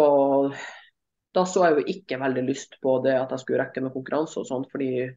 [1.33, 4.41] da så jeg jo ikke veldig lyst på det at jeg skulle rekke med konkurranse
[4.41, 5.07] og sånn, fordi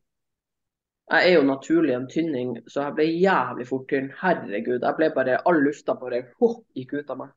[1.06, 4.08] jeg er jo naturlig en tynning, så jeg ble jævlig fort tynn.
[4.20, 7.34] Herregud, jeg ble bare all lufta bare oh, gikk ut av meg.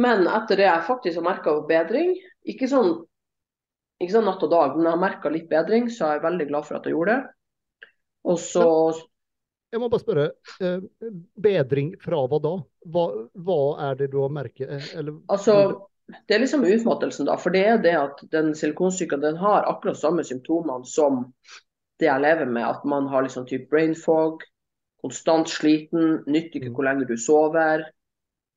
[0.00, 2.12] Men etter det jeg faktisk har merka bedring,
[2.48, 2.92] ikke sånn,
[4.00, 6.48] ikke sånn natt og dag, men jeg har merka litt bedring, så jeg er veldig
[6.52, 7.36] glad for at jeg gjorde det.
[8.30, 8.66] Og så
[9.70, 10.24] Jeg må bare spørre,
[10.60, 10.80] eh,
[11.38, 12.56] bedring fra hva da?
[12.90, 13.04] Hva,
[13.38, 14.68] hva er det du har merket?
[14.68, 15.86] eh, Eller, Altså,
[16.26, 17.36] det er liksom utmattelsen, da.
[17.38, 21.28] For det er det at den silikonsyken den har akkurat samme symptomene som
[22.00, 22.64] det jeg lever med.
[22.66, 24.42] At man har liksom type brain fog,
[25.02, 26.74] konstant sliten, nytter ikke Mm.
[26.74, 27.84] hvor lenge du sover.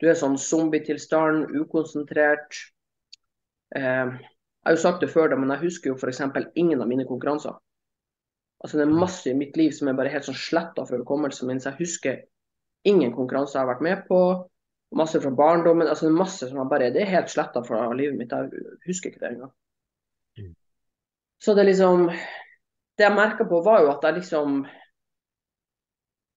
[0.02, 2.58] Du er sånn zombietilstand, ukonsentrert.
[3.76, 4.10] Eh,
[4.64, 6.22] jeg har jo sagt det før, da, men jeg husker jo f.eks.
[6.56, 7.56] ingen av mine konkurranser.
[8.64, 11.48] Altså Det er masse i mitt liv som er bare helt sånn sletta fra hukommelsen
[11.48, 12.22] min, så jeg husker
[12.86, 14.50] ingen konkurranser jeg har vært med på.
[14.96, 15.88] Masse fra barndommen.
[15.88, 18.32] altså det er Masse som jeg bare, Det er helt sletta fra livet mitt.
[18.32, 18.50] Jeg
[18.86, 19.52] husker ikke det engang.
[20.38, 20.56] Mm.
[21.42, 22.10] Så det er liksom
[22.98, 24.64] Det jeg merka på, var jo at jeg liksom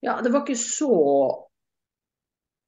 [0.05, 0.93] Ja, det var ikke så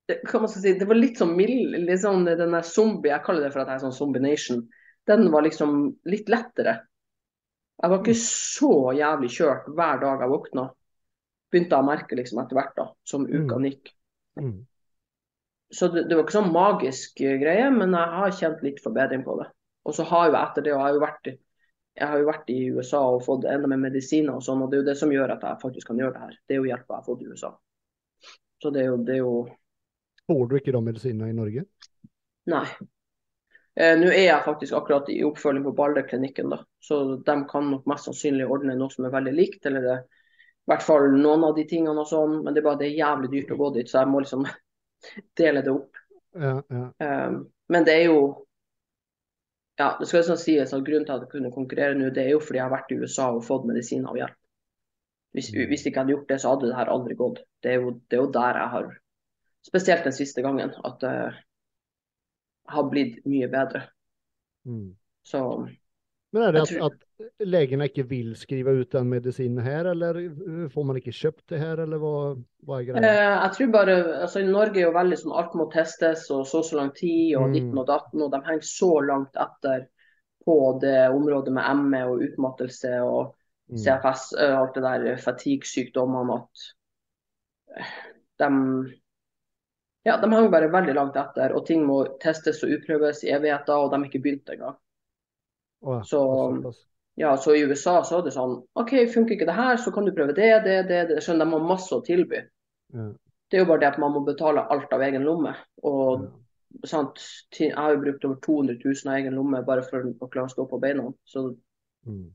[0.09, 3.45] det, kan man si, det var litt sånn mild, sånn den der zombie, jeg kaller
[3.45, 4.63] det for at jeg er sånn zombie nation,
[5.09, 5.75] den var liksom
[6.09, 6.79] litt lettere.
[7.79, 10.65] Jeg var ikke så jævlig kjørt hver dag jeg våkna.
[11.53, 13.93] Begynte jeg å merke liksom etter hvert, da, som uka gikk.
[14.41, 14.57] Mm.
[15.77, 19.23] Så det, det var ikke sånn magisk eh, greie, men jeg har kjent litt forbedring
[19.29, 19.51] på det.
[19.85, 21.39] Og så har jo etter det, og jeg har jo vært, i-
[21.99, 24.79] jeg har jo vært i USA og fått enda mer medisiner og sånn, og det
[24.79, 26.37] er jo det som gjør at jeg faktisk kan gjøre det her.
[26.47, 27.51] Det er jo hjelpa jeg har fått i USA.
[28.63, 29.33] Så det er jo, det er jo
[30.29, 31.63] Får du ikke da medisiner i Norge?
[32.53, 32.67] Nei.
[33.81, 36.59] Eh, Nå er jeg faktisk akkurat i oppfølging på Balder-klinikken, da.
[36.85, 40.73] Så de kan nok mest sannsynlig ordne noe som er veldig likt, eller det, i
[40.73, 42.43] hvert fall noen av de tingene og sånn.
[42.45, 44.45] Men det er bare det er jævlig dyrt å gå dit, så jeg må liksom
[45.41, 46.03] dele det opp.
[46.37, 46.85] Ja, ja.
[47.07, 47.41] Eh,
[47.73, 48.21] men det er jo
[49.79, 52.33] Ja, det skal sånn sies at grunnen til at jeg kunne konkurrere nå, det er
[52.35, 54.39] jo fordi jeg har vært i USA og fått medisiner og hjelp.
[55.37, 57.43] Hvis, hvis jeg ikke hadde gjort det, så hadde det her aldri gått.
[57.63, 58.97] Det er jo, det er jo der jeg har
[59.69, 61.33] Spesielt den siste gangen, at jeg
[62.73, 63.83] har blitt mye bedre.
[64.65, 64.95] Mm.
[65.27, 65.41] Så
[66.33, 70.19] Men er det at, at legene ikke vil skrive ut den medisinen her, eller
[70.73, 72.15] får man ikke kjøpt det her, eller hva,
[72.69, 73.13] hva er eh, greia?
[73.45, 76.63] jeg tror bare altså I Norge er jo veldig sånn alt må testes, og så
[76.67, 77.55] så lang tid, og Mm.
[77.57, 79.87] ditten og datten, og de henger så langt etter
[80.45, 83.35] på det området med ME og utmattelse og
[83.69, 83.77] Mm.
[83.85, 86.63] CFS og alt det der fatigue-sykdommene at
[87.77, 87.91] eh,
[88.41, 88.49] de
[90.07, 93.75] ja, de henger bare veldig langt etter, og ting må testes og utprøves i evigheter,
[93.77, 94.77] og de har ikke begynt engang.
[96.05, 96.73] Så-
[97.19, 100.05] Ja, så I USA så er det sånn OK, funker ikke det her, så kan
[100.05, 101.09] du prøve det, det, det.
[101.09, 101.17] det.
[101.23, 102.45] Skjønner, de har masse å tilby.
[102.95, 103.09] Ja,
[103.51, 105.55] Det er jo bare det at man må betale alt av egen lomme.
[105.83, 106.29] Og ja.
[106.87, 107.19] sant,
[107.59, 110.53] jeg har jo brukt over 200 000 av egen lomme bare for å klare å
[110.53, 111.13] stå på beina.
[111.27, 111.57] Så
[112.07, 112.31] Mm.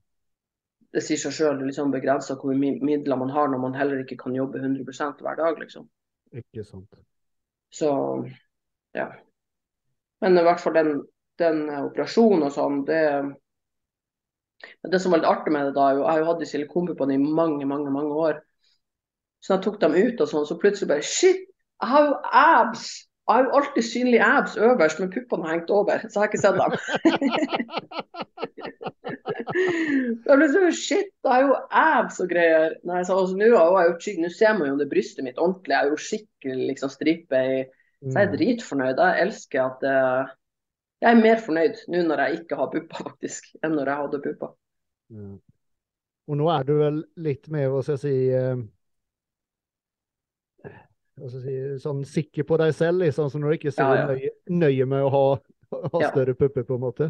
[0.94, 4.18] det sier seg sjøl liksom begrensa hvor mye midler man har når man heller ikke
[4.18, 5.88] kan jobbe 100% hver dag, liksom.
[6.34, 6.90] Ikke sant.
[7.72, 8.30] Så
[8.94, 9.08] ja.
[10.22, 11.02] Men i hvert fall den,
[11.42, 13.04] den eh, operasjonen og sånn, det
[14.92, 17.66] Det som var litt artig med det da, jeg har jo hatt silikonpuppene i mange,
[17.68, 18.38] mange mange år.
[19.44, 21.42] Så jeg tok dem ut og sånn, så plutselig bare Shit,
[21.84, 22.86] jeg har jo abs!
[23.24, 26.30] Jeg har jo alltid synlige abs øverst, men puppene har hengt over, så jeg har
[26.32, 26.74] ikke sett dem.
[30.24, 32.76] Da ble det sånn, Shit, jeg har jo abs og greier.
[32.88, 35.76] Nei, så altså, Nå har jeg nå ser man jo det brystet mitt ordentlig.
[35.76, 37.64] Jeg er jo skikkelig liksom stripe i
[38.04, 38.36] Så jeg er Mm.
[38.36, 38.98] dritfornøyd.
[39.00, 40.32] Jeg elsker at eh,
[41.04, 44.20] Jeg er mer fornøyd nå når jeg ikke har pupper, faktisk, enn når jeg hadde
[44.24, 44.54] pupper.
[45.12, 45.32] Ja.
[46.32, 48.62] Og nå er du vel litt mer, hva skal jeg si, eh,
[51.20, 53.76] hva skal jeg si sånn sikker på deg selv, liksom, så når du ikke er
[53.76, 54.06] så Ja, ja.
[54.14, 54.32] nøye,
[54.64, 55.26] nøye med å ha,
[55.84, 57.10] ha større pupper, på en måte.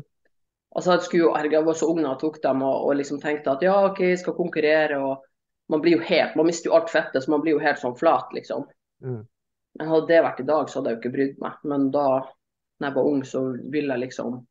[0.74, 3.22] Altså, jeg, skulle jo, jeg var så ung da jeg tok dem og, og liksom
[3.22, 4.98] tenkte at ja, OK, jeg skal konkurrere.
[4.98, 5.22] og
[5.70, 7.94] Man blir jo helt, man mister jo alt fettet, så man blir jo helt sånn
[8.00, 8.66] flat, liksom.
[9.06, 9.22] Mm.
[9.78, 11.62] Men hadde det vært i dag, så hadde jeg jo ikke brydd meg.
[11.70, 12.08] Men da
[12.84, 13.42] når jeg var ung, så
[13.72, 14.42] ville jeg liksom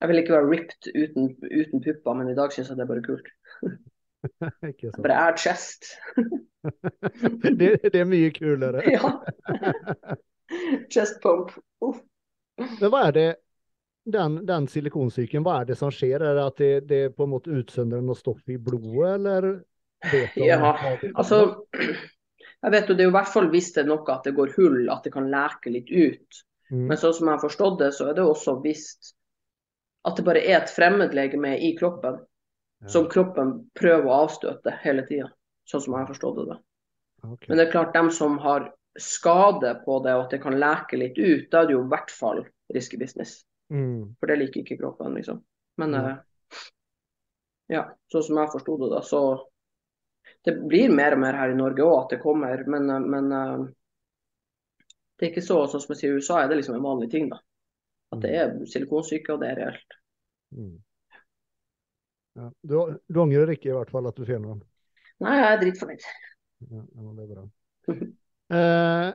[0.00, 1.28] Jeg ville ikke være ripped uten,
[1.60, 3.28] uten pupper, men i dag syns jeg det er bare kult.
[4.70, 5.02] Ikke sant.
[5.04, 5.92] Bare add chest.
[7.60, 8.82] Det, det er mye kulere.
[8.96, 9.12] ja.
[10.90, 11.52] chest pump.
[11.80, 12.00] Uff.
[12.58, 13.26] Men hva er det,
[14.12, 16.24] den, den silikonsyken, hva er det som skjer?
[16.26, 19.48] Er det at det, det på en måte utsøndrer noe stoff i blodet, eller
[20.36, 20.74] Ja?
[21.14, 21.64] Altså,
[22.62, 24.34] Jeg vet jo, Det er jo i hvert fall hvis det er noe at det
[24.34, 26.42] går hull, at det kan leke litt ut.
[26.70, 26.86] Mm.
[26.88, 29.12] Men sånn som jeg har forstått det, så er det også visst
[30.06, 32.18] at det bare er et fremmedlegeme i kroppen
[32.82, 32.88] Ja.
[32.92, 35.30] som kroppen prøver å avstøte hele tida.
[35.64, 36.46] Sånn som jeg har forstått det.
[36.50, 36.58] da.
[37.48, 40.96] Men det er klart, dem som har skade på det, og at det kan leke
[41.00, 42.44] litt ut, da er det jo i hvert fall
[42.74, 43.44] risky business.
[43.72, 44.14] Mm.
[44.20, 45.42] For det liker ikke kroppen, liksom.
[45.78, 46.04] Men Mm.
[46.12, 46.16] uh,
[47.68, 47.82] ja,
[48.12, 49.22] sånn som jeg forsto det, da, så
[50.44, 53.32] Det blir mer og mer her i Norge òg at det kommer, men, eh, men
[53.32, 53.66] eh,
[55.16, 57.10] det er ikke så sånn som jeg sier i USA, er det liksom en vanlig
[57.12, 57.40] ting, da.
[58.14, 59.96] At det er silikonsyke, og det er reelt.
[60.56, 60.74] Mm.
[62.36, 62.50] Ja.
[62.60, 62.76] Du,
[63.08, 64.64] du angrer ikke i hvert fall at du fjerner den?
[65.24, 66.08] Nei, jeg er dritfornøyd.
[66.68, 66.82] Ja,
[67.16, 67.46] det er bra.
[68.46, 69.08] Eh,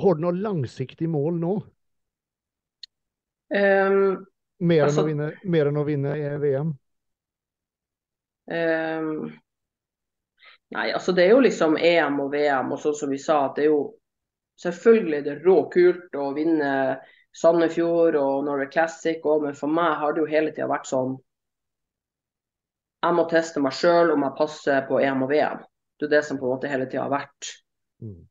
[0.00, 1.50] har du noe langsiktig mål nå?
[3.52, 4.22] Um,
[4.60, 6.70] Mer, Altså- enn, vinne, mer enn å vinne i VM?
[8.48, 9.10] Um,
[10.72, 13.60] nei, altså det er jo liksom EM og VM, og sånn som vi sa, at
[13.60, 13.82] det er jo
[14.60, 16.70] selvfølgelig er det råkult å vinne
[17.36, 21.16] Sandefjord og Norway Classic, og, men for meg har det jo hele tida vært sånn
[23.00, 25.62] Jeg må teste meg sjøl om jeg passer på EM og VM.
[25.96, 27.56] Det er det som på en måte hele tida har vært
[28.00, 28.26] Mm.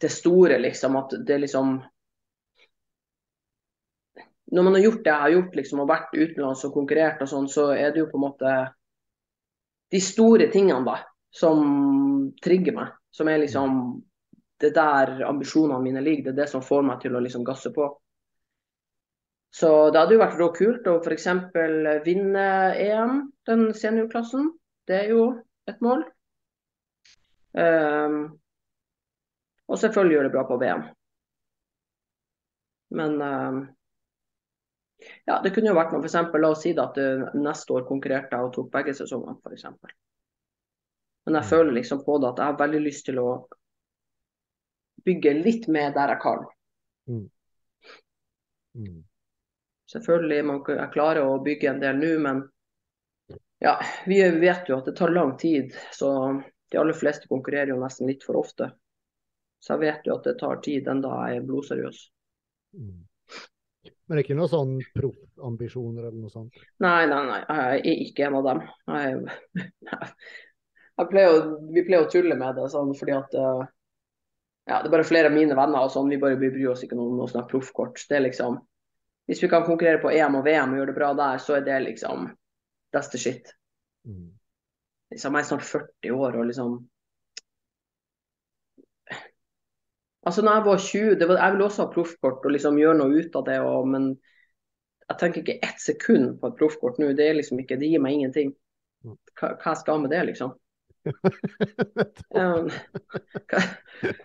[0.00, 0.96] det store, liksom.
[0.96, 1.84] At det liksom
[4.52, 7.28] Når man har gjort det jeg har gjort, liksom, og vært utenlands og konkurrert og
[7.30, 8.50] sånn, så er det jo på en måte
[9.90, 10.98] de store tingene, da,
[11.32, 12.92] som trigger meg.
[13.14, 14.02] Som er liksom
[14.64, 16.30] Det er der ambisjonene mine ligger.
[16.30, 17.90] Det er det som får meg til å liksom gasse på.
[19.54, 21.26] Så det hadde jo vært råkult å f.eks.
[22.06, 22.46] vinne
[22.80, 24.48] EM, den seniorklassen.
[24.88, 25.26] Det er jo
[25.68, 26.06] et mål.
[27.54, 28.16] Um,
[29.68, 30.82] og selvfølgelig gjøre det bra på VM.
[32.98, 33.60] Men um,
[35.28, 36.02] ja, det kunne jo vært noe.
[36.08, 39.68] Eksempel, la oss si at det, neste år konkurrerte jeg og tok begge sesongene, f.eks.
[41.28, 41.50] Men jeg Mm.
[41.52, 43.28] føler liksom på det at jeg har veldig lyst til å
[45.04, 46.46] bygge litt mer der jeg kan.
[47.08, 49.02] Mm.
[49.92, 52.42] Selvfølgelig man jeg klarer å bygge en del nå, men
[53.62, 55.74] ja, vi vet jo at det tar lang tid.
[55.92, 56.10] Så
[56.70, 58.72] de aller fleste konkurrerer jo nesten litt for ofte.
[59.62, 62.00] Så jeg vet jo at det tar tid enda jeg er blodseriøs.
[62.76, 63.04] Mm.
[64.04, 66.58] Men det ikke noen sånn proffambisjoner eller noe sånt?
[66.84, 68.60] Nei, nei, nei, jeg er ikke en av dem.
[68.92, 69.62] Jeg,
[70.98, 71.38] jeg pleier å,
[71.72, 73.62] vi pleier å tulle med det sånn fordi at eh,
[74.64, 76.96] ja, det er bare flere av mine venner og sånn, vi bare bryr oss ikke
[76.96, 78.00] om noe sånt proffkort.
[78.08, 78.62] Det er liksom
[79.24, 81.62] Hvis vi kan konkurrere på EM og VM og gjøre det bra der, så er
[81.64, 82.26] det liksom
[82.92, 83.54] that's the shit.
[84.04, 84.34] Mm.
[85.10, 86.82] Liksom, jeg er snart 40 år og liksom
[90.24, 92.96] Altså, når jeg var 20, det var, jeg ville også ha proffkort og liksom gjøre
[92.96, 94.06] noe ut av det, og, men
[95.08, 97.10] jeg tenker ikke ett sekund på et proffkort nå.
[97.12, 98.54] Det liksom ikke, det gir meg ingenting.
[99.04, 100.54] Hva, hva skal jeg med det, liksom?
[102.34, 102.66] Um,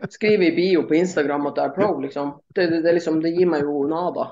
[0.10, 2.32] skriver i bio på Instagram at jeg er pro, liksom.
[2.48, 4.32] Det, det, det, liksom, det gir meg jo nada.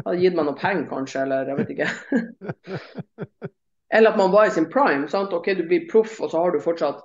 [0.00, 1.90] Hadde gitt meg noe penger, kanskje, eller jeg vet ikke.
[3.92, 5.08] Eller at man var i sin prime.
[5.08, 5.32] sant?
[5.36, 7.02] OK, du blir proff, og så har du fortsatt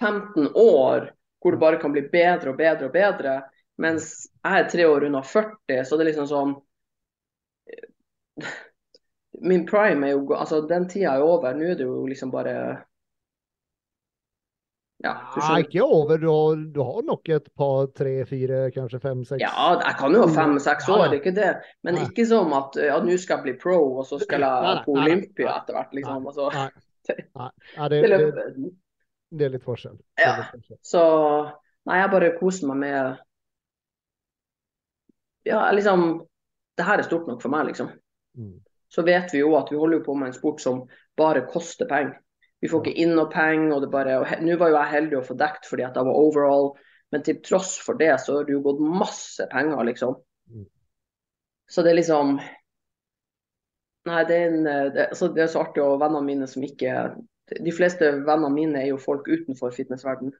[0.00, 1.10] 15 år
[1.42, 3.32] hvor du bare kan bli bedre og bedre og bedre.
[3.82, 6.52] Mens jeg er tre år unna 40, så det er liksom sånn
[9.44, 11.58] Min prime er jo Altså, den tida er over.
[11.58, 12.54] Nå er det jo liksom bare
[15.04, 16.16] Ja, ja, ikke over.
[16.18, 20.14] Du har, du har nok et par, tre, fire, kanskje fem, seks Ja, jeg kan
[20.16, 21.50] jo ha fem-seks år, det er ikke det.
[21.84, 22.06] Men Nei.
[22.08, 24.94] ikke som at ja, nå skal jeg bli pro, og så skal jeg nei, på.
[24.96, 26.30] Olympia etter hvert, liksom.
[26.32, 26.70] Altså, Nei.
[27.36, 28.70] Nei, nei, det det, det,
[29.36, 29.98] det er litt forskjell.
[30.16, 30.34] Er Ja.
[30.38, 30.78] litt forskjell.
[30.88, 31.02] Så
[31.84, 33.18] nei, jeg bare koser meg med
[35.44, 36.22] Ja, liksom
[36.80, 37.92] Det her er stort nok for meg, liksom.
[38.40, 38.56] Mm.
[38.88, 40.86] Så vet vi jo at vi holder på med en sport som
[41.20, 42.16] bare koster penger.
[42.64, 45.16] Vi får ikke inn noe penger, og det bare og Nå var jo jeg heldig
[45.18, 46.70] å få dekt fordi at jeg var overall,
[47.12, 50.14] men til tross for det så har det jo gått masse penger, liksom.
[50.48, 50.64] Mm.
[51.68, 52.38] Så det er liksom
[54.04, 56.96] Nei, det er, en, det, altså det er så artig, og vennene mine som ikke
[57.64, 60.34] De fleste vennene mine er jo folk utenfor fitnessverdenen.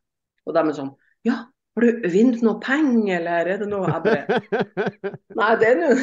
[0.45, 0.93] Og de er sånn
[1.29, 1.39] Ja,
[1.77, 4.43] har du vunnet noe penger, eller er det noe Jeg bare
[5.41, 5.95] Nei, det er nå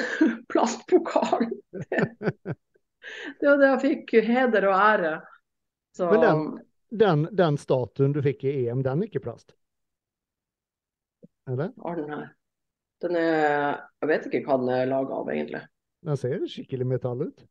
[0.53, 1.53] plastpokalen.
[1.89, 2.57] plastpokal.
[3.39, 4.11] Det var det jeg fikk.
[4.27, 5.14] Heder og ære.
[5.97, 6.59] Så Men den-
[6.91, 9.53] den, den statuen du fikk i EM, den er ikke plast?
[11.47, 11.72] Eller?
[11.84, 12.30] har den her.
[13.01, 15.61] Den er Jeg vet ikke hva den er laga av, egentlig.
[16.05, 17.45] Den ser skikkelig metall ut.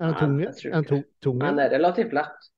[0.00, 0.72] Er den Nei, tung?
[0.72, 1.38] Er den tung?
[1.38, 2.48] Men det er relativt lett.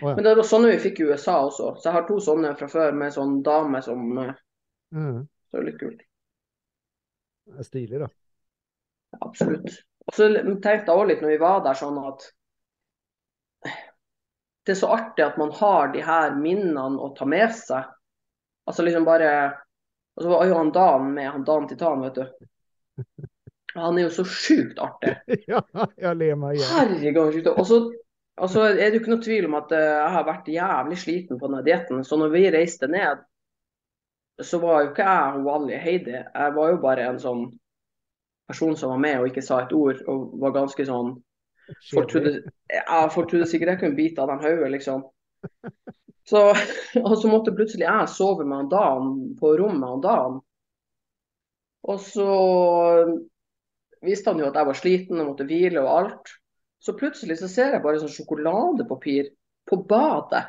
[0.00, 0.14] Oh, ja.
[0.16, 1.74] Men det var sånne vi fikk i USA også.
[1.76, 4.32] Så jeg har to sånne fra før med sånn dame som mm.
[4.92, 5.12] Ja,
[5.50, 6.02] Så det er litt kult.
[7.46, 8.08] det er stilig, da.
[9.20, 9.74] Absolutt.
[10.08, 12.24] Og så tenkte jeg også litt når vi var der, sånn at
[14.66, 17.88] det er så artig at man har de her minnene å ta med seg.
[18.68, 19.32] Altså liksom bare
[20.14, 23.26] Og så var jo han Dan med, han Dan Titan, vet du.
[23.74, 25.14] Han er jo så sjukt artig.
[25.50, 25.62] ja,
[25.96, 26.72] jeg ler meg igjen.
[26.76, 27.48] Herregud.
[27.54, 27.78] Og så
[28.40, 30.98] og så er det jo ikke noe tvil om at eh, jeg har vært jævlig
[30.98, 32.00] sliten på denne dietten.
[32.04, 33.20] Så når vi reiste ned,
[34.42, 36.14] så var jo ikke jeg hun Wally Heidi.
[36.16, 37.44] Jeg var jo bare en sånn
[38.48, 41.14] person som var med og ikke sa et ord, og var ganske sånn
[41.90, 42.32] Folk trodde,
[42.72, 45.04] ja, folk trodde sikkert jeg kunne bite av den hodet, liksom.
[46.28, 46.42] Så,
[47.06, 50.40] og så måtte plutselig jeg sove med han Dan på rommet han Dan.
[51.82, 52.28] Og så
[54.06, 56.34] visste han jo at jeg var sliten og måtte hvile og alt.
[56.82, 59.30] Så plutselig så ser jeg bare sånn sjokoladepapir
[59.70, 60.48] på badet.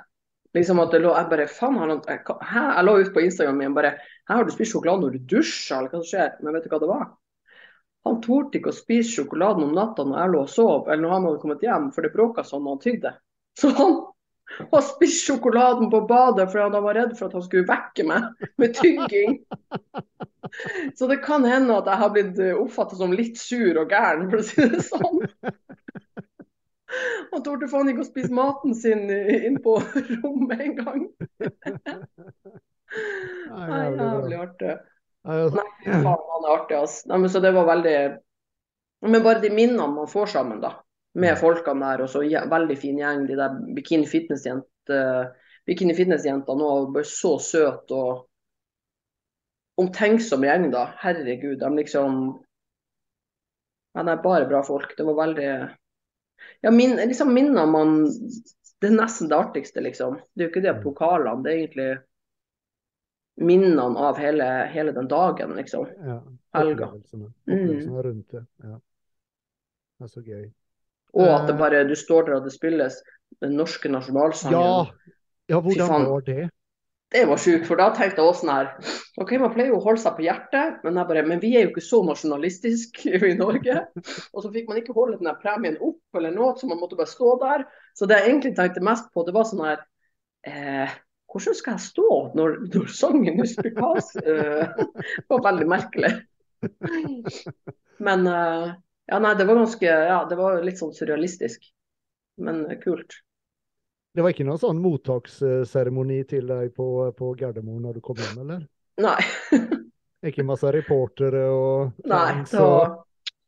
[0.54, 2.64] Liksom at det lå, Jeg bare faen, noe, hæ?
[2.78, 3.96] Jeg lå ut på Instagram min bare
[4.30, 6.36] Her har du spist sjokolade når du dusjer, eller hva som skjer?
[6.46, 7.08] Men vet du hva det var?
[8.04, 11.14] Han torde ikke å spise sjokoladen om natta når jeg lå og sov, eller når
[11.14, 13.14] han hadde kommet hjem, for det bråka sånn når han tygde.
[13.60, 13.94] Så han
[14.72, 18.48] har spist sjokoladen på badet fordi han var redd for at han skulle vekke meg
[18.62, 19.40] med tygging.
[21.00, 24.44] Så det kan hende at jeg har blitt oppfattet som litt sur og gæren, for
[24.44, 25.24] å si det sånn.
[27.32, 29.80] Han torde faen ikke å spise maten sin inn på
[30.20, 31.08] rommet engang.
[33.54, 34.76] Nei, jævlig artig.
[35.24, 35.38] Nei,
[35.86, 37.08] faen, han er artig, altså.
[37.12, 37.98] Nei, men så det var veldig
[39.04, 40.76] Men bare de minnene man får sammen, da.
[41.20, 43.26] Med folkene der, og så ja, veldig fin gjeng.
[43.30, 45.32] De der Bikini Fitness-jentene
[45.68, 48.24] Bikini Fitness-jentene òg, bare så søte og
[49.80, 50.88] omtenksom gjeng, da.
[51.04, 52.26] Herregud, de liksom
[53.94, 54.96] Ja, det er bare bra folk.
[54.98, 55.50] Det var veldig
[56.66, 60.18] Ja, min, liksom minner man Det er nesten det artigste, liksom.
[60.34, 61.92] Det er jo ikke det pokalene, det er egentlig
[63.42, 65.88] minnene av hele, hele, den dagen, liksom.
[66.06, 66.20] Ja,
[66.54, 66.90] Helga.
[66.92, 68.02] Opplevelsene mm.
[68.04, 68.46] rundt det.
[68.64, 68.80] Ja.
[69.98, 70.44] Det er så gøy.
[71.14, 71.60] Og at det eh.
[71.60, 73.00] bare, du står der og det spilles
[73.42, 74.60] den norske nasjonalsangen.
[74.60, 75.16] Ja,
[75.50, 76.50] ja hvordan var det?
[77.14, 78.70] Det var sjukt, for da tenkte jeg også sånn her
[79.22, 81.70] OK, man pleier jo å holde seg på hjertet, men, bare, men vi er jo
[81.70, 83.84] ikke så nasjonalistiske i Norge.
[84.34, 87.12] Og så fikk man ikke holde den premien opp eller noe, så man måtte bare
[87.12, 87.68] stå der.
[87.94, 89.84] Så det jeg egentlig tenkte mest på, det var sånn her
[90.50, 90.96] eh,
[91.34, 92.08] hvordan skal jeg stå
[92.38, 93.42] når, når sangen?
[93.42, 94.16] Uh,
[95.18, 96.14] det var veldig merkelig.
[98.04, 98.74] Men uh,
[99.10, 101.66] ja, nei, det var ganske Ja, det var litt sånn surrealistisk.
[102.42, 103.20] Men kult.
[104.14, 106.88] Det var ikke noen sånn mottaksseremoni til deg på,
[107.18, 108.66] på Gardermoen når du kom hjem, eller?
[109.02, 109.18] Nei.
[110.30, 112.44] ikke masse reportere og Nei.
[112.46, 112.94] Det var,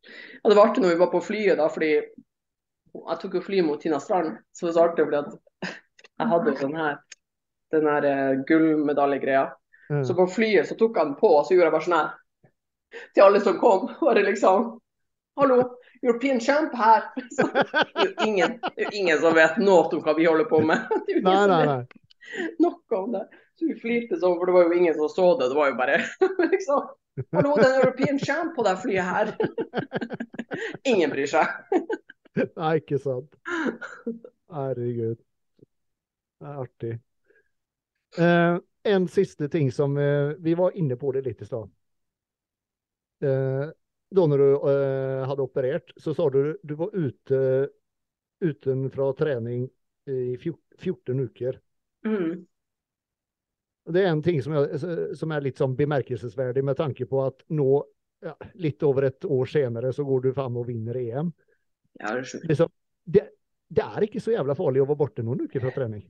[0.09, 1.91] ja, det var artig når vi var på flyet, da, fordi
[2.95, 4.39] jeg tok jo fly mot Tina Strand.
[4.53, 5.71] Så det var så artig fordi at
[6.21, 6.97] jeg hadde sånn her
[7.75, 9.49] den her uh, gullmedaljegreia.
[9.89, 10.05] Mm.
[10.07, 12.13] Så på flyet så tok han på, og så gjorde jeg bare sånn her
[13.13, 13.89] til alle som kom.
[14.01, 14.79] Bare liksom
[15.35, 17.03] Hallo, European Champ her.
[17.31, 20.47] Så, det, er ingen, det er jo ingen som vet noe om hva vi holder
[20.47, 20.85] på med.
[21.07, 21.81] Det nei, nei, nei.
[22.63, 23.25] Noe om det.
[23.55, 25.49] Så vi flirte sånn, for det var jo ingen som så det.
[25.51, 25.99] Det var jo bare
[26.53, 26.87] liksom
[27.35, 29.29] Hallo, det er European Champ på det flyet her.
[30.87, 31.51] ingen bryr seg.
[32.57, 33.37] Nei, ikke sant.
[34.51, 35.19] Herregud.
[35.19, 36.95] Det er artig.
[38.17, 41.69] Eh, en siste ting som eh, Vi var inne på det litt i stad.
[43.23, 43.65] Eh,
[44.15, 47.69] da når du eh, hadde operert, så sa du du var ute
[48.45, 49.63] utenfra trening
[50.11, 51.57] i 14 uker.
[52.05, 52.45] Mm.
[53.85, 57.41] Det er en ting som er, som er litt sånn bemerkelsesverdig med tanke på at
[57.53, 57.79] nå,
[58.25, 61.31] ja, litt over et år senere, så går du fram og vinner EM.
[62.01, 62.71] Ja, det, er liksom,
[63.05, 63.23] det,
[63.71, 66.03] det er ikke så jævla farlig å være borte noen uker fra trening.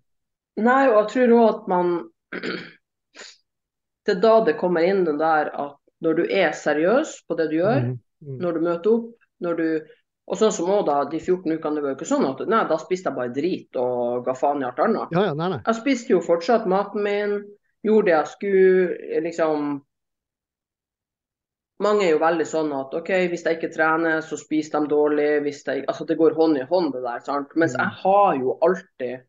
[0.55, 1.93] Nei, og jeg tror òg at man
[4.05, 7.47] Det er da det kommer inn den der at når du er seriøs på det
[7.49, 8.35] du gjør, mm, mm.
[8.43, 9.07] når du møter opp,
[9.41, 9.67] når du
[10.25, 12.61] og sånn som også da, de 14 ukene, det var jo ikke sånn at nei,
[12.69, 15.11] da spiste jeg bare drit og ga faen i alt annet.
[15.13, 15.59] Ja, ja, nei, nei.
[15.67, 17.35] Jeg spiste jo fortsatt maten min,
[17.85, 19.75] gjorde det jeg skulle, liksom
[21.83, 25.41] Mange er jo veldig sånn at OK, hvis jeg ikke trener, så spiser de dårlig.
[25.43, 27.19] Hvis jeg, altså Det går hånd i hånd, det der.
[27.25, 27.51] sant?
[27.59, 27.81] Mens mm.
[27.81, 29.25] jeg har jo alltid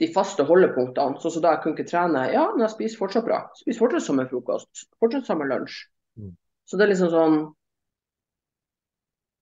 [0.00, 1.20] de faste holdepunktene.
[1.20, 2.24] Sånn som da jeg kunne ikke trene.
[2.32, 3.42] Ja, men jeg spiser fortsatt bra.
[3.56, 4.88] Spiser fortsatt samme frokost.
[5.00, 5.84] Fortsatt samme lunsj.
[6.20, 6.34] Mm.
[6.66, 7.38] Så det er liksom sånn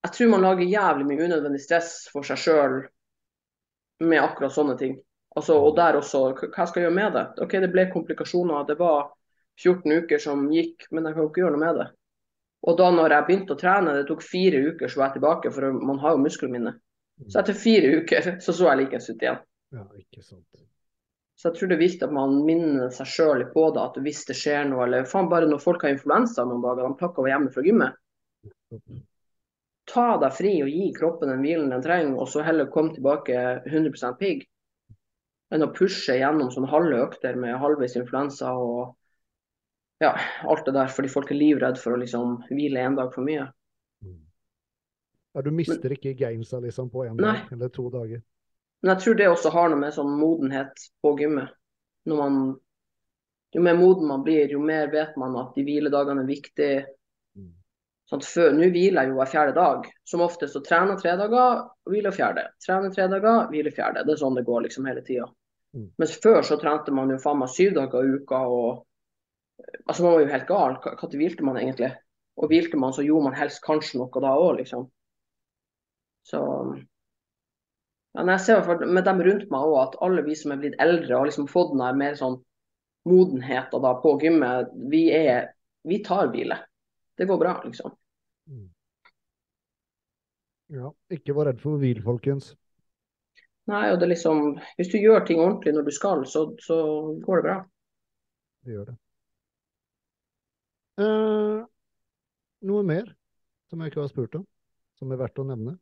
[0.05, 2.75] Jeg tror man lager jævlig mye unødvendig stress for seg sjøl
[4.05, 4.99] med akkurat sånne ting.
[5.35, 7.23] Altså, og der også, hva skal jeg gjøre med det?
[7.41, 8.67] OK, det ble komplikasjoner.
[8.69, 9.07] Det var
[9.57, 11.87] 14 uker som gikk, men jeg kan jo ikke gjøre noe med det.
[12.69, 15.51] Og da når jeg begynte å trene, det tok fire uker, så var jeg tilbake,
[15.57, 16.75] for man har jo muskelminne.
[16.77, 17.29] mine.
[17.31, 19.41] Så etter fire uker så så jeg likens ut igjen.
[19.73, 20.65] Ja, ikke sant.
[21.35, 24.21] Så jeg tror det er viktig at man minner seg sjøl på det, at hvis
[24.29, 27.31] det skjer noe, eller faen bare når folk har influensa noen dager, de pakker over
[27.33, 27.97] hjemme fra gymmet.
[29.91, 33.41] Ta deg fri og gi kroppen den hvilen den trenger, og så heller komme tilbake
[33.67, 34.45] 100% pigg.
[35.53, 38.95] enn å pushe gjennom sånne halve økter med halvveis influensa og
[40.01, 43.23] ja, alt det der, fordi folk er livredd for å liksom hvile en dag for
[43.27, 43.45] mye.
[45.35, 48.23] Ja, du mister ikke gamesa liksom på en dag eller to dager.
[48.85, 51.53] Men jeg tror det også har noe med sånn modenhet på gymmet.
[52.05, 52.35] Når man,
[53.57, 56.83] jo mer moden man blir, jo mer vet man at de hviledagene er viktige.
[57.33, 57.47] Mm.
[58.11, 58.21] Sånn
[58.59, 59.89] Nå hviler jeg jo hver fjerde dag.
[60.05, 62.45] Som oftest så trener tre dager, hviler fjerde.
[62.61, 64.05] Trener tre dager, hviler fjerde.
[64.05, 65.25] Det er sånn det går liksom hele tida.
[65.73, 65.89] Mm.
[66.05, 68.85] Mens før så trente man jo faen meg syv dager i uka og
[69.87, 70.73] Altså man var jo helt gal.
[70.83, 71.95] Når hvilte man egentlig?
[72.37, 74.89] Og hvilte man, så gjorde man helst kanskje noe da òg, liksom.
[76.27, 76.41] Så
[78.15, 80.61] ja, når jeg ser for, med dem rundt meg òg, at alle vi som er
[80.61, 82.37] blitt eldre og liksom fått den mer sånn
[83.05, 85.51] modenheten da på gymmet, vi er
[85.85, 86.55] Vi tar hvile.
[87.13, 87.91] Det går bra, liksom.
[88.49, 88.71] Mm.
[90.73, 92.55] Ja, ikke vær redd for hvil, folkens.
[93.69, 94.41] Nei, og det er liksom
[94.79, 96.79] Hvis du gjør ting ordentlig når du skal, så, så
[97.21, 97.59] går det bra.
[98.65, 98.97] Det gjør det.
[101.05, 101.61] Eh,
[102.65, 103.13] noe mer
[103.69, 104.49] som jeg ikke har spurt om,
[104.97, 105.77] som er verdt å nevne?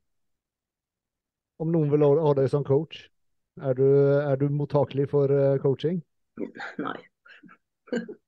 [1.63, 3.05] Om noen vil ha deg som coach,
[3.61, 3.87] er du,
[4.19, 6.01] er du mottakelig for eh, coaching?
[6.81, 6.97] Nei.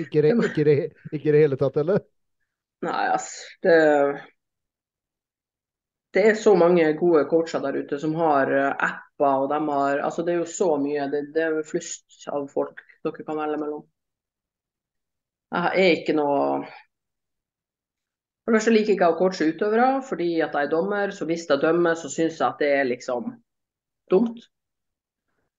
[0.00, 0.74] Ikke det, ikke,
[1.12, 1.98] ikke det hele tatt, eller?
[2.86, 3.74] Nei, altså det,
[6.16, 10.00] det er så mange gode coacher der ute som har eh, apper, og de har
[10.06, 11.10] Altså, det er jo så mye.
[11.12, 13.84] Det, det er flust av folk dere kan velge mellom.
[15.52, 16.40] Jeg er ikke noe
[18.46, 21.10] For det første liker jeg ikke å coache utøvere, fordi at jeg er dommer.
[21.10, 23.32] Så hvis jeg dømmer, så syns jeg at det er liksom
[24.12, 24.44] dumt.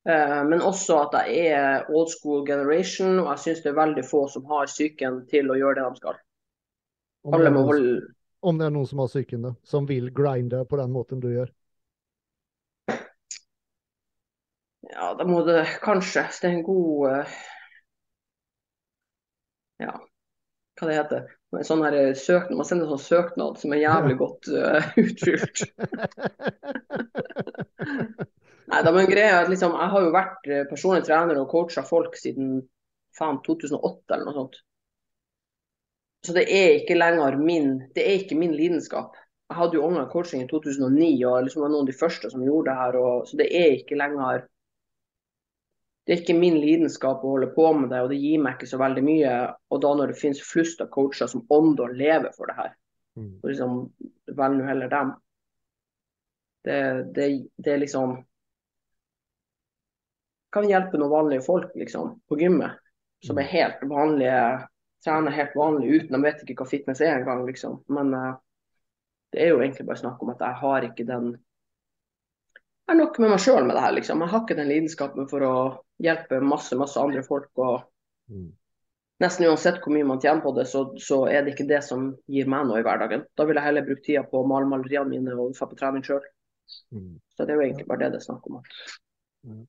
[0.08, 4.06] Eh, Men også at jeg er old school generation, og jeg syns det er veldig
[4.08, 6.22] få som har psyken til å gjøre det de skal.
[7.28, 7.98] Om det, noen, holde
[8.40, 11.28] om det er noen som har psyken, da, som vil grinde på den måten du
[11.34, 11.52] gjør.
[14.88, 17.36] Ja, da må det kanskje det er en god eh,
[19.84, 19.92] Ja,
[20.80, 21.37] hva det heter
[21.68, 25.58] sånn her eh, søknad, Man sender en sånn søknad som er jævlig godt uh, utfylt.
[28.68, 31.82] Nei, da, men greia at liksom, Jeg har jo vært eh, personlig trener og coacha
[31.88, 32.48] folk siden
[33.18, 34.56] faen 2008 eller noe sånt.
[36.26, 39.16] Så det er ikke lenger min det er ikke min lidenskap.
[39.48, 42.44] Jeg hadde jo online coaching i 2009 og liksom var noen av de første som
[42.44, 42.94] gjorde det her.
[43.00, 44.44] Og, så det er ikke lenger
[46.08, 48.70] Det er ikke min lidenskap å holde på med det, og det gir meg ikke
[48.72, 49.32] så veldig mye.
[49.76, 52.76] Og da når det finnes flust av coacher som ånder og lever for det her,
[53.18, 53.42] Mm.
[53.42, 53.94] så liksom
[54.38, 55.14] vel nå heller dem.
[56.64, 56.82] Det,
[57.16, 58.18] det, det er liksom
[60.54, 62.78] Kan hjelpe noen vanlige folk liksom, på gymmet,
[63.26, 64.68] som er helt vanlige,
[65.04, 67.82] trener helt vanlig uten De vet ikke hva fitness er engang, liksom.
[67.92, 68.38] Men uh,
[69.34, 71.34] det er jo egentlig bare snakk om at jeg har ikke den
[72.88, 74.22] Jeg er nok med meg sjøl med det her, liksom.
[74.24, 75.56] Jeg har ikke den lidenskapen for å
[76.04, 77.52] hjelpe masse, masse andre folk.
[77.58, 77.84] og
[78.28, 78.52] Mm.
[79.24, 82.10] nesten uansett hvor mye man tjener på det, så, så er det ikke det som
[82.28, 83.24] gir meg noe i hverdagen.
[83.40, 86.04] Da vil jeg heller bruke tida på å male maleriene mine og dra på trening
[86.04, 86.26] sjøl.
[86.92, 87.14] Mm.
[87.32, 88.58] Så det er jo egentlig bare det det er snakk om.
[88.60, 88.66] at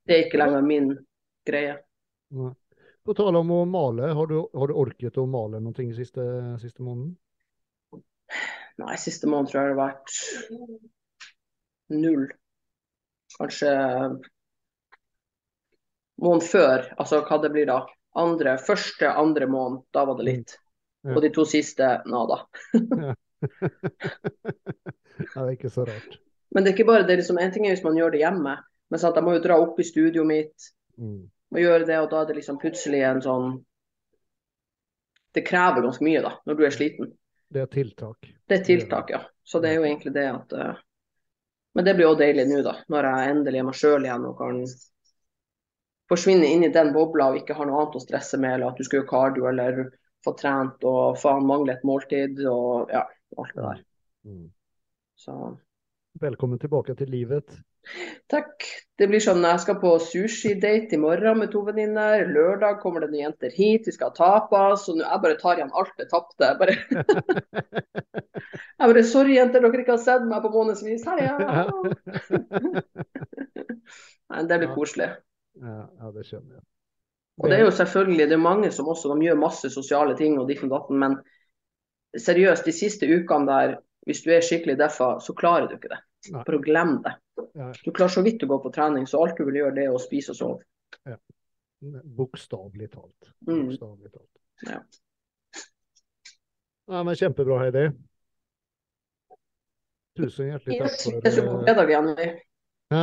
[0.07, 0.91] Det er ikke lenger min
[1.47, 1.79] greie.
[2.35, 2.51] Ja.
[3.07, 6.27] På tale om å male, har du, har du orket å male noen ting siste,
[6.59, 7.15] siste måneden?
[8.83, 10.11] Nei, siste måned tror jeg det har vært
[11.95, 12.27] null.
[13.37, 13.73] Kanskje
[16.19, 17.83] måneden før, altså hva det blir da.
[18.19, 20.57] Andre, første, andre måned, da var det litt.
[21.07, 21.15] Ja.
[21.15, 22.41] Og de to siste, nada.
[25.35, 26.19] ja, det er ikke så rart.
[26.51, 27.21] Men det er ikke bare det.
[27.21, 28.57] liksom, En ting er hvis man gjør det hjemme,
[28.89, 30.73] men sant, jeg må jo dra opp i studioet mitt.
[30.99, 31.29] Mm.
[31.55, 33.53] og gjøre det, og da er det liksom plutselig en sånn
[35.31, 37.13] Det krever ganske mye, da, når du er sliten.
[37.55, 38.27] Det er tiltak.
[38.49, 39.21] Det er tiltak, ja.
[39.47, 40.81] Så det er jo egentlig det at eh,
[41.77, 42.75] Men det blir jo deilig nå, da.
[42.91, 44.61] Når jeg endelig er meg sjøl igjen og kan
[46.09, 48.81] forsvinne inn i den bobla og ikke har noe annet å stresse med, eller at
[48.81, 49.83] du skal gjøre cardio eller
[50.25, 53.05] få trent og faen mangle et måltid og ja,
[53.39, 53.83] alt det der.
[54.29, 54.47] Mm.
[55.19, 55.37] Så
[56.17, 57.53] Velkommen tilbake til livet.
[58.33, 58.65] takk.
[58.99, 62.25] Det blir sånn jeg skal på sushi-date i morgen med to venninner.
[62.27, 64.89] Lørdag kommer det noen jenter hit, vi skal ha tapas.
[64.89, 66.49] Og nå jeg bare tar igjen alt det tapte.
[66.49, 66.75] Jeg bare,
[68.81, 71.07] jeg bare Sorry, jenter, dere ikke har sett meg på månedsvis.
[71.07, 71.37] Heia!
[74.29, 75.13] Nei, det blir koselig.
[75.63, 76.65] Ja, ja, det skjønner jeg.
[77.39, 80.49] Og det er jo selvfølgelig, det er mange som også gjør masse sosiale ting og
[80.51, 81.21] ditt og datten, men
[82.19, 83.77] seriøst, de siste ukene der,
[84.07, 86.01] hvis du er skikkelig deffa, så klarer du ikke det.
[86.33, 86.43] Nei.
[86.45, 87.15] Bare glem det.
[87.55, 89.85] Ja, Du klarer så vidt å gå på trening, så alt du vil gjøre, det
[89.87, 91.19] er å spise og sove.
[92.19, 93.31] Bokstavelig talt.
[93.47, 93.69] Mm.
[93.69, 94.33] Bokstavelig talt.
[94.67, 94.81] Ja.
[96.89, 97.85] Nei, men kjempebra, Heidi.
[100.19, 102.09] Tusen hjertelig takk for det ses jo på eh, fredag igjen.
[102.19, 102.29] vi.
[102.95, 103.03] Hæ?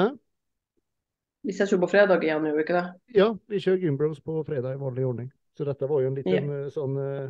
[1.46, 2.86] Vi ses jo på fredag igjen, gjør vi ikke det?
[3.16, 5.32] Ja, vi kjører Gymbros på fredag i vanlig ordning.
[5.56, 7.30] Så dette var jo en liten eh, sånn eh,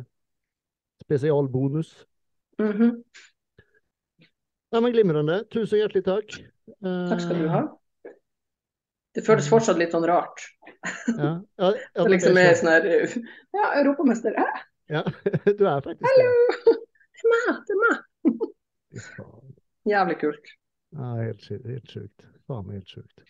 [1.04, 1.92] spesialbonus.
[2.58, 2.94] Mhm.
[4.76, 5.38] Ja, men Glimrende.
[5.48, 6.34] Tusen hjertelig takk.
[6.84, 7.62] Takk skal du Eh, ha.
[9.16, 10.42] Det føles fortsatt litt sånn rart.
[11.16, 12.88] Ja, ja, ja, Det liksom er sånn her
[13.56, 14.36] Ja, europamester.
[14.36, 14.44] Hæ?
[14.92, 15.00] ja,
[15.58, 16.34] du er faktisk Hallo!
[16.66, 16.74] det.
[17.16, 17.62] Det er meg!
[17.64, 19.54] Det er meg!
[19.88, 20.52] Jævlig kult.
[20.92, 22.28] Ja, helt, helt sjukt.
[22.44, 23.24] Faen helt sjukt.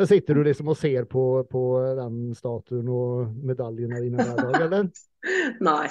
[0.00, 1.66] Der sitter du liksom og ser på, på
[2.00, 4.88] den statuen og medaljene dine hver dag, eller?
[5.68, 5.86] Nei.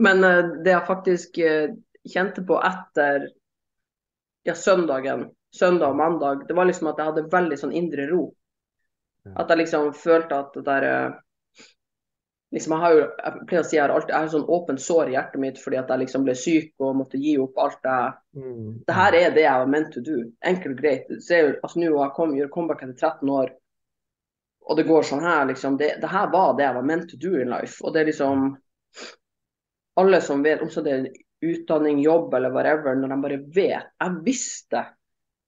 [0.00, 1.76] Men eh, det jeg faktisk eh,
[2.08, 3.28] kjente på etter
[4.48, 8.24] ja, søndagen, søndag og mandag, det var liksom at jeg hadde veldig sånn indre ro.
[9.38, 11.12] At jeg liksom følte at det der eh,
[12.52, 14.82] liksom Jeg har jo, jeg pleier å si jeg har alltid jeg har sånn åpent
[14.82, 17.88] sår i hjertet mitt fordi at jeg liksom ble syk og måtte gi opp alt
[17.88, 18.80] jeg Mm.
[18.88, 20.14] Det her er det jeg var meant to do.
[20.48, 21.10] Enkelt og greit.
[21.20, 23.50] Se, altså nå jeg kom, gjør comeback etter 13 år,
[24.64, 25.76] og det går sånn her, liksom.
[25.76, 27.76] Det, det her var det jeg var meant to do in life.
[27.84, 28.46] Og det er liksom
[30.00, 31.06] Alle som vet, om så det er
[31.42, 34.82] utdanning, jobb eller whatever, når de bare vet Jeg visste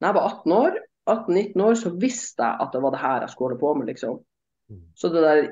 [0.00, 0.78] Når jeg var 18 år,
[1.10, 3.90] 18-19 år, så visste jeg at det var det her jeg skulle holde på med,
[3.92, 4.18] liksom.
[4.72, 4.80] Mm.
[4.96, 5.42] Så det der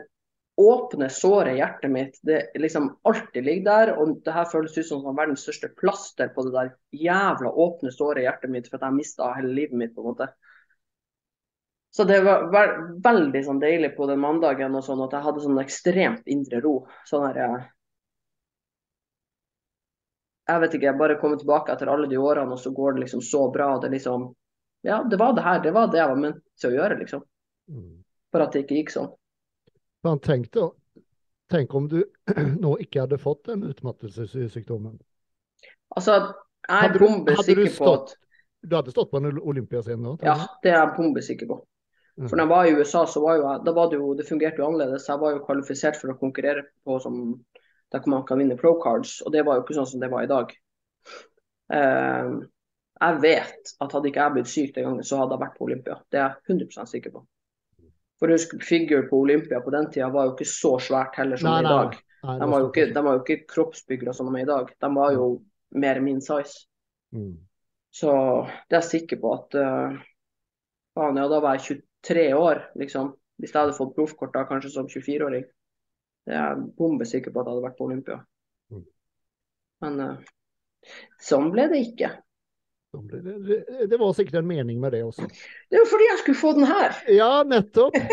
[0.60, 3.92] åpne såre hjertet mitt, det liksom alltid ligger der.
[3.96, 8.24] Og det her føles ut som verdens største plaster på det der jævla åpne såre
[8.24, 10.28] hjertet mitt, for at jeg mista hele livet mitt, på en måte.
[11.92, 12.64] Så det var ve
[13.04, 16.78] veldig sånn deilig på den mandagen og sånn at jeg hadde sånn ekstremt indre ro.
[17.08, 17.40] Sånn her
[20.48, 23.04] jeg, vet ikke, jeg bare kommer tilbake etter alle de årene, og så går det
[23.04, 23.76] liksom så bra.
[23.80, 24.30] Det er liksom
[24.82, 25.60] Ja, det var det her.
[25.62, 27.20] Det var det jeg var ment til å gjøre, liksom.
[27.70, 28.00] Mm.
[28.34, 29.12] For at det ikke gikk sånn.
[30.02, 30.66] Men tenk, da,
[31.52, 32.00] tenk om du
[32.64, 34.96] nå ikke hadde fått den utmattelsessykdommen.
[35.94, 36.16] Altså,
[36.66, 38.16] jeg er bombesikker bombe sikker på at
[38.62, 40.16] Du hadde stått på en Olympiascene nå?
[40.22, 41.60] Ja, det er jeg bombe sikker på.
[42.18, 42.26] Mm.
[42.28, 44.26] For når jeg var i USA, så var jo jeg, da var det jo, det
[44.28, 45.08] fungerte jo annerledes.
[45.08, 47.22] Jeg var jo kvalifisert for å konkurrere på som,
[47.92, 50.24] der man kan vinne pro cards, og det var jo ikke sånn som det var
[50.24, 50.54] i dag.
[51.72, 52.32] Eh,
[53.02, 55.68] jeg vet at hadde ikke jeg blitt syk den gangen, så hadde jeg vært på
[55.68, 55.98] Olympia.
[56.12, 57.24] Det er jeg 100 sikker på.
[58.22, 61.50] For husk, figure på Olympia på den tida var jo ikke så svært heller som
[61.50, 61.96] Nei, det er i dag.
[62.22, 64.68] Nei, De var jo ikke, de var jo ikke kroppsbyggere som de er i dag.
[64.84, 65.24] De var jo
[65.82, 66.68] mer min size.
[67.16, 67.32] Mm.
[67.92, 68.12] Så
[68.70, 69.98] det er jeg sikker på at uh,
[70.94, 73.10] faen, ja, da var jeg 23 år, liksom.
[73.42, 75.42] Hvis jeg hadde fått proffkort da, kanskje som 24-åring.
[76.26, 78.18] Det er jeg bombe sikker på at jeg hadde vært på Olympia.
[78.70, 78.84] Mm.
[79.82, 80.92] Men uh,
[81.22, 82.12] sånn ble det ikke.
[82.92, 83.58] Det,
[83.88, 85.26] det, var sikkert en mening med det også.
[85.72, 86.98] Det var fordi jeg skulle få den her.
[87.20, 87.96] Ja, nettopp.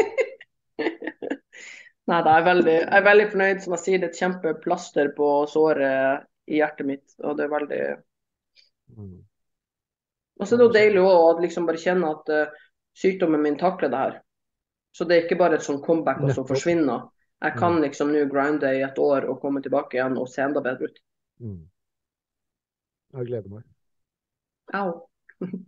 [2.09, 3.59] Nei, da er jeg veldig, jeg er veldig fornøyd.
[3.61, 7.07] Som jeg sier, det er et kjempeplaster på såret i hjertet mitt.
[7.21, 7.81] Og det er veldig
[8.89, 9.19] Mm.
[10.39, 12.61] Og så er det jo deilig òg å liksom bare kjenne at uh,
[12.97, 14.15] sykdommen min takler det her.
[14.95, 17.03] Så det er ikke bare et sånn comeback og så forsvinner.
[17.39, 20.63] Jeg kan liksom nå grinde i et år og komme tilbake igjen og se enda
[20.63, 20.97] bedre ut.
[21.39, 21.61] Mm.
[23.15, 23.67] Jeg gleder meg.
[24.73, 24.95] Au.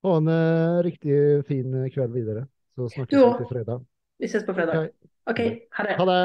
[0.00, 2.46] Ha en eh, riktig fin kveld videre.
[2.72, 3.82] Så snakkes vi til fredag.
[4.16, 4.86] Vi ses på fredag.
[4.86, 5.34] Ok.
[5.34, 5.50] okay.
[5.76, 5.96] ha det.
[5.98, 6.20] Ha det!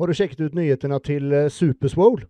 [0.00, 2.24] Har du sjekket ut nyhetene til eh, Superswole?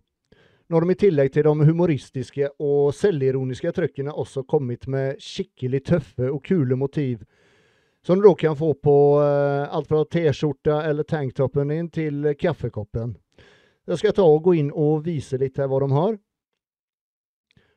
[0.67, 5.83] Nå har de i tillegg til de humoristiske og selvironiske trøkkene også kommet med skikkelig
[5.87, 7.23] tøffe og kule motiv,
[8.05, 13.17] som du då kan få på eh, alt fra T-skjorta eller tanktoppen in til kaffekoppen.
[13.87, 16.15] Jeg skal ta og gå inn og vise litt her hva de har.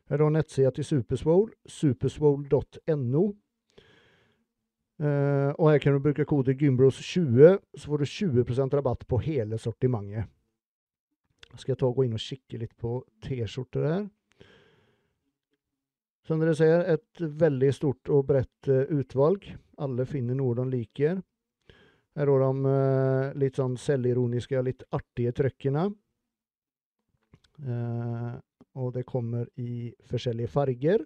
[0.06, 3.24] Her er nettsida til Superswole, superswole.no.
[4.96, 9.58] Eh, og her kan du bruke kode Gymbros20, så får du 20% rabatt på hele
[9.58, 10.30] sortimentet.
[11.56, 14.06] Skal jeg ta og gå inn og kikke litt på T-skjorter her.
[16.26, 19.44] Som dere ser, et veldig stort og bredt eh, utvalg.
[19.78, 21.20] Alle finner noe de liker.
[22.18, 25.84] Her har de eh, litt sånn selvironiske, litt artige trykkene.
[27.62, 28.32] Eh,
[28.76, 31.04] og det kommer i forskjellige farger.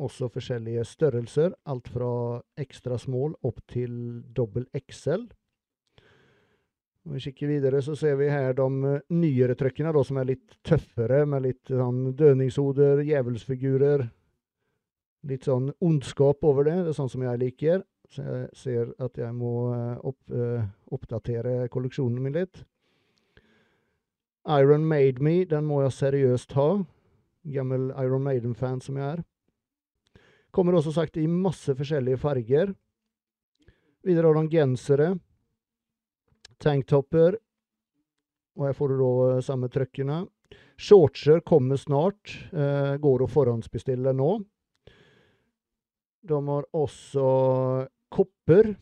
[0.00, 1.52] Også forskjellige størrelser.
[1.68, 2.12] Alt fra
[2.56, 5.28] ekstra small opp til dobbel XL.
[7.06, 10.58] Om vi kikker videre, så ser vi her de eh, nyere trøkkene som er litt
[10.66, 14.08] tøffere, med litt sånn dødningshoder, djevelsfigurer.
[15.28, 16.76] Litt sånn ondskap over det.
[16.84, 17.86] Det er sånn som jeg liker.
[18.08, 22.62] Så jeg ser at jeg må eh, opp, eh, oppdatere kolleksjonen min litt.
[24.48, 26.68] Iron Made Me, den må jeg seriøst ha.
[27.52, 29.24] Gammel Iron Maiden-fan som jeg er.
[30.54, 32.72] Kommer også sagt i masse forskjellige farger.
[34.06, 35.08] Videre har de gensere.
[36.62, 37.38] Tanktopper.
[38.58, 40.22] Og her får du da eh, samme trøkkene.
[40.78, 42.34] Shortser kommer snart.
[42.52, 44.32] Eh, går å forhåndsbestille nå.
[46.28, 47.28] De har også
[48.12, 48.72] kopper.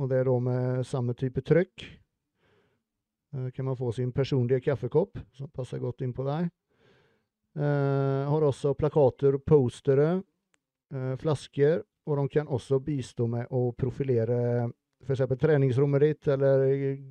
[0.00, 1.86] Og det er da med samme type trykk.
[3.34, 6.50] Eh, kan man få sin personlige kaffekopp, som passer godt inn på deg.
[7.54, 10.22] Eh, har også plakater og postere,
[10.90, 14.70] eh, flasker, og de kan også bistå med å profilere
[15.02, 15.40] f.eks.
[15.40, 16.64] treningsrommet ditt eller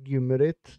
[0.08, 0.74] gymmet ditt.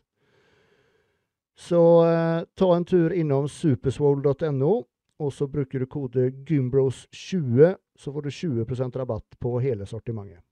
[1.56, 4.74] Så eh, ta en tur innom superswole.no,
[5.20, 10.44] og så bruker du kode gymbros20, så får du 20% rabatt på hele sortimentet.